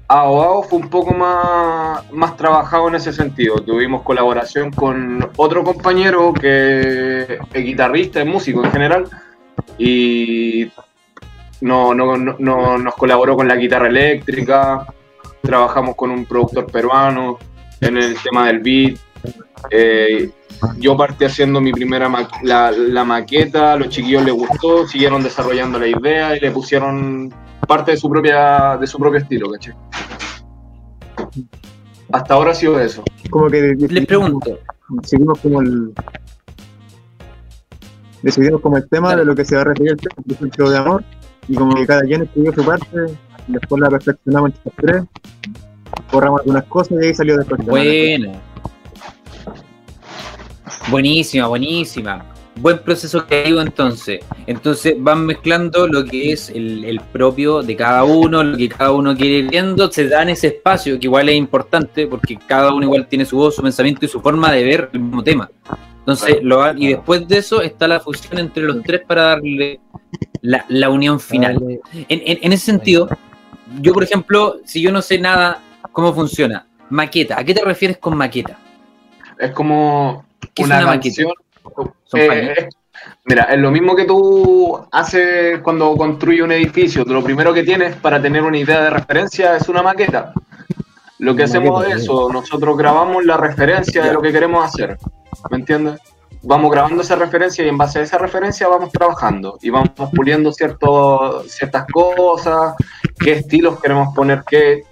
AOAO 0.07 0.63
fue 0.63 0.79
un 0.79 0.89
poco 0.89 1.13
más, 1.13 2.11
más 2.11 2.35
trabajado 2.35 2.87
en 2.87 2.95
ese 2.95 3.13
sentido. 3.13 3.57
Tuvimos 3.57 4.01
colaboración 4.01 4.71
con 4.71 5.29
otro 5.35 5.63
compañero 5.63 6.33
que 6.33 7.37
es 7.53 7.63
guitarrista, 7.63 8.21
es 8.21 8.25
músico 8.25 8.65
en 8.65 8.71
general, 8.71 9.05
y 9.77 10.69
no, 11.61 11.93
no- 11.93 12.17
no- 12.17 12.35
no- 12.39 12.77
nos 12.77 12.95
colaboró 12.95 13.35
con 13.35 13.47
la 13.47 13.55
guitarra 13.55 13.87
eléctrica, 13.87 14.85
trabajamos 15.41 15.95
con 15.95 16.11
un 16.11 16.25
productor 16.25 16.65
peruano 16.71 17.37
en 17.81 17.97
el 17.97 18.15
tema 18.21 18.47
del 18.47 18.59
beat. 18.59 18.97
Eh, 19.71 20.29
yo 20.77 20.95
partí 20.97 21.25
haciendo 21.25 21.59
mi 21.61 21.71
primera 21.71 22.07
ma- 22.09 22.27
la, 22.43 22.71
la 22.71 23.03
maqueta, 23.03 23.73
a 23.73 23.75
los 23.77 23.89
chiquillos 23.89 24.23
les 24.23 24.33
gustó, 24.33 24.87
siguieron 24.87 25.23
desarrollando 25.23 25.79
la 25.79 25.87
idea 25.87 26.35
y 26.35 26.39
le 26.39 26.51
pusieron 26.51 27.33
parte 27.67 27.91
de 27.91 27.97
su 27.97 28.09
propia 28.09 28.77
de 28.77 28.87
su 28.87 28.97
propio 28.97 29.19
estilo, 29.19 29.49
¿cachai? 29.51 29.73
Hasta 32.11 32.33
ahora 32.33 32.51
ha 32.51 32.55
sido 32.55 32.79
eso. 32.79 33.03
Como 33.29 33.47
que 33.47 33.75
Les 33.89 34.05
pregunto, 34.05 34.57
decidimos 34.89 35.39
como 35.39 35.61
el 35.61 35.93
decidimos 38.21 38.61
como 38.61 38.77
el 38.77 38.87
tema 38.87 39.15
de 39.15 39.25
lo 39.25 39.35
que 39.35 39.45
se 39.45 39.55
va 39.55 39.61
a 39.61 39.65
referir 39.65 39.91
el 39.91 40.33
ejemplo 40.33 40.69
de 40.69 40.77
amor 40.77 41.03
y 41.47 41.55
como 41.55 41.75
que 41.75 41.85
cada 41.85 42.01
quien 42.01 42.23
escribió 42.23 42.53
su 42.53 42.63
parte 42.63 42.87
después 43.47 43.81
la 43.81 43.89
perfeccionamos 43.89 44.51
entre 44.51 44.63
los 44.65 44.75
tres 44.75 45.03
borramos 46.11 46.41
algunas 46.41 46.63
cosas 46.65 46.97
y 47.01 47.05
ahí 47.05 47.13
salió 47.13 47.37
después 47.37 47.63
buena. 47.65 48.31
Buenísima, 50.89 51.47
buenísima. 51.47 52.25
Buen 52.55 52.79
proceso 52.79 53.25
creativo 53.25 53.61
entonces. 53.61 54.19
Entonces 54.47 54.95
van 54.97 55.25
mezclando 55.25 55.87
lo 55.87 56.03
que 56.03 56.33
es 56.33 56.49
el, 56.49 56.83
el 56.83 56.99
propio 56.99 57.61
de 57.61 57.75
cada 57.75 58.03
uno, 58.03 58.43
lo 58.43 58.57
que 58.57 58.67
cada 58.67 58.91
uno 58.91 59.15
quiere 59.15 59.39
ir 59.39 59.49
viendo, 59.49 59.89
se 59.91 60.09
dan 60.09 60.29
ese 60.29 60.47
espacio 60.47 60.99
que 60.99 61.07
igual 61.07 61.29
es 61.29 61.35
importante 61.35 62.07
porque 62.07 62.37
cada 62.47 62.73
uno 62.73 62.83
igual 62.83 63.07
tiene 63.07 63.25
su 63.25 63.37
voz, 63.37 63.55
su 63.55 63.61
pensamiento 63.61 64.05
y 64.05 64.09
su 64.09 64.19
forma 64.19 64.51
de 64.51 64.63
ver 64.63 64.89
el 64.93 64.99
mismo 64.99 65.23
tema. 65.23 65.49
Entonces, 66.13 66.37
lo 66.43 66.73
y 66.77 66.87
después 66.89 67.27
de 67.27 67.37
eso 67.37 67.61
está 67.61 67.87
la 67.87 67.99
fusión 67.99 68.37
entre 68.39 68.63
los 68.63 68.81
tres 68.83 69.01
para 69.07 69.23
darle 69.23 69.79
la, 70.41 70.65
la 70.69 70.89
unión 70.89 71.19
final. 71.19 71.57
En, 71.93 72.05
en- 72.09 72.39
en 72.41 72.53
ese 72.53 72.65
sentido, 72.65 73.07
yo 73.81 73.93
por 73.93 74.03
ejemplo, 74.03 74.57
si 74.65 74.81
yo 74.81 74.91
no 74.91 75.01
sé 75.01 75.19
nada 75.19 75.61
cómo 75.91 76.13
funciona, 76.13 76.65
maqueta, 76.89 77.39
¿a 77.39 77.43
qué 77.43 77.53
te 77.53 77.63
refieres 77.63 77.97
con 77.97 78.17
maqueta? 78.17 78.57
Es 79.37 79.51
como 79.51 80.25
¿Qué 80.53 80.63
es 80.63 80.67
una, 80.67 80.81
maqueta? 80.85 81.21
eh, 82.15 82.53
es- 82.57 82.75
mira, 83.25 83.43
es 83.43 83.59
lo 83.59 83.71
mismo 83.71 83.95
que 83.95 84.05
tú 84.05 84.79
haces 84.91 85.59
cuando 85.61 85.95
construyes 85.95 86.41
un 86.43 86.51
edificio. 86.51 87.03
Lo 87.05 87.23
primero 87.23 87.53
que 87.53 87.63
tienes 87.63 87.95
para 87.97 88.21
tener 88.21 88.43
una 88.43 88.57
idea 88.57 88.81
de 88.83 88.89
referencia 88.89 89.55
es 89.55 89.69
una 89.69 89.81
maqueta. 89.81 90.33
Lo 91.19 91.35
que 91.35 91.43
Una 91.43 91.51
hacemos 91.51 91.79
maqueta, 91.79 91.95
es 91.97 92.03
eso, 92.03 92.29
nosotros 92.31 92.77
grabamos 92.77 93.25
la 93.25 93.37
referencia 93.37 94.03
de 94.03 94.13
lo 94.13 94.21
que 94.21 94.31
queremos 94.31 94.65
hacer. 94.65 94.97
¿Me 95.49 95.57
entiendes? 95.57 95.99
Vamos 96.41 96.71
grabando 96.71 97.01
esa 97.01 97.15
referencia 97.15 97.65
y 97.65 97.69
en 97.69 97.77
base 97.77 97.99
a 97.99 98.01
esa 98.03 98.17
referencia 98.17 98.67
vamos 98.67 98.91
trabajando 98.91 99.57
y 99.61 99.69
vamos 99.69 99.91
puliendo 100.15 100.53
cierto, 100.53 101.43
ciertas 101.47 101.85
cosas, 101.91 102.75
qué 103.19 103.33
estilos 103.33 103.81
queremos 103.81 104.15
poner, 104.15 104.43
qué, 104.49 104.83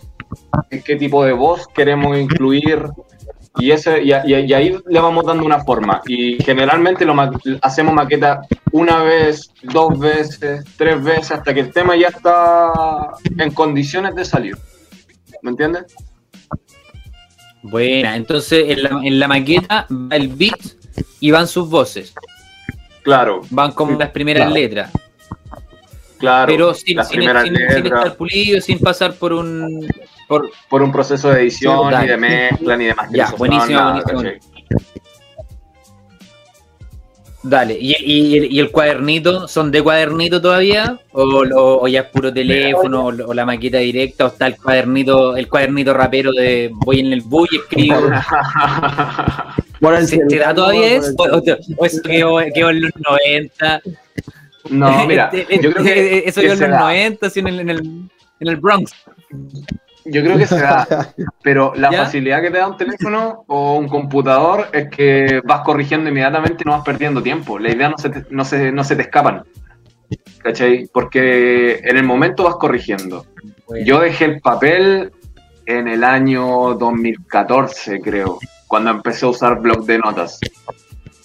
qué 0.83 0.95
tipo 0.97 1.23
de 1.23 1.31
voz 1.31 1.67
queremos 1.73 2.17
incluir, 2.17 2.89
y, 3.59 3.71
ese, 3.71 4.03
y, 4.03 4.13
ahí 4.13 4.77
le 4.87 4.99
vamos 4.99 5.25
dando 5.25 5.45
una 5.45 5.63
forma. 5.63 6.01
Y 6.05 6.41
generalmente 6.43 7.05
lo 7.05 7.15
hacemos 7.61 7.93
maqueta 7.93 8.41
una 8.71 9.01
vez, 9.01 9.51
dos 9.63 9.97
veces, 9.97 10.63
tres 10.77 11.03
veces, 11.03 11.31
hasta 11.31 11.53
que 11.53 11.61
el 11.61 11.73
tema 11.73 11.95
ya 11.95 12.07
está 12.07 12.71
en 13.37 13.51
condiciones 13.51 14.15
de 14.15 14.25
salir. 14.25 14.57
¿Me 15.41 15.51
entiendes? 15.51 15.85
Buena, 17.63 18.15
entonces 18.15 18.65
en 18.69 18.83
la, 18.83 18.89
en 19.03 19.19
la 19.19 19.27
maqueta 19.27 19.87
va 19.91 20.15
el 20.15 20.27
beat 20.29 20.59
y 21.19 21.31
van 21.31 21.47
sus 21.47 21.69
voces, 21.69 22.13
Claro, 23.03 23.41
van 23.49 23.71
como 23.71 23.97
las 23.97 24.09
primeras 24.11 24.43
Claro. 24.47 24.55
letras, 24.61 24.91
claro. 26.17 26.51
pero 26.51 26.73
sin, 26.73 27.03
sin, 27.05 27.21
sin- 27.21 27.55
estar 27.85 28.15
pulido, 28.15 28.61
sin 28.61 28.79
pasar 28.79 29.13
por 29.15 29.33
un... 29.33 29.87
Por, 30.27 30.51
por 30.69 30.81
un 30.83 30.91
proceso 30.91 31.29
de 31.29 31.41
edición, 31.41 31.89
Sí, 31.93 31.97
ni 32.01 32.07
de 32.07 32.17
mezcla, 32.17 32.75
ni 32.77 32.85
de 32.85 32.95
masterización. 32.95 33.37
buenísimo, 33.39 33.79
nada, 33.79 34.03
buenísimo. 34.13 34.51
Dale, 37.43 37.77
¿Y, 37.79 37.95
y, 38.03 38.37
el- 38.37 38.51
y 38.51 38.59
el 38.59 38.71
cuadernito 38.71 39.47
son 39.47 39.71
de 39.71 39.81
cuadernito 39.81 40.41
todavía? 40.41 40.99
¿O, 41.11 41.25
lo- 41.25 41.79
o 41.81 41.87
ya 41.87 42.01
es 42.01 42.07
puro 42.07 42.33
teléfono? 42.33 43.05
O, 43.05 43.07
o 43.29 43.33
la 43.33 43.45
maqueta 43.45 43.77
directa? 43.77 44.25
¿O 44.25 44.27
está 44.27 44.47
el 44.47 44.57
cuadernito 44.57 45.35
el 45.37 45.47
cuadernito 45.47 45.93
rapero 45.93 46.31
de 46.31 46.69
voy 46.73 46.99
en 46.99 47.13
el 47.13 47.21
bus 47.21 47.47
y 47.51 47.57
escribo? 47.57 47.95
Por 49.79 49.93
el 49.93 50.07
¿Se, 50.07 50.19
se 50.27 50.37
da 50.37 50.55
todavía 50.55 50.81
por 50.81 50.89
eso? 50.89 51.09
el 51.09 51.15
¿O, 51.19 51.39
celular. 51.41 51.59
o- 51.77 51.81
o 51.81 51.85
eso 51.85 52.01
quedó, 52.01 52.37
quedó 52.53 52.69
en 52.71 52.81
los 52.81 52.91
90? 53.09 53.81
No, 54.71 55.05
mira, 55.07 55.29
Este, 55.33 55.59
yo 55.61 55.71
creo 55.71 55.83
que, 55.85 56.23
eso 56.25 56.41
que 56.41 56.47
quedó 56.47 56.53
en 56.55 56.59
los 56.61 56.69
da. 56.71 56.79
90, 56.79 57.27
así 57.27 57.39
en 57.39 57.47
el, 57.47 57.59
en 57.59 57.69
el, 57.69 57.79
en 58.39 58.47
el 58.47 58.55
Bronx. 58.57 58.91
Yo 60.09 60.23
creo 60.23 60.37
que 60.37 60.47
se 60.47 60.59
da, 60.59 60.87
pero 61.43 61.73
la 61.75 61.91
¿Ya? 61.91 62.05
facilidad 62.05 62.41
que 62.41 62.51
te 62.51 62.57
da 62.57 62.67
un 62.67 62.77
teléfono 62.77 63.43
o 63.47 63.77
un 63.77 63.87
computador 63.87 64.67
es 64.71 64.89
que 64.89 65.41
vas 65.43 65.61
corrigiendo 65.61 66.09
inmediatamente 66.09 66.63
y 66.63 66.65
no 66.65 66.73
vas 66.73 66.83
perdiendo 66.83 67.21
tiempo. 67.21 67.59
La 67.59 67.71
idea 67.71 67.89
no 67.89 67.97
se 67.97 68.09
te, 68.09 68.25
no 68.29 68.45
se, 68.45 68.71
no 68.71 68.83
se 68.83 68.95
te 68.95 69.03
escapan. 69.03 69.43
¿Cachai? 70.41 70.87
Porque 70.93 71.81
en 71.83 71.97
el 71.97 72.03
momento 72.03 72.43
vas 72.43 72.55
corrigiendo. 72.55 73.25
Yo 73.83 73.99
dejé 73.99 74.25
el 74.25 74.39
papel 74.39 75.11
en 75.65 75.87
el 75.89 76.03
año 76.03 76.75
2014, 76.75 77.99
creo, 77.99 78.39
cuando 78.67 78.91
empecé 78.91 79.25
a 79.25 79.29
usar 79.29 79.59
blog 79.59 79.85
de 79.85 79.97
notas. 79.97 80.39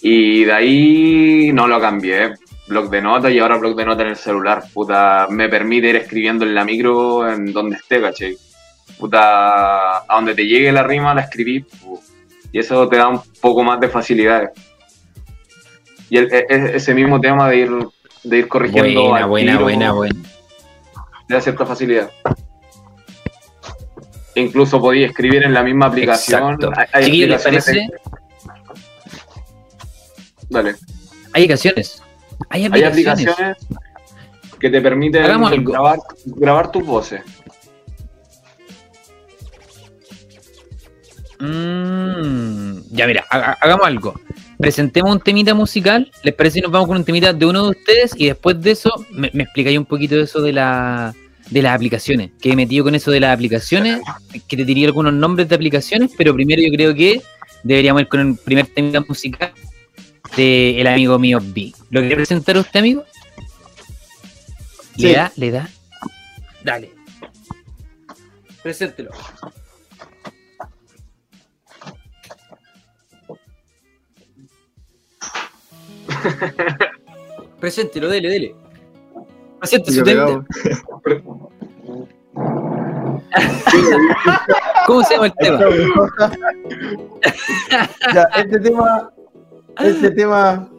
Y 0.01 0.43
de 0.43 0.51
ahí 0.51 1.51
no 1.53 1.67
lo 1.67 1.79
cambié. 1.79 2.33
Blog 2.67 2.89
de 2.89 3.01
notas 3.01 3.31
y 3.31 3.39
ahora 3.39 3.57
blog 3.57 3.75
de 3.75 3.85
notas 3.85 4.03
en 4.03 4.09
el 4.09 4.15
celular. 4.15 4.63
Puta, 4.73 5.27
me 5.29 5.47
permite 5.47 5.89
ir 5.89 5.95
escribiendo 5.95 6.43
en 6.45 6.55
la 6.55 6.65
micro 6.65 7.29
en 7.29 7.53
donde 7.53 7.77
esté, 7.77 8.01
¿cachai? 8.01 8.35
Puta, 8.99 9.97
a 9.99 10.15
donde 10.15 10.35
te 10.35 10.45
llegue 10.45 10.71
la 10.71 10.83
rima 10.83 11.13
la 11.13 11.21
escribí. 11.21 11.65
Y 12.51 12.59
eso 12.59 12.87
te 12.87 12.97
da 12.97 13.07
un 13.07 13.21
poco 13.41 13.63
más 13.63 13.79
de 13.79 13.89
facilidades. 13.89 14.49
Y 16.09 16.17
el- 16.17 16.31
e- 16.31 16.45
e- 16.49 16.75
ese 16.75 16.93
mismo 16.93 17.19
tema 17.19 17.49
de 17.49 17.57
ir, 17.57 17.71
de 18.23 18.37
ir 18.37 18.47
corrigiendo. 18.47 19.09
Buena, 19.09 19.25
buena, 19.25 19.59
buena, 19.59 19.91
buena. 19.93 20.19
te 21.27 21.33
da 21.33 21.41
cierta 21.41 21.65
facilidad. 21.65 22.11
Incluso 24.35 24.79
podía 24.81 25.07
escribir 25.07 25.43
en 25.43 25.53
la 25.53 25.63
misma 25.63 25.87
aplicación. 25.87 26.53
Exacto. 26.55 26.71
Hay- 26.75 26.87
hay 26.91 27.05
Chiquillos, 27.05 27.29
¿les 27.29 27.45
aplicaciones 27.45 27.89
parece? 27.89 28.13
de- 28.13 28.23
Dale. 30.49 30.75
Hay 31.33 31.43
aplicaciones. 31.43 32.03
Hay 32.49 32.65
Hay 32.71 32.83
aplicaciones. 32.83 33.57
que 34.59 34.69
te 34.69 34.81
permiten 34.81 35.23
grabar 36.25 36.71
tus 36.71 36.85
voces. 36.85 37.21
Mm, 41.43 42.81
ya 42.91 43.05
mira, 43.07 43.25
ha- 43.29 43.57
hagamos 43.59 43.85
algo. 43.85 44.19
Presentemos 44.57 45.11
un 45.11 45.19
temita 45.19 45.53
musical. 45.53 46.09
¿Les 46.23 46.33
parece 46.33 46.55
si 46.55 46.61
nos 46.61 46.71
vamos 46.71 46.87
con 46.87 46.97
un 46.97 47.03
temita 47.03 47.33
de 47.33 47.45
uno 47.45 47.63
de 47.65 47.69
ustedes? 47.71 48.13
Y 48.17 48.27
después 48.27 48.61
de 48.61 48.71
eso, 48.71 48.91
me, 49.11 49.29
me 49.33 49.43
explicáis 49.43 49.77
un 49.77 49.85
poquito 49.85 50.15
eso 50.19 50.41
de 50.41 50.53
la 50.53 51.13
de 51.49 51.61
las 51.61 51.75
aplicaciones. 51.75 52.31
Que 52.41 52.51
he 52.51 52.55
metido 52.55 52.85
con 52.85 52.95
eso 52.95 53.11
de 53.11 53.19
las 53.19 53.33
aplicaciones. 53.33 53.99
Que 54.47 54.55
te 54.57 54.63
diría 54.63 54.87
algunos 54.87 55.13
nombres 55.13 55.49
de 55.49 55.55
aplicaciones. 55.55 56.11
Pero 56.17 56.33
primero 56.33 56.61
yo 56.61 56.71
creo 56.73 56.95
que 56.95 57.21
deberíamos 57.63 58.03
ir 58.03 58.07
con 58.07 58.19
el 58.21 58.35
primer 58.37 58.67
temita 58.67 59.01
musical 59.01 59.51
de 60.37 60.79
el 60.79 60.87
amigo 60.87 61.19
mío 61.19 61.39
B. 61.41 61.73
¿Lo 61.89 61.99
quiere 61.99 62.15
presentar 62.15 62.57
usted, 62.57 62.79
amigo? 62.79 63.03
¿Le 64.95 65.09
Sí. 65.09 65.13
da? 65.15 65.31
¿Le 65.35 65.51
da? 65.51 65.69
Dale. 66.63 66.91
Preséntelo. 68.61 69.11
Preséntelo, 77.59 78.09
dele, 78.09 78.29
dele. 78.29 78.55
Presente 79.59 79.91
su 79.91 80.03
tema. 80.03 80.45
¿Cómo 84.85 85.03
se 85.03 85.15
llama 85.15 85.27
el 85.27 85.33
tema? 85.33 85.59
Ya, 88.13 88.23
este 88.35 88.59
tema, 88.59 89.11
este 89.79 90.11
tema, 90.11 90.69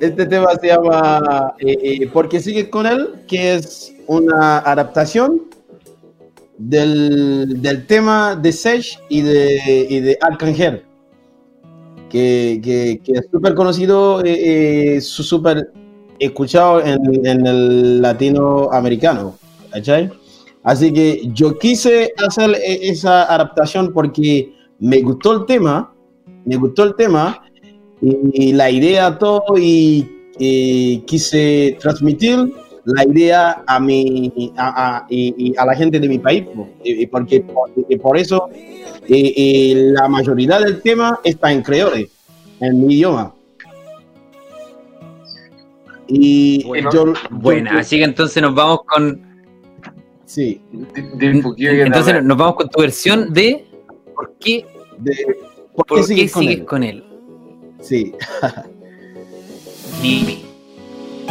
este 0.00 0.26
tema 0.26 0.54
se 0.60 0.66
llama 0.66 1.54
eh, 1.58 2.06
Porque 2.12 2.38
sigues 2.38 2.68
con 2.68 2.86
él, 2.86 3.14
que 3.26 3.54
es 3.54 3.94
una 4.06 4.58
adaptación 4.58 5.40
del, 6.58 7.62
del 7.62 7.86
tema 7.86 8.36
de 8.36 8.52
Sesh 8.52 9.00
y 9.08 9.22
de, 9.22 9.86
y 9.88 10.00
de 10.00 10.18
Arcángel, 10.20 10.84
que, 12.10 12.60
que, 12.62 13.00
que 13.02 13.12
es 13.12 13.28
súper 13.32 13.54
conocido, 13.54 14.22
eh, 14.24 14.96
eh, 14.96 15.00
súper 15.00 15.70
escuchado 16.18 16.82
en, 16.84 17.26
en 17.26 17.46
el 17.46 18.02
latinoamericano, 18.02 19.38
¿cachai? 19.70 20.10
Así 20.62 20.92
que 20.92 21.22
yo 21.32 21.58
quise 21.58 22.12
hacer 22.18 22.50
e- 22.50 22.90
esa 22.90 23.32
adaptación 23.32 23.92
porque 23.94 24.52
me 24.78 25.00
gustó 25.00 25.32
el 25.32 25.46
tema, 25.46 25.94
me 26.44 26.56
gustó 26.56 26.84
el 26.84 26.94
tema 26.96 27.42
y, 28.02 28.48
y 28.48 28.52
la 28.52 28.70
idea 28.70 29.18
todo 29.18 29.56
y, 29.56 30.06
y 30.38 30.98
quise 31.06 31.78
transmitir 31.80 32.52
la 32.84 33.04
idea 33.04 33.62
a 33.66 33.78
mi 33.80 34.52
a, 34.56 34.96
a- 34.98 35.06
y- 35.08 35.34
y 35.52 35.54
a 35.56 35.64
la 35.66 35.74
gente 35.74 35.98
de 36.00 36.08
mi 36.08 36.18
país 36.18 36.44
y, 36.84 37.02
y 37.02 37.06
porque 37.06 37.40
por, 37.40 37.70
y 37.88 37.96
por 37.96 38.16
eso 38.16 38.48
y- 39.06 39.32
y 39.36 39.74
la 39.92 40.08
mayoría 40.08 40.58
del 40.60 40.80
tema 40.82 41.18
está 41.24 41.52
en 41.52 41.62
creole 41.62 42.08
en 42.60 42.86
mi 42.86 42.94
idioma 42.94 43.34
y 46.08 46.64
Bueno, 46.64 46.90
yo, 46.92 47.06
yo- 47.06 47.12
Buena, 47.30 47.78
así 47.78 47.96
que 47.98 48.04
entonces 48.04 48.42
nos 48.42 48.54
vamos 48.54 48.80
con. 48.84 49.20
sí 50.24 50.60
que 51.18 51.30
Entonces 51.82 52.22
nos 52.24 52.36
vamos 52.36 52.56
con 52.56 52.68
tu 52.68 52.80
versión 52.80 53.32
de 53.32 53.64
¿Por 54.14 54.34
qué, 54.40 54.66
de, 54.98 55.26
¿por 55.74 55.86
por 55.86 55.98
qué 55.98 56.02
qué 56.02 56.02
sigues 56.08 56.32
con 56.32 56.42
sigues 56.42 56.58
él? 56.58 56.64
con 56.66 56.82
él? 56.82 57.04
sí 57.80 58.12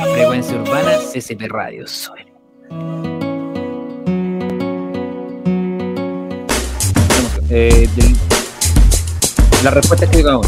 Frecuencia 0.03 0.55
Urbana 0.57 0.97
CCP 1.11 1.47
Radio. 1.49 1.87
Suele. 1.87 2.29
Eh, 7.51 7.89
del- 7.95 8.15
la 9.63 9.71
respuesta 9.71 10.05
es 10.05 10.11
que 10.11 10.17
digamos. 10.17 10.47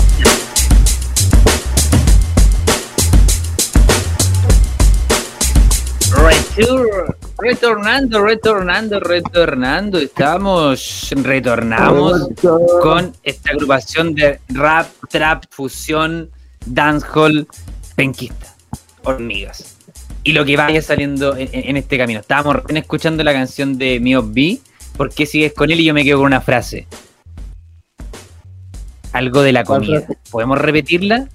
Retur- 6.14 7.16
retornando, 7.38 8.22
retornando, 8.22 9.00
retornando. 9.00 9.98
Estamos, 9.98 11.10
retornamos 11.16 12.28
con 12.82 13.14
esta 13.24 13.52
agrupación 13.52 14.14
de 14.14 14.40
rap, 14.50 14.88
trap, 15.10 15.46
fusión, 15.50 16.30
dancehall, 16.66 17.48
penquista, 17.96 18.51
hormigas. 19.04 19.78
Y 20.24 20.34
lo 20.34 20.46
que 20.46 20.56
vaya 20.58 20.82
saliendo 20.82 21.36
en, 21.36 21.50
en 21.52 21.78
este 21.78 21.98
camino. 21.98 22.20
Estábamos 22.20 22.58
escuchando 22.70 23.24
la 23.24 23.34
canción 23.34 23.78
de 23.78 24.00
Mio 24.00 24.24
B. 24.24 24.60
¿Por 24.98 25.10
qué 25.14 25.26
sigues 25.26 25.54
con 25.54 25.72
él? 25.72 25.80
Y 25.80 25.86
yo 25.86 25.94
me 25.94 26.04
quedo 26.04 26.18
con 26.18 26.28
una 26.28 26.42
frase. 26.42 26.88
Algo 29.14 29.42
de 29.42 29.52
la 29.52 29.64
¿Cuál 29.64 29.82
comida. 29.82 30.08
¿Podemos 30.30 30.58
repetirla? 30.60 31.28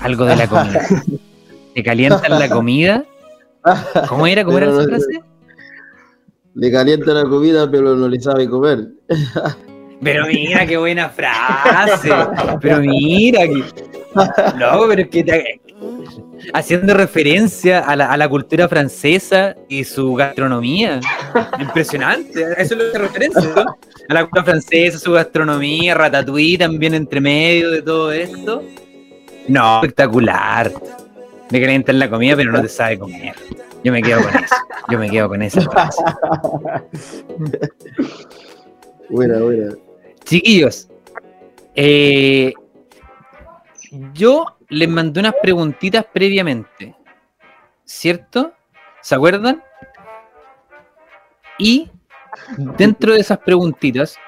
Algo 0.00 0.24
de 0.24 0.36
la 0.36 0.46
comida. 0.46 0.86
¿Te 1.74 1.82
calientan 1.82 2.38
la 2.38 2.48
comida? 2.48 3.04
¿Cómo 4.08 4.26
era? 4.26 4.44
¿Cómo 4.44 4.58
era 4.58 4.70
esa 4.70 4.84
frase? 4.84 5.20
le 6.54 6.72
calienta 6.72 7.12
la 7.12 7.24
comida 7.24 7.70
pero 7.70 7.94
no 7.94 8.08
le 8.08 8.18
sabe 8.18 8.48
comer 8.48 8.86
Pero 10.02 10.26
mira 10.26 10.66
qué 10.66 10.76
buena 10.78 11.10
frase. 11.10 12.10
Pero 12.62 12.80
mira 12.80 13.40
que. 13.46 13.64
No, 14.58 14.86
pero 14.88 15.02
es 15.02 15.08
que 15.08 15.22
te- 15.24 15.60
haciendo 16.54 16.94
referencia 16.94 17.80
a 17.80 17.96
la, 17.96 18.10
a 18.10 18.16
la 18.16 18.28
cultura 18.28 18.68
francesa 18.68 19.54
y 19.68 19.84
su 19.84 20.14
gastronomía. 20.14 21.00
Impresionante. 21.58 22.42
Eso 22.58 22.74
es 22.74 22.82
lo 22.82 22.92
que 22.92 22.98
referencia, 22.98 23.42
¿no? 23.54 23.76
A 24.08 24.14
la 24.14 24.22
cultura 24.22 24.44
francesa, 24.44 24.98
su 24.98 25.12
gastronomía, 25.12 25.94
ratatouille 25.94 26.58
también 26.58 26.94
entre 26.94 27.20
medio 27.20 27.70
de 27.70 27.82
todo 27.82 28.12
esto. 28.12 28.62
No, 29.48 29.76
espectacular. 29.76 30.72
Me 31.50 31.60
calientan 31.60 31.98
la 31.98 32.10
comida, 32.10 32.36
pero 32.36 32.52
no 32.52 32.60
te 32.60 32.68
sabe 32.68 32.98
comer. 32.98 33.34
Yo 33.84 33.92
me 33.92 34.02
quedo 34.02 34.20
con 34.22 34.44
eso. 34.44 34.54
Yo 34.88 34.98
me 34.98 35.10
quedo 35.10 35.28
con 35.28 35.50
frase. 35.50 36.02
buena 39.08 39.38
buena 39.38 39.74
Chiquillos, 40.24 40.88
eh, 41.76 42.52
yo 44.12 44.55
les 44.68 44.88
mandé 44.88 45.20
unas 45.20 45.34
preguntitas 45.40 46.04
previamente, 46.12 46.94
¿cierto? 47.84 48.52
¿Se 49.00 49.14
acuerdan? 49.14 49.62
Y 51.58 51.90
dentro 52.56 53.14
de 53.14 53.20
esas 53.20 53.38
preguntitas, 53.38 54.18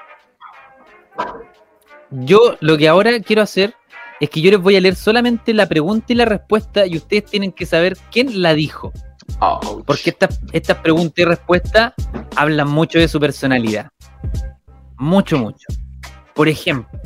yo 2.11 2.57
lo 2.59 2.77
que 2.77 2.87
ahora 2.87 3.19
quiero 3.19 3.41
hacer 3.41 3.75
es 4.19 4.29
que 4.29 4.41
yo 4.41 4.51
les 4.51 4.59
voy 4.59 4.75
a 4.75 4.81
leer 4.81 4.95
solamente 4.95 5.53
la 5.53 5.67
pregunta 5.67 6.07
y 6.09 6.15
la 6.15 6.25
respuesta 6.25 6.85
y 6.85 6.97
ustedes 6.97 7.25
tienen 7.25 7.51
que 7.51 7.65
saber 7.65 7.97
quién 8.11 8.41
la 8.41 8.53
dijo. 8.53 8.91
Ouch. 9.39 9.85
Porque 9.85 10.09
estas 10.09 10.39
estas 10.51 10.77
preguntas 10.77 11.19
y 11.19 11.25
respuestas 11.25 11.93
hablan 12.35 12.69
mucho 12.69 12.99
de 12.99 13.07
su 13.07 13.19
personalidad. 13.19 13.89
Mucho, 14.97 15.37
mucho. 15.37 15.67
Por 16.33 16.49
ejemplo, 16.49 16.99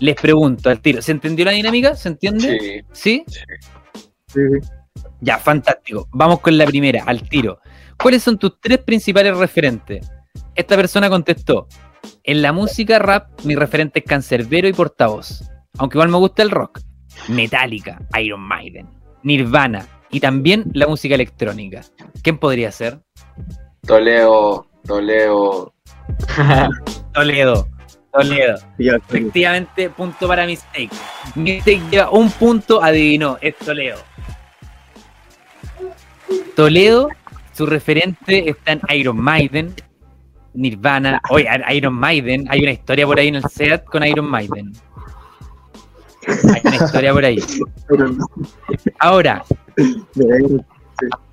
les 0.00 0.14
pregunto 0.14 0.70
al 0.70 0.80
tiro, 0.80 1.02
¿se 1.02 1.12
entendió 1.12 1.44
la 1.44 1.52
dinámica? 1.52 1.94
¿Se 1.94 2.08
entiende? 2.08 2.84
Sí. 2.92 3.24
¿Sí? 3.24 3.24
Sí, 4.26 4.40
sí. 4.60 4.68
Ya, 5.20 5.38
fantástico. 5.38 6.08
Vamos 6.12 6.40
con 6.40 6.56
la 6.56 6.66
primera, 6.66 7.02
al 7.04 7.28
tiro. 7.28 7.60
¿Cuáles 8.00 8.22
son 8.22 8.38
tus 8.38 8.60
tres 8.60 8.78
principales 8.78 9.36
referentes? 9.36 10.10
Esta 10.54 10.76
persona 10.76 11.08
contestó, 11.08 11.66
en 12.22 12.42
la 12.42 12.52
música 12.52 12.98
rap 12.98 13.28
mi 13.44 13.54
referente 13.54 14.00
es 14.00 14.04
Cancerbero 14.04 14.68
y 14.68 14.72
Portavoz. 14.72 15.42
Aunque 15.78 15.96
igual 15.96 16.08
me 16.08 16.18
gusta 16.18 16.42
el 16.42 16.50
rock. 16.50 16.80
Metallica, 17.28 18.00
Iron 18.20 18.40
Maiden, 18.40 18.88
Nirvana 19.22 19.86
y 20.10 20.20
también 20.20 20.64
la 20.74 20.86
música 20.86 21.14
electrónica. 21.14 21.82
¿Quién 22.22 22.38
podría 22.38 22.70
ser? 22.70 23.00
Toledo, 23.86 24.66
Toledo. 24.86 25.74
Toledo. 27.14 27.68
Toledo. 28.12 28.58
Efectivamente, 28.78 29.90
punto 29.90 30.26
para 30.26 30.46
Mistake. 30.46 30.90
Mistake 31.34 31.82
lleva 31.90 32.10
un 32.10 32.30
punto, 32.30 32.82
adivinó, 32.82 33.38
es 33.40 33.56
Toledo. 33.56 33.98
Toledo, 36.54 37.08
su 37.52 37.66
referente 37.66 38.50
está 38.50 38.72
en 38.72 38.80
Iron 38.90 39.16
Maiden, 39.16 39.74
Nirvana. 40.54 41.20
Oye, 41.30 41.46
Iron 41.70 41.94
Maiden, 41.94 42.46
hay 42.50 42.62
una 42.62 42.72
historia 42.72 43.06
por 43.06 43.18
ahí 43.18 43.28
en 43.28 43.36
el 43.36 43.44
SEAT 43.44 43.84
con 43.84 44.04
Iron 44.04 44.28
Maiden. 44.28 44.72
Hay 46.26 46.60
una 46.64 46.76
historia 46.76 47.12
por 47.12 47.24
ahí. 47.24 47.38
Ahora, 48.98 49.44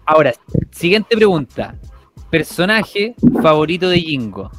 ahora, 0.05 0.33
siguiente 0.71 1.15
pregunta. 1.15 1.75
Personaje 2.29 3.15
favorito 3.41 3.89
de 3.89 3.99
Jingo. 3.99 4.51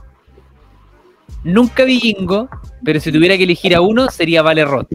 Nunca 1.46 1.85
vi 1.85 2.00
Jingo, 2.00 2.48
pero 2.85 2.98
si 2.98 3.12
tuviera 3.12 3.37
que 3.37 3.44
elegir 3.44 3.76
a 3.76 3.80
uno 3.80 4.11
sería 4.11 4.42
Vale 4.42 4.64
Roth. 4.64 4.88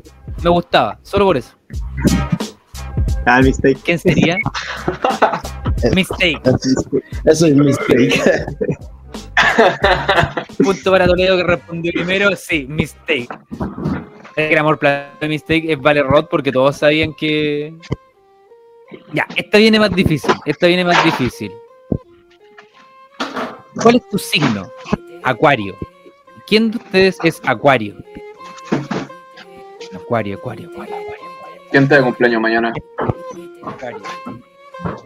Me 0.43 0.49
gustaba, 0.49 0.99
solo 1.01 1.23
por 1.23 1.37
eso. 1.37 1.55
Ah, 3.25 3.41
mistake. 3.41 3.79
¿Quién 3.85 3.97
sería? 3.97 4.37
Mistake. 5.95 6.41
Eso 7.23 7.47
es 7.47 7.55
mistake. 7.55 8.21
Punto 10.63 10.91
para 10.91 11.07
Toledo 11.07 11.37
que 11.37 11.43
respondió 11.43 11.93
primero. 11.93 12.35
Sí, 12.35 12.65
Mistake. 12.67 13.29
El 14.35 14.57
amor 14.57 14.77
plato 14.77 15.17
de 15.21 15.29
Mistake 15.29 15.71
es 15.71 15.79
Vale 15.79 16.03
Roth 16.03 16.27
porque 16.29 16.51
todos 16.51 16.75
sabían 16.75 17.13
que. 17.13 17.73
Ya, 19.13 19.25
esta 19.37 19.57
viene 19.57 19.79
más 19.79 19.91
difícil. 19.95 20.33
Esta 20.45 20.67
viene 20.67 20.83
más 20.83 21.01
difícil. 21.05 21.51
¿Cuál 23.81 23.95
es 23.95 24.09
tu 24.09 24.17
signo? 24.17 24.69
Acuario. 25.23 25.77
¿Quién 26.51 26.69
de 26.69 26.77
ustedes 26.79 27.17
es 27.23 27.41
Acuario? 27.45 27.95
Acuario, 29.95 30.35
Acuario, 30.35 30.69
Acuario, 30.69 30.95
Acuario. 30.95 31.25
¿Quién 31.71 31.87
te 31.87 31.95
de 31.95 32.01
cumpleaños 32.01 32.41
mañana? 32.41 32.73
Acuario. 33.63 34.01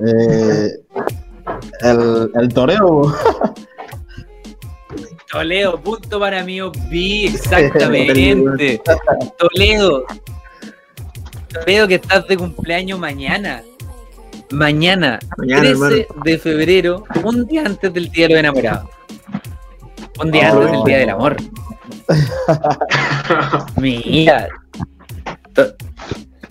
Eh, 0.07 0.71
el, 1.81 2.31
el 2.33 2.49
toreo. 2.51 3.13
Toledo, 5.31 5.79
punto 5.79 6.19
para 6.19 6.43
mí, 6.43 6.57
vi 6.89 7.27
exactamente. 7.27 8.81
Toledo. 9.37 10.03
Toledo 11.53 11.87
que 11.87 11.95
estás 11.95 12.27
de 12.27 12.37
cumpleaños 12.37 12.97
mañana. 12.97 13.61
Mañana, 14.49 15.19
Mañana, 15.37 15.61
13 15.61 15.71
hermano. 15.73 15.95
de 16.23 16.39
febrero, 16.39 17.03
un 17.23 17.45
día 17.45 17.65
antes 17.67 17.93
del 17.93 18.09
Día 18.09 18.29
de 18.29 18.33
los 18.33 18.39
Enamorados. 18.39 18.94
Un 20.19 20.31
día 20.31 20.51
antes 20.51 20.71
del 20.71 20.83
Día 20.83 20.97
del 20.99 21.09
Amor. 21.09 21.37
Mira. 23.77 24.47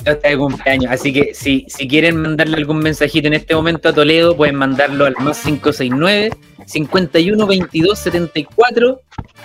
Está 0.05 0.29
de 0.29 0.37
cumpleaños, 0.37 0.93
así 0.93 1.15
que 1.15 1.33
si, 1.33 1.65
si 1.69 1.89
quieren 1.89 2.17
mandarle 2.17 2.59
algún 2.59 2.79
mensajito 2.79 3.27
en 3.27 3.35
este 3.35 3.55
momento 3.55 3.89
a 3.89 3.93
Toledo, 3.95 4.37
pueden 4.37 4.57
mandarlo 4.57 5.07
al 5.07 5.15
más 5.19 5.41
569 5.41 6.31
51 6.67 7.47
22 7.47 7.99
74 7.99 9.01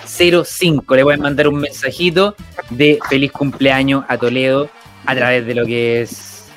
05. 0.05 0.95
Le 0.95 1.03
pueden 1.03 1.21
mandar 1.21 1.47
un 1.47 1.61
mensajito 1.61 2.35
de 2.71 2.99
feliz 3.09 3.31
cumpleaños 3.31 4.03
a 4.09 4.17
Toledo 4.17 4.69
a 5.05 5.15
través 5.15 5.45
de 5.45 5.55
lo 5.55 5.65
que 5.65 6.01
es 6.01 6.49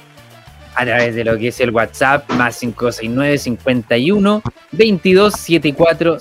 a 0.75 0.85
través 0.85 1.15
de 1.15 1.25
lo 1.25 1.37
que 1.37 1.49
es 1.49 1.61
el 1.61 1.71
WhatsApp 1.71 2.29
más 2.33 2.59
569 2.59 3.39
51 3.39 4.43
22 4.73 5.35
74 5.35 6.19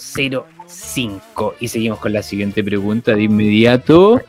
05. 0.72 1.56
Y 1.60 1.68
seguimos 1.68 2.00
con 2.00 2.14
la 2.14 2.24
siguiente 2.24 2.64
pregunta 2.64 3.14
de 3.16 3.24
inmediato. 3.24 4.22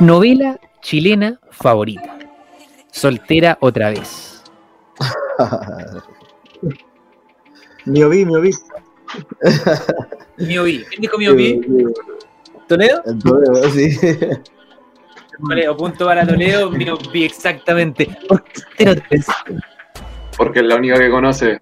Novela 0.00 0.58
chilena 0.80 1.38
favorita. 1.50 2.18
Soltera 2.90 3.56
otra 3.60 3.90
vez. 3.90 4.42
Mio 7.84 8.08
vi, 8.08 8.24
mio 8.24 8.40
vi. 8.40 8.52
Miovi. 10.38 10.84
¿Quién 10.84 11.00
dijo 11.00 11.18
Miovi? 11.18 11.60
¿Toledo? 12.68 13.02
El 13.04 13.18
toreo, 13.18 13.70
sí. 13.70 13.98
Toledo, 15.48 15.76
punto 15.76 16.06
para 16.06 16.26
Toledo. 16.26 16.70
Miovi, 16.70 17.24
exactamente. 17.24 18.08
¿Por 18.28 18.44
qué 18.44 18.60
soltera 18.60 18.92
otra 18.92 19.06
vez? 19.10 19.26
Porque 20.36 20.60
es 20.60 20.66
la 20.66 20.76
única 20.76 20.96
que 20.98 21.10
conoce. 21.10 21.60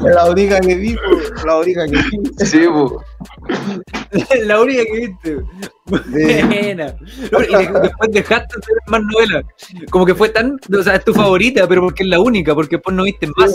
La 0.00 0.30
única 0.30 0.60
que 0.60 0.74
vi, 0.74 0.96
la 1.44 1.56
única 1.58 1.86
que 1.86 1.96
vi. 1.96 2.44
Sí. 2.44 2.66
La 4.44 4.60
única 4.60 4.82
que 4.84 4.92
viste. 5.06 5.42
Buena. 5.86 6.06
Y 6.12 7.52
de- 7.52 7.80
después 7.82 8.10
dejaste 8.12 8.54
de 8.56 8.60
hacer 8.62 8.76
más 8.86 9.02
novelas. 9.02 9.44
Como 9.90 10.06
que 10.06 10.14
fue 10.14 10.28
tan. 10.28 10.58
O 10.78 10.82
sea, 10.82 10.94
es 10.96 11.04
tu 11.04 11.12
favorita, 11.14 11.66
pero 11.66 11.82
porque 11.82 12.04
es 12.04 12.08
la 12.08 12.20
única, 12.20 12.54
porque 12.54 12.76
después 12.76 12.94
no 12.96 13.04
viste 13.04 13.26
más. 13.36 13.52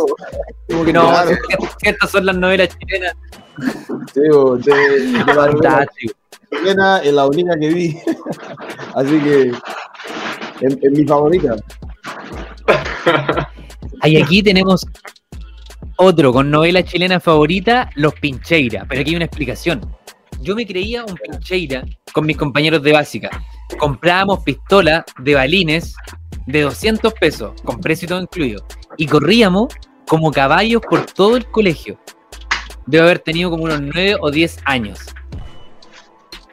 Como 0.70 0.84
que 0.86 0.94
no, 0.94 1.08
Claro. 1.08 1.32
estas 1.82 2.10
son 2.12 2.26
las 2.26 2.36
novelas 2.38 2.70
chilenas. 2.78 3.14
Sí, 4.14 4.22
po, 4.32 4.58
de, 4.58 4.74
de 4.74 5.12
la 5.12 5.24
novela 5.34 5.52
Fantástico. 5.52 6.14
chilena 6.52 7.00
es 7.00 7.14
la 7.14 7.26
única 7.28 7.58
que 7.60 7.68
vi. 7.70 7.98
Así 8.96 9.20
que 9.20 9.52
es 10.62 10.92
mi 10.92 11.06
favorita. 11.06 11.56
Y 14.06 14.16
aquí 14.22 14.42
tenemos 14.42 14.86
otro 15.98 16.32
con 16.32 16.50
novela 16.50 16.84
chilena 16.84 17.20
favorita, 17.20 17.90
Los 17.96 18.14
Pincheira. 18.16 18.86
Pero 18.88 19.02
aquí 19.02 19.12
hay 19.12 19.16
una 19.18 19.26
explicación. 19.26 19.94
Yo 20.42 20.56
me 20.56 20.66
creía 20.66 21.04
un 21.04 21.16
Pincheira 21.16 21.84
con 22.14 22.26
mis 22.26 22.38
compañeros 22.38 22.82
de 22.82 22.94
básica. 22.94 23.30
Comprábamos 23.78 24.40
pistolas 24.44 25.04
de 25.20 25.36
balines 25.36 25.96
de 26.46 26.62
200 26.62 27.14
pesos, 27.14 27.62
con 27.64 27.82
precio 27.82 28.06
y 28.06 28.10
todo 28.10 28.22
incluido. 28.22 28.66
Y 28.98 29.06
corríamos 29.06 29.68
como 30.08 30.32
caballos 30.32 30.82
por 30.90 31.06
todo 31.06 31.36
el 31.36 31.46
colegio. 31.46 32.00
Debo 32.86 33.04
haber 33.04 33.20
tenido 33.20 33.52
como 33.52 33.66
unos 33.66 33.82
9 33.82 34.16
o 34.22 34.32
10 34.32 34.60
años. 34.66 35.00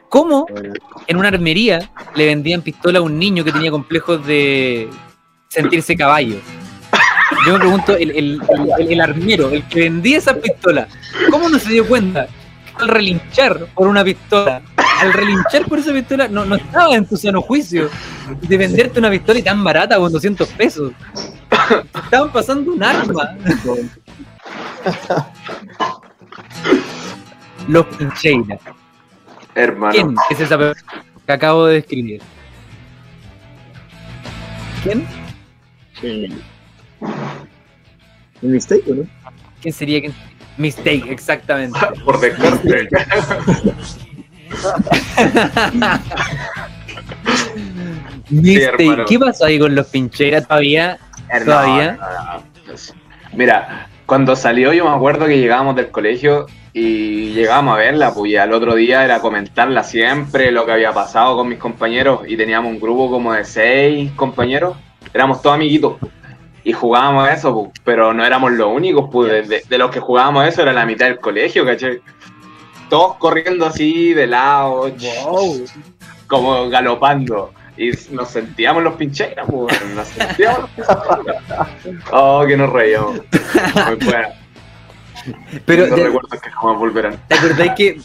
¿Cómo 0.09 0.45
en 1.07 1.17
una 1.17 1.29
armería 1.29 1.91
le 2.15 2.25
vendían 2.25 2.61
pistola 2.61 2.99
a 2.99 3.01
un 3.01 3.17
niño 3.17 3.43
que 3.43 3.51
tenía 3.51 3.71
complejos 3.71 4.25
de 4.25 4.89
sentirse 5.49 5.95
caballo? 5.95 6.37
Yo 7.45 7.53
me 7.53 7.59
pregunto, 7.59 7.95
el, 7.95 8.11
el- 8.11 8.41
el- 8.79 8.91
el 8.91 9.01
armero, 9.01 9.49
el 9.49 9.63
que 9.67 9.81
vendía 9.81 10.17
esa 10.17 10.33
pistola, 10.35 10.87
¿cómo 11.29 11.49
no 11.49 11.59
se 11.59 11.69
dio 11.71 11.87
cuenta? 11.87 12.27
Al 12.79 12.87
relinchar 12.89 13.65
por 13.73 13.87
una 13.87 14.03
pistola, 14.03 14.61
al 15.01 15.13
relinchar 15.13 15.65
por 15.65 15.79
esa 15.79 15.91
pistola, 15.93 16.27
no, 16.27 16.45
no 16.45 16.55
estaba 16.55 16.95
en 16.95 17.05
tu 17.05 17.17
sano 17.17 17.41
juicio 17.41 17.89
de 18.41 18.57
venderte 18.57 18.99
una 18.99 19.09
pistola 19.09 19.39
y 19.39 19.43
tan 19.43 19.63
barata 19.63 19.97
con 19.97 20.11
200 20.11 20.47
pesos. 20.49 20.93
Te 21.91 21.99
estaban 21.99 22.31
pasando 22.31 22.71
un 22.71 22.83
arma. 22.83 23.35
Los 27.67 27.85
Pincheira. 27.87 28.57
Hermano. 29.55 29.91
¿Quién 29.91 30.15
es 30.29 30.39
esa 30.39 30.57
persona 30.57 31.03
que 31.25 31.31
acabo 31.33 31.65
de 31.65 31.75
describir? 31.75 32.21
¿Quién? 34.83 35.05
El 36.03 36.31
mistake, 38.41 38.83
¿o 38.89 38.95
¿no? 38.95 39.03
¿Quién 39.61 39.73
sería? 39.73 40.01
quién? 40.01 40.13
Mistake, 40.57 41.05
exactamente. 41.09 41.79
Por 42.05 42.19
descarte. 42.19 42.89
Mistake. 48.29 49.05
¿Qué 49.07 49.19
pasó 49.19 49.45
ahí 49.45 49.57
con 49.59 49.73
los 49.75 49.87
pincheras 49.87 50.47
todavía? 50.47 50.99
¿Todavía? 51.45 51.93
No, 51.93 52.07
no, 52.07 52.41
no. 52.73 52.77
Mira, 53.33 53.89
cuando 54.05 54.35
salió 54.35 54.73
yo 54.73 54.85
me 54.85 54.95
acuerdo 54.95 55.27
que 55.27 55.37
llegábamos 55.37 55.75
del 55.75 55.89
colegio 55.89 56.47
y 56.73 57.33
llegábamos 57.33 57.75
a 57.75 57.77
verla, 57.77 58.13
pues 58.13 58.31
y 58.31 58.37
al 58.37 58.53
otro 58.53 58.75
día 58.75 59.03
era 59.03 59.19
comentarla 59.19 59.83
siempre, 59.83 60.51
lo 60.51 60.65
que 60.65 60.71
había 60.71 60.93
pasado 60.93 61.35
con 61.35 61.49
mis 61.49 61.57
compañeros 61.57 62.21
y 62.27 62.37
teníamos 62.37 62.71
un 62.71 62.79
grupo 62.79 63.09
como 63.09 63.33
de 63.33 63.43
seis 63.45 64.11
compañeros, 64.13 64.77
éramos 65.13 65.41
todos 65.41 65.55
amiguitos 65.55 65.95
y 66.63 66.73
jugábamos 66.73 67.27
a 67.27 67.33
eso, 67.33 67.53
pues, 67.53 67.71
pero 67.83 68.13
no 68.13 68.25
éramos 68.25 68.51
los 68.51 68.67
únicos, 68.67 69.09
pues 69.11 69.31
de, 69.31 69.41
de- 69.43 69.63
de 69.67 69.77
los 69.77 69.89
que 69.91 69.99
jugábamos 69.99 70.43
a 70.43 70.47
eso 70.47 70.61
era 70.61 70.73
la 70.73 70.85
mitad 70.85 71.05
del 71.05 71.19
colegio, 71.19 71.65
¿cachai? 71.65 72.01
Todos 72.89 73.15
corriendo 73.17 73.65
así 73.65 74.13
de 74.13 74.27
lado, 74.27 74.91
como 76.27 76.69
galopando. 76.69 77.53
Y 77.77 77.91
nos 78.11 78.29
sentíamos 78.31 78.81
los 78.83 78.95
pincheras, 78.95 79.45
pues, 79.49 79.85
nos 79.93 80.07
sentíamos 80.07 80.61
los 80.77 80.87
pincheras. 80.87 81.67
Oh, 82.11 82.43
que 82.47 82.57
nos 82.57 82.69
reíamos. 82.71 83.17
Muy 83.87 83.95
buena. 84.03 84.29
Pero 85.65 85.83
Esos 85.85 85.95
¿te, 85.95 86.03
recuerdos 86.05 86.41
que 86.41 86.49
jamás 86.49 86.77
volverán. 86.79 87.19
te 87.27 87.35
acordáis 87.35 87.71
que 87.73 87.99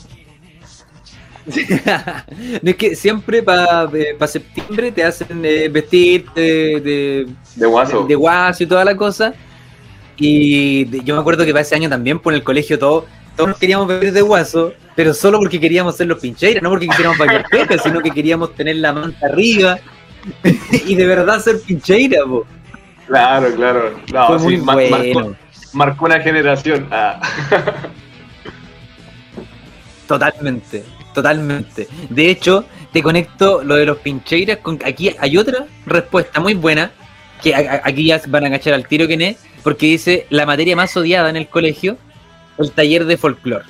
no 2.62 2.70
es 2.70 2.76
que 2.76 2.94
siempre 2.94 3.42
para 3.42 3.88
septiembre 4.28 4.92
te 4.92 5.02
hacen 5.04 5.44
eh, 5.44 5.68
vestirte 5.68 6.40
de, 6.40 6.80
de, 6.80 7.26
De 7.56 7.66
guaso. 7.66 8.04
de 8.06 8.14
guaso 8.14 8.62
y 8.62 8.66
toda 8.66 8.84
la 8.84 8.96
cosa. 8.96 9.34
Y 10.16 10.84
de- 10.84 11.00
yo 11.02 11.14
me 11.14 11.20
acuerdo 11.20 11.44
que 11.44 11.52
para 11.52 11.62
ese 11.62 11.74
año 11.74 11.88
también 11.88 12.18
por 12.20 12.32
el 12.34 12.44
colegio 12.44 12.78
todo, 12.78 13.06
todos 13.36 13.48
nos 13.50 13.58
queríamos 13.58 13.88
vestir 13.88 14.12
de 14.12 14.20
guaso, 14.20 14.72
pero 14.94 15.14
solo 15.14 15.38
porque 15.38 15.58
queríamos 15.58 15.96
ser 15.96 16.06
los 16.06 16.20
pincheiras, 16.20 16.62
no 16.62 16.68
porque 16.70 16.86
quisiéramos 16.86 17.18
bailar 17.18 17.44
peca, 17.50 17.76
sino 17.78 18.00
que 18.00 18.10
queríamos 18.10 18.54
tener 18.54 18.76
la 18.76 18.92
manta 18.92 19.26
arriba 19.26 19.78
y 20.86 20.94
de 20.94 21.06
verdad 21.06 21.40
ser 21.40 21.60
pincheira, 21.60 22.24
po. 22.24 22.46
Claro, 23.08 23.52
claro. 23.56 23.98
No, 24.12 24.26
Fue 24.28 24.38
muy 24.38 24.56
bueno. 24.58 24.96
marcó, 24.96 25.36
marcó 25.72 26.04
una 26.04 26.20
generación. 26.20 26.86
Ah. 26.90 27.20
Totalmente, 30.06 30.84
totalmente. 31.12 31.88
De 32.10 32.30
hecho, 32.30 32.64
te 32.92 33.02
conecto 33.02 33.62
lo 33.62 33.76
de 33.76 33.86
los 33.86 33.98
pincheiras 33.98 34.58
con. 34.58 34.78
Aquí 34.84 35.14
hay 35.18 35.36
otra 35.36 35.66
respuesta 35.86 36.40
muy 36.40 36.54
buena, 36.54 36.92
que 37.42 37.54
aquí 37.54 38.06
ya 38.06 38.20
van 38.28 38.46
a 38.46 38.50
cachar 38.50 38.74
al 38.74 38.86
tiro 38.86 39.06
quién 39.06 39.22
es, 39.22 39.38
porque 39.62 39.86
dice 39.86 40.26
la 40.30 40.46
materia 40.46 40.76
más 40.76 40.96
odiada 40.96 41.30
en 41.30 41.36
el 41.36 41.48
colegio, 41.48 41.96
el 42.58 42.70
taller 42.72 43.04
de 43.04 43.16
folclore. 43.16 43.64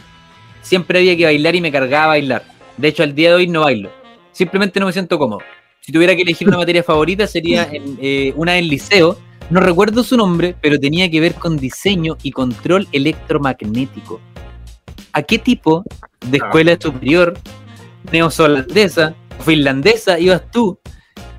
Siempre 0.62 0.98
había 0.98 1.16
que 1.16 1.24
bailar 1.24 1.54
y 1.54 1.60
me 1.60 1.72
cargaba 1.72 2.04
a 2.04 2.08
bailar. 2.08 2.44
De 2.76 2.88
hecho, 2.88 3.02
al 3.02 3.14
día 3.14 3.30
de 3.30 3.34
hoy 3.36 3.46
no 3.46 3.62
bailo. 3.62 3.90
Simplemente 4.32 4.80
no 4.80 4.86
me 4.86 4.92
siento 4.92 5.18
cómodo. 5.18 5.40
Si 5.80 5.92
tuviera 5.92 6.14
que 6.14 6.22
elegir 6.22 6.48
una 6.48 6.58
materia 6.58 6.82
favorita, 6.82 7.26
sería 7.26 7.68
eh, 7.72 8.32
una 8.36 8.52
del 8.52 8.68
liceo. 8.68 9.18
No 9.50 9.60
recuerdo 9.60 10.04
su 10.04 10.16
nombre, 10.16 10.54
pero 10.60 10.78
tenía 10.78 11.10
que 11.10 11.20
ver 11.20 11.34
con 11.34 11.56
diseño 11.56 12.16
y 12.22 12.30
control 12.30 12.86
electromagnético. 12.92 14.20
¿A 15.14 15.22
qué 15.22 15.38
tipo 15.38 15.84
de 16.26 16.38
escuela 16.38 16.76
superior, 16.80 17.34
neozelandesa, 18.10 19.14
finlandesa 19.40 20.18
ibas 20.18 20.50
tú? 20.50 20.78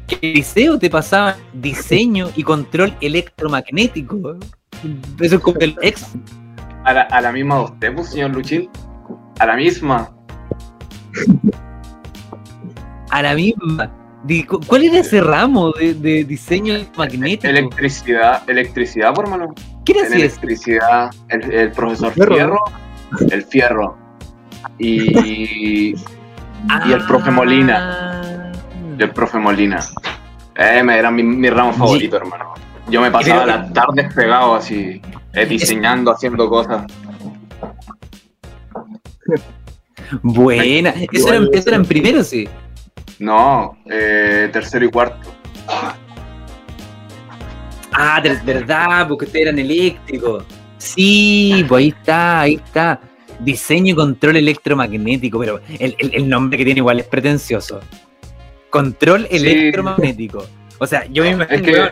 ¿Qué 0.08 0.20
liceo 0.22 0.78
te 0.78 0.90
pasaba 0.90 1.36
diseño 1.54 2.30
y 2.36 2.44
control 2.44 2.96
electromagnético? 3.02 4.38
Eso 5.20 5.36
es 5.36 5.42
como 5.42 5.60
el 5.60 5.76
ex. 5.82 6.12
A 6.84 6.94
la, 6.94 7.02
a 7.04 7.22
la 7.22 7.32
misma 7.32 7.56
de 7.56 7.64
usted, 7.64 7.96
pues, 7.96 8.10
señor 8.10 8.32
Luchín. 8.32 8.70
A 9.40 9.46
la 9.48 9.56
misma. 9.56 10.14
A 13.10 13.22
la 13.24 13.34
misma. 13.34 13.92
¿Cuál 14.68 14.84
era 14.84 15.00
ese 15.00 15.20
ramo 15.22 15.72
de, 15.72 15.96
de 15.96 16.24
diseño 16.24 16.76
magnético? 16.96 17.48
Electricidad, 17.48 18.48
electricidad, 18.50 19.14
por 19.14 19.28
mano. 19.30 19.54
¿Qué 19.84 19.94
era 19.94 20.08
electricidad, 20.08 21.12
el, 21.30 21.52
el 21.52 21.72
profesor 21.72 22.14
Fierro. 22.14 22.36
Fierro, 22.36 22.60
el 23.32 23.44
Fierro. 23.44 23.98
Y, 24.78 25.94
y 25.96 26.92
el 26.92 27.06
profe 27.08 27.32
Molina. 27.32 28.22
y 28.98 29.04
el 29.04 29.12
profe 29.12 29.38
Molina. 29.38 29.80
Eh, 30.56 30.84
me- 30.84 30.98
era 30.98 31.10
mi, 31.12 31.24
mi 31.24 31.50
ramo 31.50 31.74
favorito, 31.74 32.18
hermano. 32.18 32.54
Yo 32.90 33.02
me 33.02 33.10
pasaba 33.12 33.46
las 33.46 33.74
tardes 33.74 34.14
pegado 34.14 34.56
así, 34.56 35.02
eh, 35.34 35.46
diseñando, 35.46 36.12
haciendo 36.12 36.50
cosas. 36.50 36.86
Buena. 40.22 40.94
Eso 41.12 41.34
era, 41.34 41.46
eso 41.52 41.70
era 41.70 41.78
en 41.78 41.86
primero, 41.86 42.24
sí. 42.24 42.48
No, 43.20 43.78
eh, 43.90 44.50
tercero 44.52 44.86
y 44.86 44.92
cuarto. 44.92 45.34
Ah, 47.94 48.20
de 48.22 48.36
verdad, 48.44 49.08
porque 49.08 49.26
ustedes 49.26 49.46
eran 49.48 49.60
eléctricos. 49.60 50.44
Sí, 50.84 51.66
pues 51.68 51.80
ahí 51.84 51.88
está, 51.90 52.40
ahí 52.42 52.54
está. 52.56 53.00
Diseño 53.40 53.94
y 53.94 53.96
control 53.96 54.36
electromagnético, 54.38 55.40
pero 55.40 55.60
el, 55.80 55.96
el- 55.98 56.14
el 56.16 56.30
nombre 56.30 56.58
que 56.58 56.66
tiene 56.66 56.80
igual 56.80 57.00
es 57.00 57.06
pretencioso. 57.08 57.80
Control 58.70 59.28
Sí. 59.30 59.38
electromagnético. 59.38 60.46
O 60.80 60.86
sea, 60.88 61.06
yo 61.06 61.24
me 61.24 61.30
imagino, 61.32 61.56
Es 61.56 61.62
que- 61.62 61.72
weón, 61.74 61.90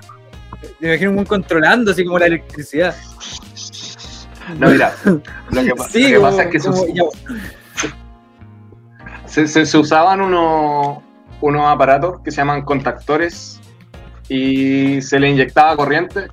me 0.80 0.88
imagino 0.90 1.12
un 1.12 1.26
controlando 1.26 1.92
así 1.92 2.04
como 2.06 2.20
la 2.20 2.26
electricidad. 2.28 2.96
No, 4.58 4.70
mira, 4.70 4.94
lo 5.06 5.22
que, 5.64 5.76
pa- 5.76 5.86
lo 5.88 5.92
que 5.94 6.16
como- 6.16 6.28
pasa 6.30 6.44
es 6.44 6.50
que 6.50 6.60
se, 6.60 6.70
como- 6.70 6.88
ya, 6.88 7.04
se- 9.26 9.48
se- 9.48 9.66
se 9.66 9.78
usaban 9.78 10.22
unos, 10.22 11.00
unos 11.40 11.68
aparatos 11.72 12.20
que 12.24 12.32
se 12.32 12.38
llaman 12.38 12.64
contactores 12.64 13.60
y 14.30 15.02
se 15.02 15.20
le 15.20 15.30
inyectaba 15.30 15.76
corriente 15.78 16.28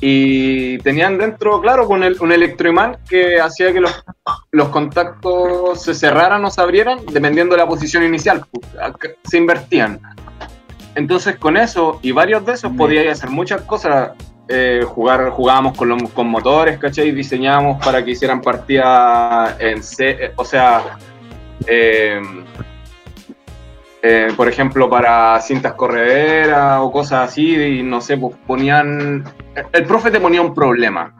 y 0.00 0.78
tenían 0.78 1.18
dentro, 1.18 1.60
claro, 1.60 1.86
con 1.86 2.02
el- 2.02 2.16
un 2.20 2.32
electroimán 2.32 2.98
que 3.08 3.40
hacía 3.40 3.72
que 3.72 3.80
los, 3.80 4.04
los 4.52 4.68
contactos 4.68 5.82
se 5.82 5.94
cerraran 5.94 6.44
o 6.44 6.50
se 6.50 6.60
abrieran 6.60 6.98
dependiendo 7.10 7.54
de 7.54 7.62
la 7.62 7.68
posición 7.68 8.02
inicial, 8.02 8.44
pues, 8.50 8.66
se 9.24 9.38
invertían. 9.38 10.00
Entonces 10.94 11.36
con 11.36 11.56
eso 11.56 11.98
y 12.02 12.12
varios 12.12 12.44
de 12.46 12.52
esos 12.52 12.72
podíais 12.76 13.10
hacer 13.12 13.30
muchas 13.30 13.62
cosas. 13.62 14.12
eh, 14.46 14.84
jugar, 14.86 15.30
jugábamos 15.30 15.74
con, 15.74 15.88
los, 15.88 16.02
con 16.10 16.26
motores, 16.28 16.76
¿cachai? 16.78 17.12
Diseñábamos 17.12 17.82
para 17.82 18.04
que 18.04 18.10
hicieran 18.10 18.42
partidas 18.42 19.56
en 19.58 19.82
C, 19.82 20.10
eh, 20.10 20.32
o 20.36 20.44
sea, 20.44 20.98
eh, 21.66 22.20
eh, 24.06 24.28
por 24.36 24.48
ejemplo, 24.48 24.90
para 24.90 25.40
cintas 25.40 25.72
correderas 25.72 26.78
o 26.82 26.92
cosas 26.92 27.30
así, 27.30 27.54
y 27.54 27.82
no 27.82 28.02
sé, 28.02 28.18
pues 28.18 28.36
ponían. 28.46 29.24
El 29.72 29.84
profe 29.86 30.10
te 30.10 30.20
ponía 30.20 30.42
un 30.42 30.52
problema 30.52 31.14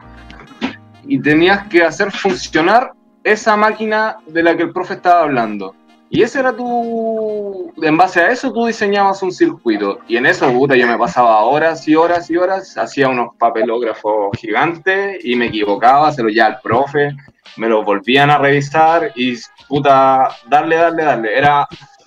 y 1.06 1.18
tenías 1.18 1.66
que 1.68 1.82
hacer 1.82 2.12
funcionar 2.12 2.92
esa 3.22 3.56
máquina 3.56 4.18
de 4.26 4.42
la 4.42 4.54
que 4.54 4.64
el 4.64 4.72
profe 4.72 4.94
estaba 4.94 5.22
hablando. 5.22 5.74
Y 6.10 6.20
ese 6.20 6.40
era 6.40 6.54
tu. 6.54 7.72
En 7.82 7.96
base 7.96 8.20
a 8.20 8.30
eso, 8.30 8.52
tú 8.52 8.66
diseñabas 8.66 9.22
un 9.22 9.32
circuito. 9.32 10.00
Y 10.06 10.18
en 10.18 10.26
eso, 10.26 10.52
puta, 10.52 10.76
yo 10.76 10.86
me 10.86 10.98
pasaba 10.98 11.40
horas 11.40 11.88
y 11.88 11.94
horas 11.94 12.30
y 12.30 12.36
horas, 12.36 12.76
hacía 12.76 13.08
unos 13.08 13.34
papelógrafos 13.38 14.36
gigantes 14.36 15.24
y 15.24 15.36
me 15.36 15.46
equivocaba, 15.46 16.12
se 16.12 16.22
lo 16.22 16.28
llevaba 16.28 16.56
al 16.56 16.60
profe, 16.60 17.16
me 17.56 17.66
lo 17.66 17.82
volvían 17.82 18.28
a 18.28 18.36
revisar 18.36 19.10
y, 19.14 19.38
puta, 19.66 20.28
darle, 20.48 20.76
darle, 20.76 21.02
darle. 21.02 21.38
Era, 21.38 21.66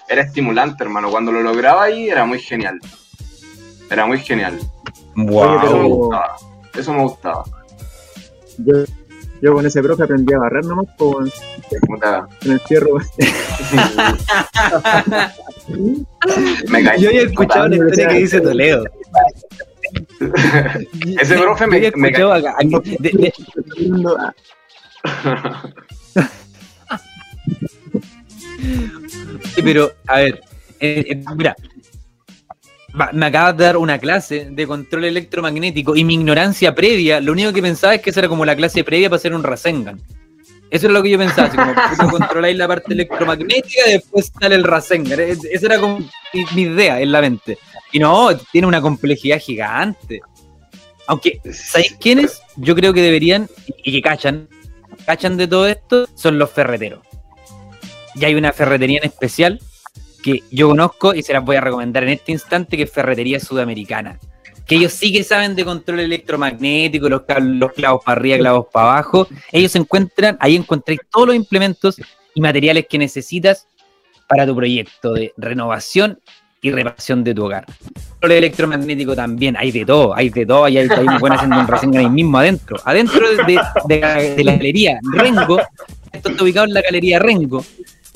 era 0.09 0.21
estimulante, 0.21 0.83
hermano. 0.83 1.09
Cuando 1.09 1.31
lo 1.31 1.41
lograba 1.41 1.83
ahí, 1.83 2.09
era 2.09 2.25
muy 2.25 2.39
genial. 2.39 2.79
Era 3.89 4.05
muy 4.05 4.19
genial. 4.19 4.57
Oye, 5.15 5.65
Eso 5.65 5.77
me 5.77 5.87
gustaba. 5.87 6.35
Eso 6.77 6.93
me 6.93 7.01
gustaba. 7.03 7.43
Yo, 8.59 8.73
yo 9.41 9.53
con 9.53 9.65
ese 9.65 9.81
profe 9.81 10.03
aprendí 10.03 10.33
a 10.33 10.39
barrer 10.39 10.65
nomás 10.65 10.87
con, 10.97 11.29
Puta, 11.87 12.27
con 12.41 12.51
el 12.51 12.59
fierro. 12.61 12.97
me 16.69 16.83
caí. 16.83 17.01
Yo 17.01 17.09
había 17.09 17.21
escuchado 17.23 17.67
la 17.67 17.75
historia 17.75 18.07
que 18.09 18.15
dice 18.15 18.41
Toledo. 18.41 18.83
Ese 21.21 21.37
profe 21.37 21.65
me- 21.67 21.91
me 21.95 22.07
acá- 22.09 22.55
de- 22.99 23.09
de- 23.11 23.33
Sí, 29.53 29.61
pero, 29.63 29.91
a 30.07 30.17
ver, 30.19 30.41
eh, 30.79 31.05
eh, 31.09 31.23
mira, 31.35 31.55
me 33.13 33.25
acabas 33.27 33.55
de 33.57 33.63
dar 33.65 33.77
una 33.77 33.99
clase 33.99 34.47
de 34.51 34.65
control 34.67 35.05
electromagnético 35.05 35.95
y 35.95 36.03
mi 36.03 36.15
ignorancia 36.15 36.73
previa, 36.73 37.19
lo 37.21 37.31
único 37.33 37.53
que 37.53 37.61
pensaba 37.61 37.95
es 37.95 38.01
que 38.01 38.09
esa 38.09 38.21
era 38.21 38.29
como 38.29 38.45
la 38.45 38.55
clase 38.55 38.83
previa 38.83 39.09
para 39.09 39.17
hacer 39.17 39.33
un 39.35 39.43
Rasengan. 39.43 39.99
Eso 40.69 40.87
era 40.87 40.93
lo 40.93 41.03
que 41.03 41.11
yo 41.11 41.17
pensaba, 41.17 41.47
así 41.47 41.97
como 41.97 42.11
controláis 42.17 42.57
la 42.57 42.67
parte 42.67 42.93
electromagnética 42.93 43.87
y 43.87 43.91
después 43.93 44.31
sale 44.39 44.55
el 44.55 44.63
Rasengan. 44.63 45.19
Es- 45.19 45.45
Esa 45.45 45.65
era 45.67 45.79
como 45.79 45.99
mi, 45.99 46.09
mi 46.55 46.61
idea 46.63 46.99
en 46.99 47.11
la 47.11 47.21
mente. 47.21 47.57
Y 47.91 47.99
no, 47.99 48.29
tiene 48.51 48.67
una 48.67 48.81
complejidad 48.81 49.39
gigante. 49.39 50.21
Aunque, 51.07 51.39
¿sabéis 51.53 51.95
quiénes? 51.99 52.41
Yo 52.57 52.75
creo 52.75 52.93
que 52.93 53.01
deberían, 53.01 53.47
y 53.83 53.91
que 53.93 54.01
cachan, 54.01 54.49
cachan 55.05 55.37
de 55.37 55.47
todo 55.47 55.67
esto, 55.67 56.07
son 56.15 56.37
los 56.37 56.51
ferreteros. 56.51 56.99
Y 58.19 58.25
hay 58.25 58.35
una 58.35 58.51
ferretería 58.51 58.99
en 58.99 59.05
especial 59.05 59.59
que 60.23 60.43
yo 60.51 60.69
conozco 60.69 61.13
y 61.13 61.21
se 61.23 61.33
las 61.33 61.43
voy 61.45 61.55
a 61.55 61.61
recomendar 61.61 62.03
en 62.03 62.09
este 62.09 62.31
instante, 62.31 62.75
que 62.77 62.83
es 62.83 62.91
Ferretería 62.91 63.39
Sudamericana. 63.39 64.19
Que 64.65 64.75
ellos 64.75 64.91
sí 64.91 65.13
que 65.13 65.23
saben 65.23 65.55
de 65.55 65.63
control 65.63 66.01
electromagnético, 66.01 67.07
los, 67.07 67.21
clavos 67.73 68.03
para 68.03 68.19
arriba, 68.19 68.37
clavos 68.37 68.65
para 68.73 68.91
abajo. 68.93 69.27
Ellos 69.51 69.75
encuentran, 69.75 70.35
ahí 70.41 70.55
encontráis 70.55 70.99
todos 71.09 71.27
los 71.27 71.35
implementos 71.35 72.01
y 72.33 72.41
materiales 72.41 72.85
que 72.89 72.97
necesitas 72.97 73.67
para 74.27 74.45
tu 74.45 74.55
proyecto 74.55 75.13
de 75.13 75.31
renovación 75.37 76.19
y 76.61 76.71
reparación 76.71 77.23
de 77.23 77.33
tu 77.33 77.45
hogar. 77.45 77.65
Control 78.09 78.31
electromagnético 78.33 79.15
también, 79.15 79.55
hay 79.55 79.71
de 79.71 79.85
todo, 79.85 80.13
hay 80.13 80.29
de 80.29 80.45
todo, 80.45 80.65
hay, 80.65 80.77
hay 80.79 80.87
un 80.89 81.17
buen 81.19 81.31
haciendo 81.33 81.59
un 81.61 81.97
ahí 81.97 82.09
mismo 82.09 82.37
adentro. 82.39 82.77
Adentro 82.83 83.29
de, 83.29 83.43
de- 83.53 83.61
de 83.87 83.99
la, 84.01 84.15
de 84.15 84.43
la 84.43 84.51
galería 84.53 84.99
Rengo, 85.13 85.61
esto 86.11 86.29
está 86.29 86.43
ubicado 86.43 86.65
en 86.65 86.73
la 86.73 86.81
galería 86.81 87.19
Rengo, 87.19 87.63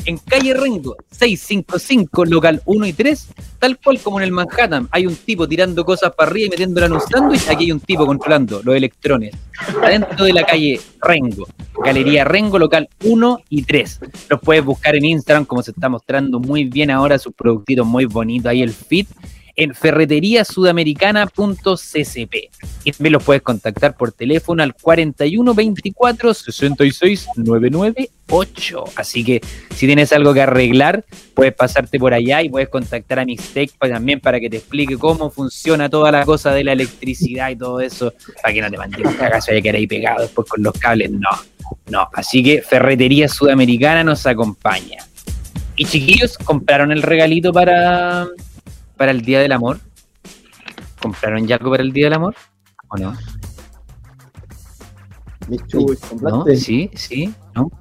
en 0.06 0.18
calle 0.18 0.54
Rengo, 0.54 0.96
655, 1.12 2.26
local 2.26 2.62
1 2.66 2.86
y 2.88 2.94
3, 2.94 3.28
tal 3.60 3.80
cual 3.80 4.00
como 4.00 4.20
en 4.20 4.24
el 4.26 4.32
Manhattan. 4.32 4.88
Hay 4.92 5.06
un 5.06 5.16
tipo 5.16 5.48
tirando 5.48 5.86
cosas 5.86 6.14
para 6.16 6.30
arriba 6.30 6.48
y 6.48 6.50
metiéndola 6.50 6.88
en 6.88 6.94
un 6.94 7.02
sándwich, 7.02 7.48
aquí 7.50 7.66
hay 7.66 7.72
un 7.72 7.80
tipo 7.80 8.06
controlando 8.06 8.62
los 8.64 8.76
electrones. 8.76 9.36
Adentro 9.82 10.26
de 10.26 10.34
la 10.34 10.46
calle 10.46 10.80
Rengo, 11.02 11.48
galería 11.84 12.24
Rengo, 12.24 12.58
local 12.58 12.90
1 13.04 13.40
y 13.50 13.64
3. 13.64 14.00
Los 14.30 14.40
puedes 14.40 14.64
buscar 14.64 14.96
en 14.96 15.06
Instagram, 15.06 15.46
como 15.46 15.64
se 15.64 15.72
está 15.72 15.90
mostrando 15.90 16.40
muy 16.40 16.66
bien 16.66 16.92
ahora, 16.92 17.18
sus 17.18 17.34
productitos 17.34 17.86
muy 17.86 18.06
bonitos, 18.06 18.48
ahí 18.48 18.62
el 18.62 18.72
fit, 18.72 19.08
en 19.56 19.74
ferreteriasudamericana.ccp. 19.76 22.36
Y 22.84 22.92
también 22.92 23.14
los 23.14 23.24
puedes 23.24 23.42
contactar 23.42 23.96
por 23.96 24.12
teléfono 24.12 24.64
al 24.64 24.74
41 24.76 25.54
24 25.54 26.34
66 26.34 27.28
998. 27.36 28.84
Así 28.96 29.24
que 29.24 29.42
si 29.76 29.86
tienes 29.88 30.12
algo 30.14 30.34
que 30.34 30.42
arreglar, 30.42 31.06
puedes 31.34 31.54
pasarte 31.54 32.00
por 32.00 32.14
allá 32.14 32.42
y 32.42 32.50
puedes 32.50 32.70
contactar 32.70 33.20
a 33.20 33.26
Mixtec 33.26 33.72
pa- 33.78 33.90
también 33.90 34.20
para 34.20 34.40
que 34.40 34.50
te 34.50 34.58
explique 34.58 34.98
cómo 34.98 35.30
funciona 35.30 35.90
toda 35.90 36.12
la 36.12 36.26
cosa 36.26 36.54
de 36.54 36.64
la 36.64 36.74
electricidad 36.74 37.50
y 37.50 37.56
todo 37.56 37.80
eso, 37.82 38.14
para 38.42 38.54
que 38.54 38.62
no 38.62 38.72
te 38.72 38.78
manden 38.78 39.08
un 39.08 39.14
cagazo 39.14 39.54
y 39.54 39.62
que 39.62 39.70
ahí 39.70 39.88
pegado 39.88 40.22
después 40.22 40.48
con 40.48 40.64
los 40.64 40.74
cables. 40.74 41.12
No, 41.12 41.30
No, 41.90 42.08
así 42.14 42.44
que 42.44 42.62
Ferretería 42.62 43.28
Sudamericana 43.28 44.04
nos 44.04 44.26
acompaña. 44.26 45.06
Y 45.76 45.86
chiquillos, 45.86 46.38
¿compraron 46.38 46.92
el 46.92 47.02
regalito 47.02 47.52
para, 47.54 48.28
para 49.02 49.12
el 49.12 49.22
Día 49.24 49.40
del 49.40 49.52
Amor? 49.52 49.80
¿Compraron 51.02 51.48
ya 51.48 51.56
algo 51.56 51.72
para 51.72 51.82
el 51.82 51.92
Día 51.92 52.06
del 52.06 52.14
Amor? 52.14 52.36
¿O 52.90 52.98
no? 52.98 53.18
Michu, 55.48 55.80
Uy, 55.90 55.98
¿No? 56.22 56.46
¿Sí? 56.56 56.92
¿Sí? 56.94 57.34
¿No? 57.56 57.72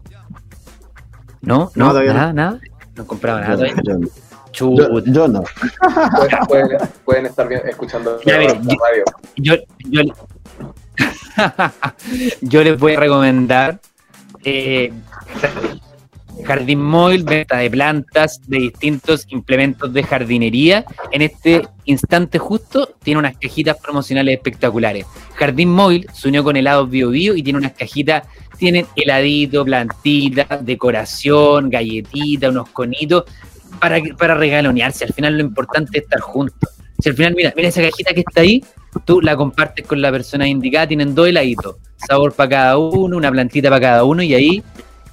¿No? 1.43 1.71
No, 1.75 1.93
¿No? 1.93 2.03
¿Nada? 2.03 2.33
¿Nada? 2.33 2.61
No 2.97 3.07
compraron 3.07 3.43
nada 3.43 3.67
Yo, 3.67 3.75
todavía. 3.83 4.09
yo- 4.55 4.73
yo- 4.75 5.05
yo 5.05 5.29
no. 5.29 5.43
Pueden, 6.17 6.39
pueden- 6.49 6.79
pueden 7.05 7.27
estar 7.27 7.47
bien- 7.49 7.63
escuchando 7.69 8.19
Ya, 8.25 8.39
la 8.39 8.49
radio. 8.55 9.05
yo, 9.37 9.55
yo, 9.91 10.01
yo 12.41 12.65
les 12.65 12.79
voy 12.81 12.95
a 12.95 13.01
recomendar 13.01 13.79
eh, 14.43 14.91
Jardín 16.45 16.83
Móvil, 16.83 17.25
venta 17.25 17.59
de 17.59 17.71
plantas, 17.71 18.41
de 18.47 18.59
distintos 18.59 19.27
implementos 19.31 19.93
de 19.93 20.03
jardinería. 20.03 20.85
En 21.11 21.23
este 21.23 21.63
instante 21.85 22.39
justo 22.39 22.95
tiene 23.03 23.21
unas 23.21 23.37
cajitas 23.37 23.77
promocionales 23.79 24.35
espectaculares. 24.35 25.07
Jardín 25.35 25.71
Móvil 25.71 26.07
se 26.13 26.29
unió 26.29 26.45
con 26.45 26.57
helados 26.57 26.91
Bio 26.91 27.11
Bio 27.11 27.35
y 27.37 27.43
tiene 27.43 27.59
unas 27.59 27.73
cajitas, 27.73 28.25
tienen 28.59 28.87
heladito, 28.97 29.65
plantita, 29.65 30.59
decoración, 30.61 31.71
galletita, 31.71 32.51
unos 32.51 32.69
conitos 32.71 33.25
para, 33.81 34.01
para 34.19 34.35
regalonearse. 34.35 35.05
Al 35.05 35.13
final 35.13 35.39
lo 35.39 35.45
importante 35.45 35.99
es 35.99 36.05
estar 36.05 36.21
juntos. 36.21 36.71
Si 36.99 37.09
al 37.09 37.17
final, 37.17 37.35
mira, 37.35 37.53
mira 37.57 37.69
esa 37.69 37.81
cajita 37.81 38.13
que 38.13 38.21
está 38.21 38.43
ahí, 38.43 38.63
tú 39.05 39.21
la 39.21 39.37
compartes 39.37 39.87
con 39.87 40.03
la 40.03 40.11
persona 40.11 40.47
indicada, 40.47 40.89
tienen 40.89 41.15
dos 41.15 41.29
heladitos, 41.29 41.77
sabor 41.97 42.35
para 42.35 42.51
cada 42.51 42.79
uno, 42.79 43.17
una 43.17 43.31
plantita 43.31 43.71
para 43.71 43.81
cada 43.81 44.05
uno, 44.05 44.23
y 44.23 44.35
ahí 44.35 44.63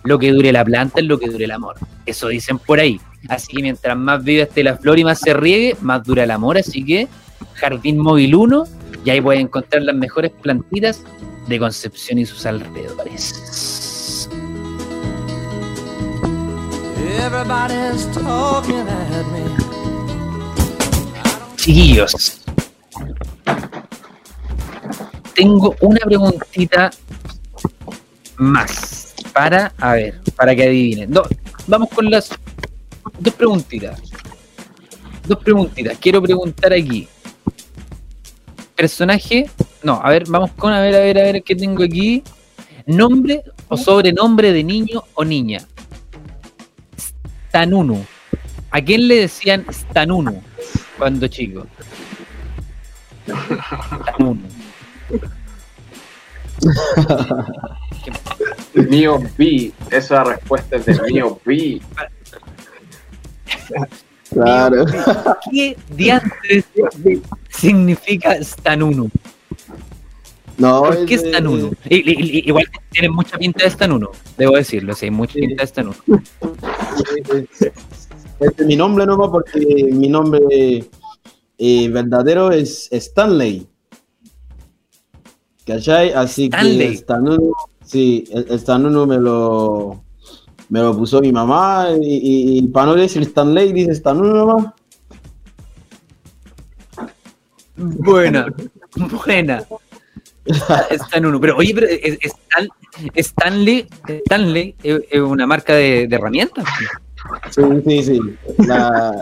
lo 0.08 0.18
que 0.18 0.32
dure 0.32 0.54
la 0.54 0.64
planta 0.64 1.02
es 1.02 1.06
lo 1.06 1.20
que 1.20 1.28
dure 1.28 1.44
el 1.44 1.52
amor. 1.52 1.76
Eso 2.06 2.30
dicen 2.30 2.60
por 2.60 2.80
ahí. 2.80 3.00
Así 3.28 3.52
que 3.54 3.62
mientras 3.62 3.98
más 3.98 4.24
viva 4.24 4.44
esté 4.44 4.64
la 4.64 4.78
flor 4.78 4.98
y 4.98 5.04
más 5.04 5.20
se 5.20 5.34
riegue, 5.34 5.76
más 5.82 6.02
dura 6.04 6.24
el 6.24 6.32
amor. 6.32 6.58
Así 6.58 6.86
que 6.86 7.10
Jardín 7.56 7.98
Móvil 7.98 8.34
1, 8.34 8.64
y 9.04 9.10
ahí 9.10 9.20
pueden 9.20 9.42
encontrar 9.42 9.82
las 9.84 9.96
mejores 9.96 10.32
plantitas 10.42 11.04
de 11.48 11.60
Concepción 11.60 12.20
y 12.20 12.26
sus 12.26 12.46
alrededores. 12.46 14.30
Chiquillos, 21.58 22.42
tengo 25.36 25.76
una 25.82 26.00
preguntita 26.00 26.92
más 28.38 29.07
para, 29.38 29.72
a 29.78 29.94
ver, 29.94 30.20
para 30.36 30.56
que 30.56 30.64
adivinen. 30.64 31.12
No, 31.12 31.22
vamos 31.68 31.90
con 31.90 32.10
las 32.10 32.32
dos 33.20 33.34
preguntitas. 33.36 34.02
Dos 35.28 35.38
preguntitas. 35.38 35.96
Quiero 36.00 36.24
preguntar 36.24 36.74
aquí. 36.74 37.08
Personaje, 38.76 39.48
no, 39.84 40.02
a 40.04 40.10
ver, 40.10 40.24
vamos 40.28 40.54
con, 40.54 40.74
a 40.74 40.82
ver, 40.82 40.96
a 40.96 41.00
ver, 41.02 41.20
a 41.20 41.22
ver, 41.22 41.44
¿qué 41.44 41.56
tengo 41.56 41.84
aquí? 41.84 42.24
Nombre 42.88 43.44
o 43.68 43.78
sobrenombre 43.78 44.52
de 44.52 44.64
niño 44.64 45.04
o 45.14 45.24
niña. 45.24 45.60
Stanunu. 47.50 48.04
¿A 48.72 48.82
quién 48.82 49.08
le 49.08 49.18
decían 49.22 49.68
Stanunu 49.72 50.42
cuando 50.98 51.28
chico? 51.28 51.68
Stanunu. 54.02 54.48
Mío 58.84 59.20
B, 59.38 59.72
esa 59.92 60.24
respuesta 60.24 60.76
es 60.78 60.86
de 60.86 61.02
mío 61.12 61.40
B. 61.46 61.82
Claro. 64.32 64.86
¿Qué 65.52 65.78
diantres 65.90 66.66
significa 67.50 68.42
Stanunu? 68.44 69.10
No, 70.58 70.82
¿Por 70.82 71.06
qué 71.06 71.16
i- 71.90 72.48
Igual 72.50 72.66
tiene 72.92 73.10
mucha 73.10 73.38
pinta 73.38 73.64
de 73.64 73.70
Stanunu, 73.70 74.10
debo 74.38 74.56
decirlo, 74.56 74.94
sí, 74.96 75.10
mucha 75.12 75.34
Sí. 75.34 75.42
pinta 75.42 75.64
de 75.64 75.68
Stanunu. 75.68 75.96
es- 77.62 77.72
Este 78.40 78.62
es 78.64 78.68
mi 78.68 78.76
nombre 78.76 79.06
nomás 79.06 79.30
porque 79.32 79.60
mi 79.92 80.10
nombre 80.10 80.86
eh, 81.60 81.90
verdadero 81.90 82.52
es 82.52 82.88
Stanley. 82.92 83.68
¿Cachai? 85.66 86.12
Así 86.14 86.46
Stanley. 86.46 86.92
que 86.92 86.98
Stanunu, 86.98 87.54
sí, 87.88 88.26
el 88.32 88.60
Stanunu 88.60 89.08
me 89.08 89.18
lo, 89.18 90.04
me 90.70 90.80
lo 90.82 90.96
puso 90.96 91.20
mi 91.22 91.32
mamá 91.32 91.88
y, 92.02 92.06
y- 92.06 92.58
y 92.60 92.68
para 92.68 92.88
no 92.88 92.96
decir 92.96 93.22
Stanley 93.24 93.74
dice 93.74 93.96
Stanunu 93.96 94.34
nomás. 94.36 94.74
Buena, 97.76 98.48
buena. 99.26 99.64
Stanunu, 100.92 101.40
pero 101.40 101.58
oye, 101.58 101.74
pero 101.76 101.88
Stan- 101.88 102.70
Stanley, 103.16 103.88
Stanley 104.26 104.76
es 104.82 105.02
es 105.12 105.20
una 105.22 105.46
marca 105.46 105.74
de, 105.76 106.08
de 106.08 106.16
herramientas. 106.16 106.66
Sí, 107.52 107.62
sí, 107.86 108.04
sí. 108.04 108.20
La, 108.66 109.14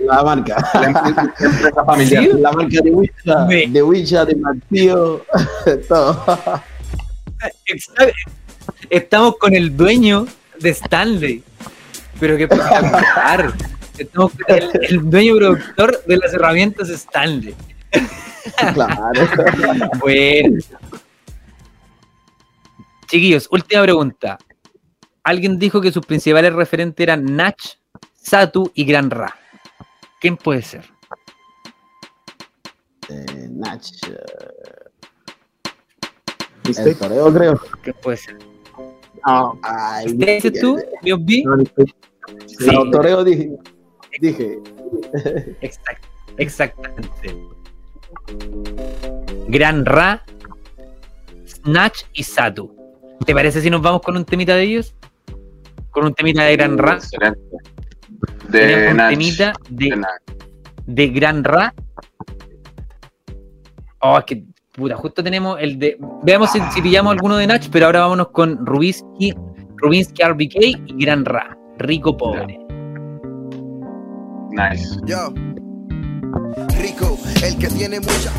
la 0.00 0.22
marca. 0.24 0.56
La 0.74 0.86
empresa, 0.88 1.32
la 1.38 1.46
empresa 1.46 1.84
familiar. 1.84 2.24
¿Sí? 2.24 2.30
La 2.40 2.52
marca 2.52 2.80
de 2.82 2.90
Wicha, 2.90 3.44
de 3.46 3.82
Wicha, 3.82 4.24
de 4.24 4.36
Martillo, 4.36 5.24
todo. 5.88 6.24
Exacto. 7.72 8.12
Estamos 8.90 9.36
con 9.38 9.54
el 9.54 9.76
dueño 9.76 10.26
de 10.60 10.70
Stanley. 10.70 11.42
Pero 12.20 12.36
qué 12.36 12.44
espectacular. 12.44 13.52
Estamos 13.98 14.32
con 14.32 14.56
el, 14.56 14.70
el 14.82 15.10
dueño 15.10 15.36
productor 15.36 16.04
de 16.04 16.16
las 16.16 16.32
herramientas 16.34 16.88
Stanley. 16.88 17.54
Claro. 18.74 19.28
Bueno. 20.00 20.58
Chiquillos, 23.06 23.48
última 23.50 23.82
pregunta. 23.82 24.38
Alguien 25.22 25.58
dijo 25.58 25.80
que 25.80 25.92
sus 25.92 26.04
principales 26.04 26.52
referentes 26.52 27.02
eran 27.02 27.24
Nach, 27.36 27.60
Satu 28.14 28.70
y 28.74 28.84
Gran 28.84 29.10
Ra. 29.10 29.36
¿Quién 30.20 30.36
puede 30.36 30.62
ser? 30.62 30.84
Eh, 33.08 33.48
Nach. 33.50 33.84
eh, 34.08 34.16
El 36.68 36.96
toreo, 36.96 37.32
creo. 37.32 37.60
¿Quién 37.82 37.96
puede 38.02 38.16
ser? 38.16 38.38
No, 39.26 39.58
Ay, 39.62 40.16
¿Qué 40.18 40.34
dices 40.36 40.60
tú, 40.60 40.76
B? 41.02 41.42
no. 41.44 41.56
Sí. 42.46 42.66
No, 42.72 42.90
toreo 42.90 43.24
dije. 43.24 43.50
Dije. 44.20 44.58
Exact- 45.60 46.04
exactamente. 46.38 47.36
Gran 49.48 49.84
Ra, 49.84 50.22
Snatch 51.46 52.02
y 52.12 52.22
Satu. 52.22 52.74
¿Te 53.26 53.34
parece 53.34 53.60
si 53.60 53.70
nos 53.70 53.82
vamos 53.82 54.02
con 54.02 54.16
un 54.16 54.24
temita 54.24 54.54
de 54.56 54.62
ellos? 54.64 54.94
Con 55.90 56.06
un 56.06 56.14
temita 56.14 56.44
de 56.44 56.56
Gran 56.56 56.78
Ra. 56.78 56.94
Excelente. 56.94 57.40
De 58.48 58.88
un 58.90 58.96
Nach. 58.96 59.10
temita 59.10 59.52
de, 59.70 60.02
de 60.86 61.08
Gran 61.08 61.44
Ra. 61.44 61.74
Oh, 64.00 64.18
es 64.18 64.24
que 64.24 64.44
puta, 64.72 64.96
justo 64.96 65.22
tenemos 65.22 65.58
el 65.60 65.78
de. 65.78 65.98
Veamos 66.22 66.50
si, 66.50 66.60
si 66.72 66.82
pillamos 66.82 67.12
alguno 67.12 67.36
de 67.36 67.46
Nach, 67.46 67.68
pero 67.70 67.86
ahora 67.86 68.00
vámonos 68.00 68.28
con 68.28 68.64
Rubinsky, 68.64 69.34
Rubinsky 69.76 70.22
RBK 70.22 70.56
y 70.86 71.04
Gran 71.04 71.24
Ra. 71.24 71.56
Rico 71.78 72.16
pobre. 72.16 72.58
Nice. 74.50 74.98
Yo. 75.06 75.32
Rico, 76.80 77.18
el 77.42 77.58
que 77.58 77.68
tiene 77.68 78.00
mucha. 78.00 78.32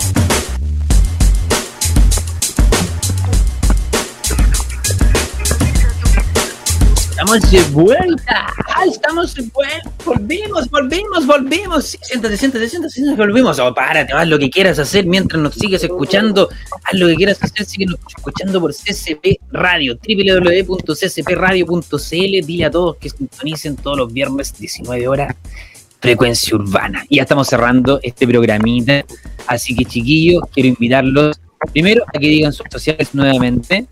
Estamos 7.14 7.51
de 7.51 7.61
vuelta. 7.66 8.47
Ah, 8.76 8.86
estamos 8.88 9.36
de 9.36 9.43
vuelta. 9.53 9.91
Volvimos, 10.03 10.68
volvimos, 10.68 11.28
volvimos. 11.28 11.86
Sí, 11.86 11.99
siéntate, 12.01 12.38
siéntate, 12.38 12.68
siéntate, 12.68 12.91
siéntate, 12.91 13.18
volvimos. 13.18 13.59
Oh, 13.59 13.72
párate, 13.72 14.14
haz 14.14 14.28
lo 14.28 14.39
que 14.39 14.49
quieras 14.49 14.80
hacer 14.80 15.05
mientras 15.05 15.39
nos 15.39 15.53
sigues 15.53 15.84
escuchando. 15.84 16.49
Haz 16.72 16.99
lo 16.99 17.05
que 17.05 17.14
quieras 17.14 17.38
hacer, 17.43 17.68
síguenos 17.68 17.99
escuchando 18.18 18.59
por 18.59 18.74
CCP 18.74 19.39
Radio, 19.51 19.95
www.ccpradio.cl. 19.95 22.47
Dile 22.47 22.66
a 22.66 22.72
todos 22.72 22.97
que 22.97 23.11
sintonicen 23.11 23.76
todos 23.76 23.95
los 23.95 24.11
viernes, 24.11 24.57
19 24.57 25.07
horas, 25.07 25.36
frecuencia 25.99 26.55
urbana. 26.55 27.05
Y 27.09 27.18
ya 27.18 27.22
estamos 27.22 27.47
cerrando 27.47 27.99
este 28.01 28.28
programita. 28.28 29.05
Así 29.45 29.76
que, 29.76 29.86
chiquillos, 29.86 30.41
quiero 30.51 30.70
invitarlos 30.70 31.39
primero 31.72 32.03
a 32.07 32.11
que 32.14 32.28
digan 32.28 32.51
sus 32.51 32.66
sociales 32.72 33.09
nuevamente. 33.14 33.86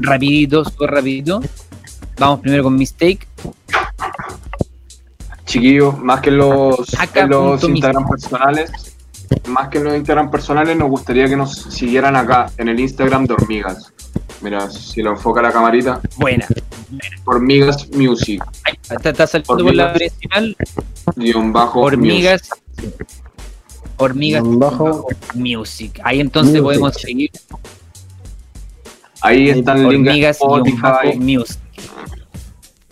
Rapidito, 0.00 0.64
súper 0.64 0.92
rapidito. 0.92 1.42
Vamos 2.18 2.40
primero 2.40 2.62
con 2.64 2.76
Mistake. 2.76 3.26
Chiquillos, 5.44 5.98
más 5.98 6.20
que 6.20 6.30
los, 6.30 6.78
en 7.14 7.28
los 7.28 7.62
Instagram 7.62 8.08
personales, 8.08 8.96
más 9.46 9.68
que 9.68 9.78
en 9.78 9.84
los 9.84 9.96
Instagram 9.96 10.30
personales, 10.30 10.76
nos 10.76 10.88
gustaría 10.88 11.28
que 11.28 11.36
nos 11.36 11.54
siguieran 11.54 12.16
acá 12.16 12.50
en 12.56 12.68
el 12.68 12.80
Instagram 12.80 13.26
de 13.26 13.34
Hormigas. 13.34 13.92
Mira, 14.40 14.70
si 14.70 15.02
lo 15.02 15.10
enfoca 15.12 15.42
la 15.42 15.52
camarita. 15.52 16.00
Buena. 16.16 16.46
Hormigas 17.24 17.88
Music. 17.92 18.42
Ahí 18.64 18.74
está, 18.90 19.10
está 19.10 19.26
saliendo 19.26 19.64
por 19.64 19.74
la 19.74 19.86
Hormigas. 19.92 19.96
principal. 19.96 20.56
Guión 21.16 21.52
bajo. 21.52 21.80
Hormigas. 21.80 22.48
Hormigas 23.96 24.42
Guión 24.42 24.58
bajo. 24.58 25.06
Music. 25.34 26.00
Ahí 26.04 26.20
entonces 26.20 26.52
Music. 26.52 26.64
podemos 26.64 26.94
seguir. 26.94 27.30
Ahí 29.20 29.48
está 29.50 29.72
el 29.72 29.88
link 29.88 30.04
de 30.04 30.10
Hormigas 30.10 30.36
Spotify. 30.36 31.18
Music. 31.18 31.58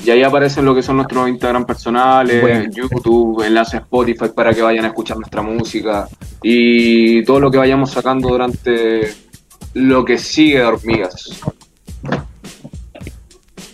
Y 0.04 0.10
ahí 0.10 0.22
aparecen 0.22 0.64
lo 0.64 0.74
que 0.74 0.82
son 0.82 0.96
nuestros 0.96 1.28
Instagram 1.28 1.64
personales, 1.64 2.42
Bueno. 2.42 2.70
YouTube, 2.72 3.44
enlace 3.44 3.76
a 3.76 3.80
Spotify 3.80 4.30
para 4.34 4.52
que 4.52 4.62
vayan 4.62 4.84
a 4.84 4.88
escuchar 4.88 5.16
nuestra 5.16 5.42
música 5.42 6.08
y 6.42 7.22
todo 7.24 7.38
lo 7.38 7.50
que 7.50 7.58
vayamos 7.58 7.90
sacando 7.90 8.28
durante 8.28 9.14
lo 9.74 10.04
que 10.04 10.18
sigue 10.18 10.58
de 10.58 10.64
Hormigas. 10.64 11.40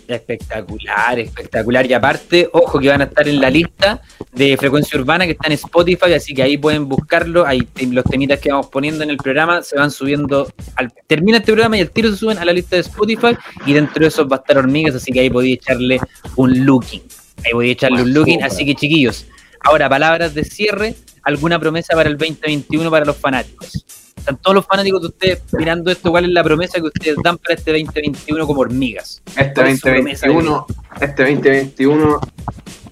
Espectacular, 0.08 1.18
espectacular. 1.18 1.84
Y 1.84 1.92
aparte, 1.92 2.48
ojo 2.50 2.78
que 2.80 2.88
van 2.88 3.02
a 3.02 3.04
estar 3.04 3.28
en 3.28 3.42
la 3.42 3.50
lista 3.50 4.00
de 4.32 4.56
frecuencia 4.56 4.98
urbana 4.98 5.26
que 5.26 5.32
está 5.32 5.48
en 5.48 5.52
Spotify, 5.52 6.14
así 6.14 6.32
que 6.32 6.42
ahí 6.42 6.56
pueden 6.56 6.88
buscarlo. 6.88 7.46
Ahí 7.46 7.68
los 7.90 8.04
temitas 8.04 8.40
que 8.40 8.50
vamos 8.50 8.68
poniendo 8.68 9.04
en 9.04 9.10
el 9.10 9.18
programa 9.18 9.62
se 9.62 9.76
van 9.76 9.90
subiendo. 9.90 10.50
Al, 10.76 10.90
termina 11.06 11.36
este 11.36 11.52
programa 11.52 11.76
y 11.76 11.82
al 11.82 11.90
tiro 11.90 12.10
se 12.10 12.16
suben 12.16 12.38
a 12.38 12.44
la 12.46 12.54
lista 12.54 12.76
de 12.76 12.80
Spotify. 12.80 13.36
Y 13.66 13.74
dentro 13.74 14.00
de 14.00 14.08
esos 14.08 14.26
va 14.26 14.36
a 14.36 14.38
estar 14.38 14.56
hormigas, 14.56 14.94
así 14.94 15.12
que 15.12 15.20
ahí 15.20 15.28
podéis 15.28 15.58
echarle 15.58 16.00
un 16.36 16.64
looking. 16.64 17.02
Ahí 17.44 17.52
podéis 17.52 17.72
echarle 17.72 18.02
un 18.02 18.14
looking. 18.14 18.42
Así 18.42 18.64
que, 18.64 18.74
chiquillos, 18.74 19.26
ahora 19.60 19.90
palabras 19.90 20.32
de 20.32 20.44
cierre. 20.44 20.94
¿Alguna 21.22 21.58
promesa 21.58 21.94
para 21.94 22.08
el 22.08 22.16
2021 22.16 22.90
para 22.90 23.04
los 23.04 23.16
fanáticos? 23.18 23.84
Están 24.18 24.36
todos 24.38 24.54
los 24.56 24.66
fanáticos 24.66 25.00
de 25.02 25.08
ustedes 25.08 25.42
mirando 25.52 25.90
esto. 25.90 26.10
¿Cuál 26.10 26.24
es 26.26 26.30
la 26.30 26.44
promesa 26.44 26.74
que 26.80 26.86
ustedes 26.86 27.16
dan 27.22 27.38
para 27.38 27.54
este 27.54 27.70
2021 27.72 28.46
como 28.46 28.60
hormigas? 28.60 29.22
Este 29.36 29.54
¿Cuál 29.54 29.68
es 29.68 29.80
su 29.80 29.82
promesa 29.88 30.26
de 30.26 30.34
2021, 30.34 30.66
este 31.00 31.22
2021 31.22 32.20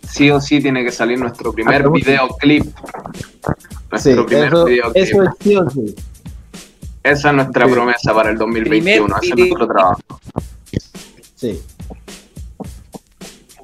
sí 0.08 0.30
o 0.30 0.40
sí 0.40 0.60
tiene 0.60 0.84
que 0.84 0.92
salir 0.92 1.18
nuestro 1.18 1.52
primer 1.52 1.84
Ah, 1.84 1.90
videoclip. 1.92 2.64
Sí, 2.64 2.70
Nuestro 3.90 4.26
primer 4.26 4.46
eso, 4.48 4.64
videoclip. 4.64 4.96
eso 5.04 5.22
es 5.22 5.28
sí 5.40 5.56
o 5.56 5.70
sí. 5.70 5.94
Esa 7.02 7.28
es 7.30 7.34
nuestra 7.36 7.66
Sí. 7.66 7.72
promesa 7.72 8.14
para 8.14 8.30
el 8.30 8.38
2021. 8.38 9.16
Ese 9.16 9.26
es 9.28 9.34
video- 9.34 9.46
nuestro 9.58 9.66
trabajo. 9.74 10.00
Sí. 11.34 11.60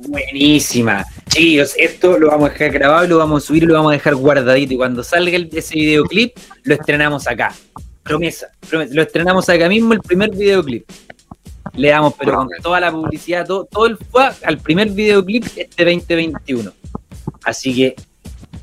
Buenísima. 0.00 1.04
Chicos, 1.32 1.74
esto 1.78 2.18
lo 2.18 2.28
vamos 2.28 2.50
a 2.50 2.52
dejar 2.52 2.70
grabado 2.72 3.06
lo 3.06 3.16
vamos 3.18 3.42
a 3.42 3.46
subir 3.46 3.62
y 3.62 3.66
lo 3.66 3.74
vamos 3.74 3.90
a 3.90 3.94
dejar 3.94 4.14
guardadito. 4.16 4.74
Y 4.74 4.76
cuando 4.76 5.02
salga 5.02 5.34
el- 5.34 5.48
ese 5.52 5.74
videoclip, 5.74 6.36
lo 6.64 6.74
estrenamos 6.74 7.26
acá. 7.26 7.54
Promesa, 8.02 8.48
promesa. 8.68 8.94
Lo 8.94 9.02
estrenamos 9.02 9.48
acá 9.48 9.68
mismo, 9.68 9.94
el 9.94 10.00
primer 10.00 10.30
videoclip. 10.30 10.84
Le 11.74 11.88
damos, 11.88 12.12
pero 12.18 12.34
con 12.36 12.48
toda 12.62 12.80
la 12.80 12.92
publicidad, 12.92 13.46
todo, 13.46 13.64
todo 13.64 13.86
el 13.86 13.96
fue 13.96 14.28
al 14.44 14.58
primer 14.58 14.90
videoclip 14.90 15.46
este 15.56 15.84
2021. 15.84 16.70
Así 17.44 17.74
que, 17.74 17.94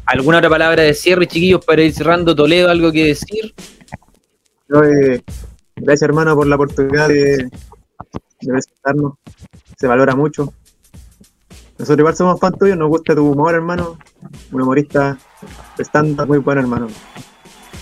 ¿alguna 0.05 0.37
otra 0.37 0.49
palabra 0.49 0.83
de 0.83 0.93
cierre, 0.93 1.25
chiquillos, 1.25 1.65
para 1.65 1.81
ir 1.81 1.91
cerrando? 1.93 2.35
Toledo, 2.35 2.69
¿algo 2.69 2.91
que 2.91 3.05
decir? 3.05 3.55
Yo, 4.67 4.83
eh, 4.83 5.23
gracias 5.75 6.03
hermano 6.03 6.35
por 6.35 6.45
la 6.45 6.53
oportunidad 6.55 7.07
de, 7.07 7.37
de 7.37 7.49
presentarnos. 8.47 9.13
Se 9.79 9.87
valora 9.87 10.15
mucho. 10.15 10.53
Nosotros 11.79 11.99
igual 11.99 12.15
somos 12.15 12.39
fan 12.39 12.53
tuyos, 12.59 12.77
nos 12.77 12.89
gusta 12.89 13.15
tu 13.15 13.31
humor, 13.31 13.55
hermano. 13.55 13.97
Un 14.51 14.61
humorista 14.61 15.17
stand 15.79 16.19
muy 16.27 16.37
bueno, 16.39 16.59
hermano. 16.61 16.87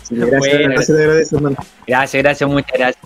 Gracias, 0.09 0.39
Bueno. 0.39 0.69
gracias, 0.75 1.33
hermano. 1.33 1.55
Gracias, 1.87 2.23
gracias, 2.23 2.49
muchas 2.49 2.71
gracias. 2.77 3.03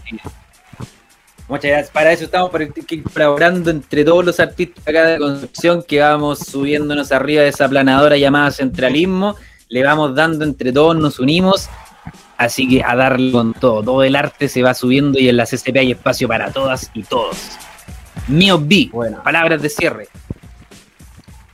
Muchas 1.48 1.72
gracias. 1.72 1.90
Para 1.92 2.12
eso 2.12 2.26
estamos 2.26 2.50
para 2.50 2.68
que- 2.68 2.86
que- 2.86 3.04
colaborando 3.04 3.72
entre 3.72 4.04
todos 4.06 4.24
los 4.26 4.40
artistas 4.40 4.86
acá 4.88 5.06
de 5.06 5.18
Concepción 5.18 5.84
que 5.84 6.00
vamos 6.02 6.40
subiéndonos 6.40 7.12
arriba 7.12 7.42
de 7.44 7.50
esa 7.50 7.68
planadora 7.70 8.18
llamada 8.18 8.52
Centralismo. 8.52 9.36
Le 9.70 9.84
vamos 9.84 10.14
dando 10.16 10.44
entre 10.46 10.72
todos, 10.74 10.96
nos 10.98 11.20
unimos. 11.20 11.70
Así 12.38 12.68
que 12.68 12.84
a 12.84 12.96
darle 12.96 13.32
con 13.32 13.54
todo. 13.54 13.82
Todo 13.84 14.04
el 14.04 14.16
arte 14.16 14.48
se 14.50 14.62
va 14.62 14.74
subiendo 14.74 15.20
y 15.20 15.30
en 15.30 15.38
la 15.38 15.46
CCP 15.46 15.78
hay 15.80 15.92
espacio 15.92 16.28
para 16.28 16.52
todas 16.52 16.90
y 16.94 17.04
todos. 17.04 17.38
Mío 18.28 18.60
B, 18.62 18.90
Bueno. 18.92 19.22
palabras 19.24 19.62
de 19.62 19.70
cierre. 19.70 20.08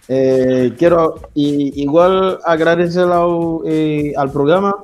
Eh, 0.09 0.73
quiero 0.77 1.15
igual 1.35 2.39
agradecer 2.45 3.03
al, 3.03 3.59
eh, 3.65 4.13
al 4.15 4.31
programa 4.31 4.75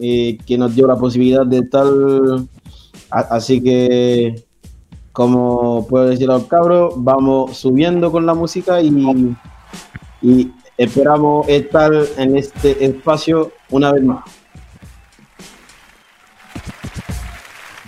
eh, 0.00 0.38
que 0.46 0.56
nos 0.56 0.74
dio 0.74 0.86
la 0.86 0.94
posibilidad 0.96 1.44
de 1.44 1.62
a- 3.10 3.26
así 3.36 3.60
que, 3.60 4.44
como 5.12 5.86
puedo 5.88 6.06
decir 6.06 6.30
al 6.30 6.46
cabro, 6.46 6.92
vamos 6.96 7.56
subiendo 7.56 8.12
con 8.12 8.24
la 8.24 8.34
música 8.34 8.80
y 10.22 10.50
esperamos 10.76 11.48
estar 11.48 11.92
en 12.16 12.36
este 12.36 12.84
espacio 12.84 13.50
una 13.70 13.92
vez 13.92 14.04
más. 14.04 14.24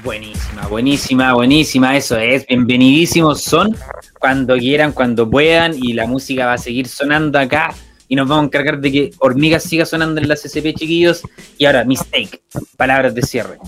Buenísima, 0.03 0.67
buenísima, 0.67 1.35
buenísima, 1.35 1.97
eso 1.97 2.17
es. 2.17 2.47
Bienvenidísimos 2.47 3.43
son 3.43 3.77
cuando 4.19 4.57
quieran, 4.57 4.93
cuando 4.93 5.29
puedan, 5.29 5.75
y 5.75 5.93
la 5.93 6.07
música 6.07 6.47
va 6.47 6.55
a 6.55 6.59
seguir 6.59 6.89
sonando 6.89 7.39
acá. 7.39 7.75
Y 8.09 8.17
nos 8.17 8.27
vamos 8.27 8.45
a 8.45 8.47
encargar 8.47 8.81
de 8.81 8.91
que 8.91 9.11
Hormigas 9.19 9.63
siga 9.63 9.85
sonando 9.85 10.21
en 10.21 10.27
la 10.27 10.37
CCP, 10.37 10.75
chiquillos. 10.75 11.23
Y 11.59 11.67
ahora, 11.67 11.85
Mistake, 11.85 12.41
palabras 12.79 13.15
de 13.15 13.23
cierre. 13.23 13.59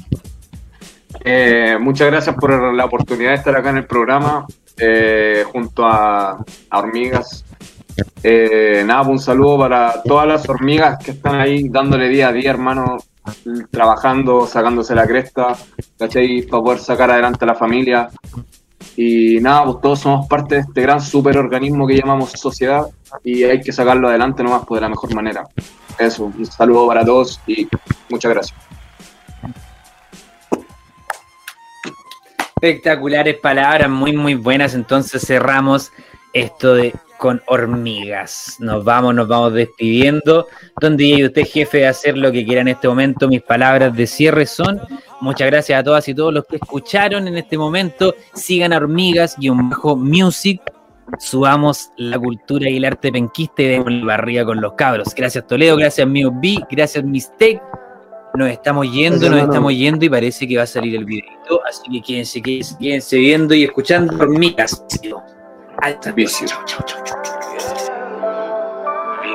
Eh, 1.22 1.76
muchas 1.78 2.11
gracias 2.11 2.35
por 2.37 2.72
la 2.74 2.87
oportunidad 2.87 3.30
de 3.30 3.37
estar 3.37 3.55
acá 3.55 3.70
en 3.70 3.76
el 3.78 3.87
programa 3.87 4.47
eh, 4.78 5.45
junto 5.53 5.85
a, 5.85 6.43
Hormigas. 6.70 7.45
Eh, 8.22 8.83
nada, 8.87 9.05
pues 9.05 9.12
un 9.12 9.20
saludo 9.20 9.59
para 9.59 10.03
todas 10.03 10.26
las 10.26 10.49
hormigas 10.49 10.99
que 11.05 11.11
están 11.11 11.35
ahí 11.35 11.68
dándole 11.68 12.09
día 12.09 12.28
a 12.28 12.33
día, 12.33 12.51
hermano, 12.51 12.97
trabajando, 13.70 14.47
sacándose 14.47 14.95
la 14.95 15.07
cresta, 15.07 15.57
¿cachai? 15.99 16.43
Para 16.43 16.62
poder 16.62 16.79
sacar 16.79 17.11
adelante 17.11 17.45
a 17.45 17.49
la 17.49 17.55
familia. 17.55 18.09
Y 18.97 19.41
nada, 19.41 19.64
pues 19.64 19.81
todos 19.81 20.01
somos 20.01 20.27
parte 20.27 20.57
de 20.57 20.61
este 20.62 20.83
gran 20.83 21.01
superorganismo 21.01 21.87
que 21.87 21.97
llamamos 21.97 22.33
sociedad 22.33 22.87
y 23.25 23.45
hay 23.45 23.61
que 23.61 23.73
sacarlo 23.73 24.09
adelante 24.09 24.43
nomás 24.43 24.64
pues, 24.66 24.79
de 24.79 24.83
la 24.83 24.89
mejor 24.89 25.14
manera. 25.14 25.45
Eso, 25.99 26.25
un 26.25 26.47
saludo 26.47 26.89
para 26.89 27.05
todos 27.05 27.41
y 27.47 27.68
muchas 28.11 28.33
gracias. 28.33 28.59
Espectaculares 32.57 33.39
palabras, 33.39 33.89
muy, 33.89 34.12
muy 34.12 34.35
buenas. 34.35 34.75
Entonces 34.75 35.23
cerramos 35.27 35.91
esto 36.33 36.75
de 36.75 36.95
con 37.23 37.41
hormigas. 37.47 38.57
Nos 38.59 38.83
vamos, 38.83 39.14
nos 39.14 39.29
vamos 39.29 39.53
despidiendo. 39.53 40.49
Donde 40.81 41.05
y 41.05 41.25
usted, 41.25 41.45
jefe, 41.47 41.79
de 41.79 41.87
hacer 41.87 42.18
lo 42.18 42.33
que 42.33 42.45
quiera 42.45 42.62
en 42.62 42.66
este 42.66 42.89
momento. 42.89 43.29
Mis 43.29 43.43
palabras 43.43 43.95
de 43.95 44.09
cierre 44.09 44.45
son 44.45 44.81
muchas 45.20 45.47
gracias 45.47 45.79
a 45.79 45.85
todas 45.85 46.09
y 46.09 46.14
todos 46.14 46.35
los 46.35 46.45
que 46.47 46.57
escucharon 46.57 47.29
en 47.29 47.39
este 47.39 47.57
momento. 47.57 48.16
Sigan 48.35 48.73
a 48.73 48.79
hormigas 48.79 49.37
y 49.39 49.51
un 49.51 49.70
bajo 49.70 49.95
music. 49.95 50.61
Subamos 51.20 51.91
la 51.97 52.18
cultura 52.18 52.68
y 52.68 52.79
el 52.79 52.87
arte 52.87 53.12
penquista 53.12 53.62
y 53.62 53.68
demos 53.68 53.93
la 53.93 54.05
barriga 54.05 54.45
con 54.45 54.61
los 54.61 54.73
cabros. 54.73 55.14
Gracias 55.14 55.47
Toledo, 55.47 55.77
gracias 55.77 56.09
Mio 56.09 56.33
B, 56.35 56.59
gracias 56.73 57.05
Mistake. 57.05 57.62
Nos 58.35 58.51
estamos 58.51 58.87
yendo, 58.91 59.11
Gracias, 59.11 59.31
nos 59.31 59.39
hermano. 59.39 59.53
estamos 59.53 59.73
yendo 59.75 60.05
y 60.07 60.09
parece 60.09 60.49
que 60.49 60.57
va 60.57 60.64
a 60.64 60.66
salir 60.66 60.97
el 60.97 61.05
videito. 61.05 61.61
Así 61.68 61.83
que 61.89 62.01
quédense, 62.01 62.43
quédense, 62.43 62.77
quédense 62.81 63.16
viendo 63.16 63.55
y 63.55 63.62
escuchando 63.62 64.12
hormigas. 64.16 64.85
Alta 65.83 66.12
Vicio. 66.12 66.47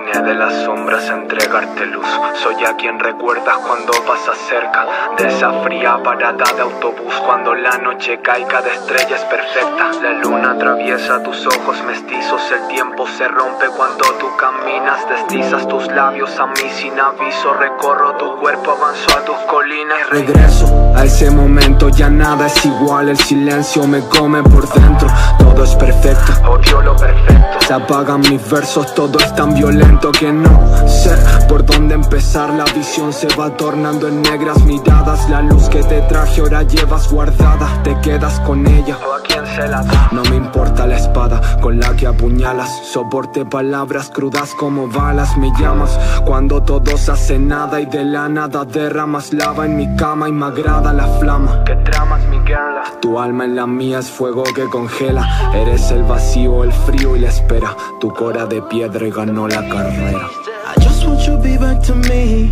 Vine 0.07 0.21
de 0.21 0.35
las 0.35 0.63
sombras 0.63 1.09
a 1.09 1.15
entregarte 1.15 1.85
luz. 1.87 2.07
Soy 2.41 2.63
a 2.63 2.77
quien 2.77 2.97
recuerdas 2.97 3.57
cuando 3.57 3.91
pasas 4.05 4.37
cerca 4.47 4.85
de 5.17 5.27
esa 5.27 5.51
fría 5.63 6.01
parada 6.01 6.45
de 6.55 6.61
autobús. 6.61 7.13
Cuando 7.25 7.53
la 7.53 7.77
noche 7.79 8.21
caiga 8.21 8.61
de 8.61 8.71
estrellas 8.71 9.21
perfecta. 9.25 9.91
La 10.01 10.13
luna 10.21 10.51
atraviesa 10.51 11.21
tus 11.23 11.45
ojos 11.47 11.83
mestizos. 11.85 12.41
El 12.51 12.67
tiempo 12.69 13.05
se 13.17 13.27
rompe 13.27 13.65
cuando 13.75 14.05
tú 14.19 14.27
caminas. 14.37 14.99
Deslizas 15.09 15.67
tus 15.67 15.87
labios 15.87 16.39
a 16.39 16.45
mí 16.47 16.69
sin 16.79 16.97
aviso. 16.97 17.53
Recorro 17.55 18.15
tu 18.15 18.37
cuerpo, 18.39 18.71
avanzo 18.71 19.17
a 19.17 19.25
tus 19.25 19.37
colinas 19.47 19.97
y 19.99 20.03
regreso. 20.13 20.93
A 20.95 21.03
ese 21.03 21.29
momento 21.31 21.89
ya 21.89 22.09
nada 22.09 22.47
es 22.47 22.65
igual. 22.65 23.09
El 23.09 23.17
silencio 23.17 23.85
me 23.85 23.99
come 24.07 24.41
por 24.43 24.69
dentro. 24.69 25.09
Todo 25.37 25.63
es 25.65 25.75
perfecto. 25.75 26.31
Odio 26.49 26.81
lo 26.81 26.95
perfecto. 26.95 27.57
Se 27.59 27.73
apagan 27.73 28.21
mis 28.21 28.49
versos, 28.49 28.95
todo 28.95 29.19
es 29.19 29.35
tan 29.35 29.53
violento. 29.53 29.96
Siento 29.97 30.11
que 30.11 30.31
no 30.31 30.87
sé 30.87 31.15
por 31.47 31.65
dónde 31.65 31.95
empezar. 31.95 32.53
La 32.53 32.65
visión 32.65 33.13
se 33.13 33.27
va 33.35 33.55
tornando 33.55 34.07
en 34.07 34.21
negras 34.21 34.63
miradas. 34.63 35.29
La 35.29 35.41
luz 35.41 35.69
que 35.69 35.83
te 35.83 36.01
traje 36.01 36.41
ahora 36.41 36.63
llevas 36.63 37.11
guardada. 37.11 37.81
Te 37.83 37.99
quedas 38.01 38.39
con 38.41 38.65
ella. 38.67 38.97
¿O 39.07 39.13
a 39.13 39.21
quién 39.21 39.45
se 39.45 39.67
la 39.67 39.83
da? 39.83 40.09
No 40.11 40.23
me 40.23 40.35
importa 40.35 40.85
la 40.85 40.97
espada 40.97 41.41
con 41.61 41.79
la 41.79 41.95
que 41.95 42.07
apuñalas. 42.07 42.69
Soporte 42.91 43.45
palabras 43.45 44.11
crudas 44.13 44.53
como 44.53 44.87
balas. 44.87 45.37
Me 45.37 45.51
llamas 45.59 45.97
cuando 46.25 46.61
todos 46.61 47.09
hacen 47.09 47.47
nada 47.47 47.79
y 47.79 47.85
de 47.85 48.03
la 48.03 48.29
nada 48.29 48.65
derramas 48.65 49.33
lava 49.33 49.65
en 49.65 49.77
mi 49.77 49.95
cama 49.95 50.29
y 50.29 50.31
me 50.31 50.45
agrada 50.45 50.93
la 50.93 51.07
flama. 51.19 51.63
¿Qué 51.65 51.75
tramas, 51.77 52.21
mi 52.27 52.37
girl? 52.39 52.77
Tu 53.01 53.19
alma 53.19 53.45
en 53.45 53.55
la 53.55 53.67
mía 53.67 53.99
es 53.99 54.09
fuego 54.09 54.43
que 54.43 54.65
congela. 54.65 55.51
Eres 55.53 55.91
el 55.91 56.03
vacío, 56.03 56.63
el 56.63 56.71
frío 56.71 57.15
y 57.15 57.19
la 57.19 57.29
espera. 57.29 57.75
Tu 57.99 58.13
cora 58.13 58.45
de 58.45 58.61
piedra 58.63 59.05
y 59.05 59.11
ganó 59.11 59.47
la 59.47 59.67
carrera. 59.91 60.29
I 60.65 60.75
just 60.79 61.05
want 61.05 61.21
you 61.27 61.37
to 61.37 61.41
be 61.41 61.57
back 61.57 61.81
to 61.83 61.95
me. 61.95 62.49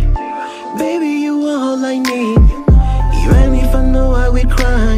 Baby, 0.78 1.10
you 1.24 1.46
are 1.46 1.60
all 1.68 1.84
I 1.84 1.98
need. 1.98 2.38
Even 3.22 3.54
if 3.54 3.74
I 3.74 3.82
know 3.82 4.12
I 4.12 4.28
will 4.28 4.48
cry. 4.48 4.94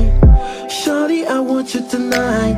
Shawty, 0.69 1.27
I 1.27 1.41
want 1.41 1.75
you 1.75 1.89
tonight. 1.89 2.57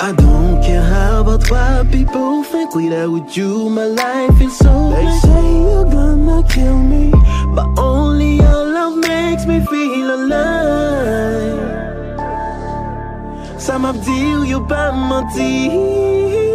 I 0.00 0.12
don't 0.12 0.62
care 0.62 0.82
how 0.82 1.20
about 1.22 1.50
what 1.50 1.90
people 1.90 2.44
think. 2.44 2.74
Without 2.74 3.36
you, 3.36 3.68
my 3.70 3.86
life 3.86 4.40
is 4.40 4.56
so. 4.56 4.90
They 4.90 5.10
say 5.26 5.44
you're 5.64 5.90
gonna 5.90 6.42
kill 6.48 6.78
me. 6.78 7.10
But 7.54 7.68
only 7.78 8.36
your 8.36 8.64
love 8.76 8.96
makes 8.98 9.46
me 9.46 9.60
feel 9.66 10.14
alive. 10.14 11.58
Some 13.60 13.84
of 13.84 14.04
deal 14.04 14.44
you 14.44 14.66
ti. 15.34 15.68
Tú 15.70 16.47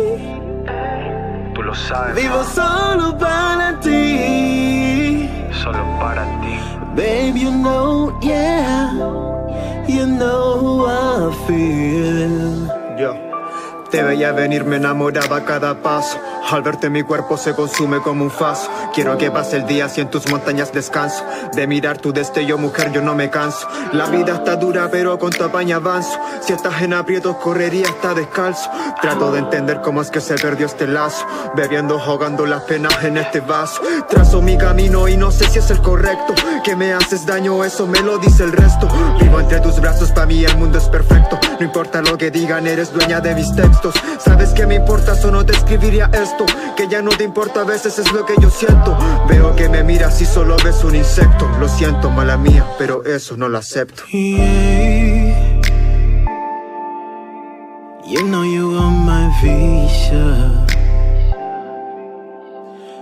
lo 1.74 1.80
sabes. 1.88 2.16
Vivo 2.16 2.44
solo 2.44 3.18
para 3.18 3.80
ti. 3.80 5.30
Solo 5.64 5.84
para 6.00 6.24
ti. 6.42 6.56
Babe, 6.96 7.38
you 7.38 7.52
know, 7.52 8.18
yeah. 8.22 8.92
You 9.88 10.06
know 10.06 10.86
how 10.86 11.30
I 11.30 11.48
feel. 11.48 12.68
Yo 12.98 13.33
te 13.94 14.02
veía 14.02 14.32
venir, 14.32 14.66
me 14.66 14.78
enamoraba 14.78 15.46
cada 15.46 15.76
paso. 15.84 16.20
Al 16.50 16.64
verte 16.64 16.90
mi 16.90 17.04
cuerpo 17.04 17.38
se 17.38 17.54
consume 17.54 18.00
como 18.02 18.24
un 18.24 18.32
faso. 18.32 18.68
Quiero 18.92 19.20
que 19.20 19.30
pase 19.30 19.58
el 19.58 19.68
día 19.68 19.88
si 19.88 20.02
en 20.02 20.10
tus 20.10 20.28
montañas 20.32 20.74
descanso. 20.74 21.24
De 21.54 21.68
mirar 21.68 22.00
tu 22.00 22.12
destello, 22.12 22.58
mujer, 22.58 22.92
yo 22.92 23.04
no 23.04 23.14
me 23.14 23.30
canso. 23.30 23.68
La 23.92 24.08
vida 24.08 24.34
está 24.34 24.56
dura, 24.56 24.90
pero 24.90 25.20
con 25.20 25.30
tu 25.30 25.44
apaña 25.44 25.76
avanzo. 25.76 26.20
Si 26.42 26.54
estás 26.54 26.82
en 26.82 26.96
aprietos, 26.96 27.36
correría 27.36 27.88
hasta 27.88 28.16
descalzo. 28.16 28.68
Trato 29.00 29.32
de 29.32 29.38
entender 29.38 29.80
cómo 29.82 30.02
es 30.02 30.10
que 30.10 30.22
se 30.22 30.36
perdió 30.36 30.66
este 30.66 30.88
lazo. 30.88 31.24
Bebiendo, 31.56 32.00
jugando 32.00 32.48
las 32.48 32.64
penas 32.64 33.04
en 33.04 33.18
este 33.18 33.42
vaso. 33.42 33.80
Trazo 34.10 34.42
mi 34.42 34.58
camino 34.58 35.08
y 35.08 35.18
no 35.18 35.30
sé 35.30 35.48
si 35.50 35.60
es 35.60 35.70
el 35.70 35.84
correcto. 35.84 36.34
Que 36.64 36.76
me 36.78 36.94
haces 36.94 37.26
daño, 37.26 37.64
eso 37.64 37.88
me 37.88 38.00
lo 38.00 38.18
dice 38.18 38.44
el 38.44 38.54
resto. 38.54 38.88
Vivo 39.20 39.40
entre 39.40 39.60
tus 39.60 39.80
brazos, 39.82 40.12
para 40.12 40.26
mí 40.28 40.46
el 40.46 40.58
mundo 40.58 40.78
es 40.78 40.86
perfecto. 40.86 41.38
No 41.60 41.66
importa 41.66 42.02
lo 42.02 42.18
que 42.18 42.32
digan, 42.32 42.68
eres 42.68 42.94
dueña 42.94 43.20
de 43.20 43.36
mis 43.36 43.54
textos. 43.54 43.94
Sabes 44.20 44.52
que 44.52 44.66
me 44.66 44.76
importa, 44.76 45.14
o 45.24 45.32
no 45.32 45.46
te 45.46 45.54
escribiría 45.54 46.10
esto. 46.14 46.46
Que 46.78 46.88
ya 46.88 47.02
no 47.02 47.12
te 47.12 47.24
importa 47.24 47.62
a 47.62 47.64
veces 47.66 48.00
es 48.00 48.12
lo 48.12 48.26
que 48.26 48.34
yo 48.42 48.50
siento 48.50 48.98
Veo 49.30 49.56
que 49.56 49.70
me 49.70 49.84
miras 49.84 50.20
y 50.22 50.26
solo 50.26 50.56
ves 50.64 50.84
un 50.84 50.96
insecto 50.96 51.48
Lo 51.60 51.68
siento, 51.70 52.10
mala 52.10 52.36
mía, 52.38 52.66
pero 52.78 53.06
eso 53.06 53.38
no 53.38 53.48
lo 53.48 53.60
acepto. 53.60 54.04
You 58.06 58.22
know 58.24 58.44
you 58.44 58.78
are 58.78 58.92
my 58.92 59.30
visa 59.42 60.66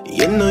You 0.05 0.28
know 0.28 0.51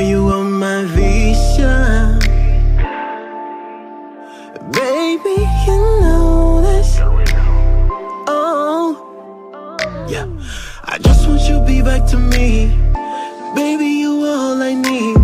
to 12.10 12.18
me. 12.18 12.66
Baby, 13.54 13.86
you 14.02 14.12
all 14.26 14.60
I 14.60 14.74
need. 14.74 15.16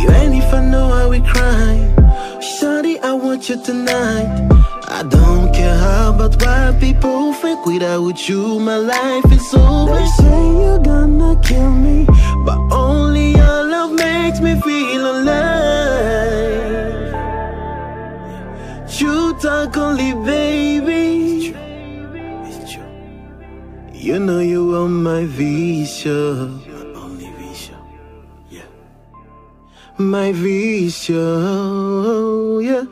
You 0.00 0.08
Even 0.08 0.32
if 0.32 0.52
I 0.54 0.60
know 0.64 0.86
I 0.90 1.04
will 1.06 1.26
cry 1.32 1.74
Shawty, 2.40 2.98
I 3.02 3.12
want 3.12 3.48
you 3.50 3.62
tonight. 3.62 4.30
I 4.88 5.02
don't 5.02 5.52
care 5.52 5.76
how 5.76 6.14
about 6.14 6.40
what 6.42 6.80
people 6.80 7.34
think 7.34 7.66
Without 7.66 8.26
you, 8.28 8.58
my 8.58 8.78
life 8.78 9.30
is 9.30 9.52
over. 9.54 9.94
They 9.94 10.06
say 10.20 10.42
you're 10.60 10.78
gonna 10.78 11.38
kill 11.42 11.72
me 11.72 12.06
But 12.46 12.58
only 12.72 13.32
your 13.32 13.58
love 13.74 13.92
makes 13.92 14.40
me 14.40 14.58
feel 14.62 15.02
alive. 15.14 15.58
You 18.98 19.34
talk 19.42 19.76
only, 19.76 20.14
baby 20.24 20.97
You 24.08 24.18
know 24.18 24.40
you 24.40 24.74
are 24.74 24.88
my 24.88 25.26
visa 25.26 26.48
my 29.98 30.32
vicio, 30.32 31.20
yeah. 32.62 32.86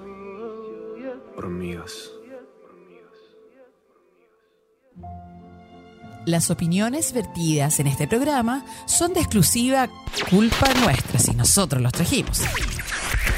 Hormigas. 1.37 2.11
Las 6.27 6.51
opiniones 6.51 7.13
vertidas 7.13 7.79
en 7.79 7.87
este 7.87 8.07
programa 8.09 8.67
son 8.87 9.15
de 9.15 9.21
exclusiva 9.21 9.89
culpa 10.29 10.69
nuestra 10.83 11.19
si 11.19 11.33
nosotros 11.33 11.81
los 11.81 11.93
trajimos. 11.93 12.43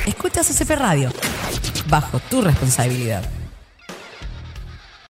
Escuchas 0.07 0.47
CP 0.47 0.74
Radio, 0.74 1.12
bajo 1.89 2.18
tu 2.31 2.41
responsabilidad. 2.41 3.38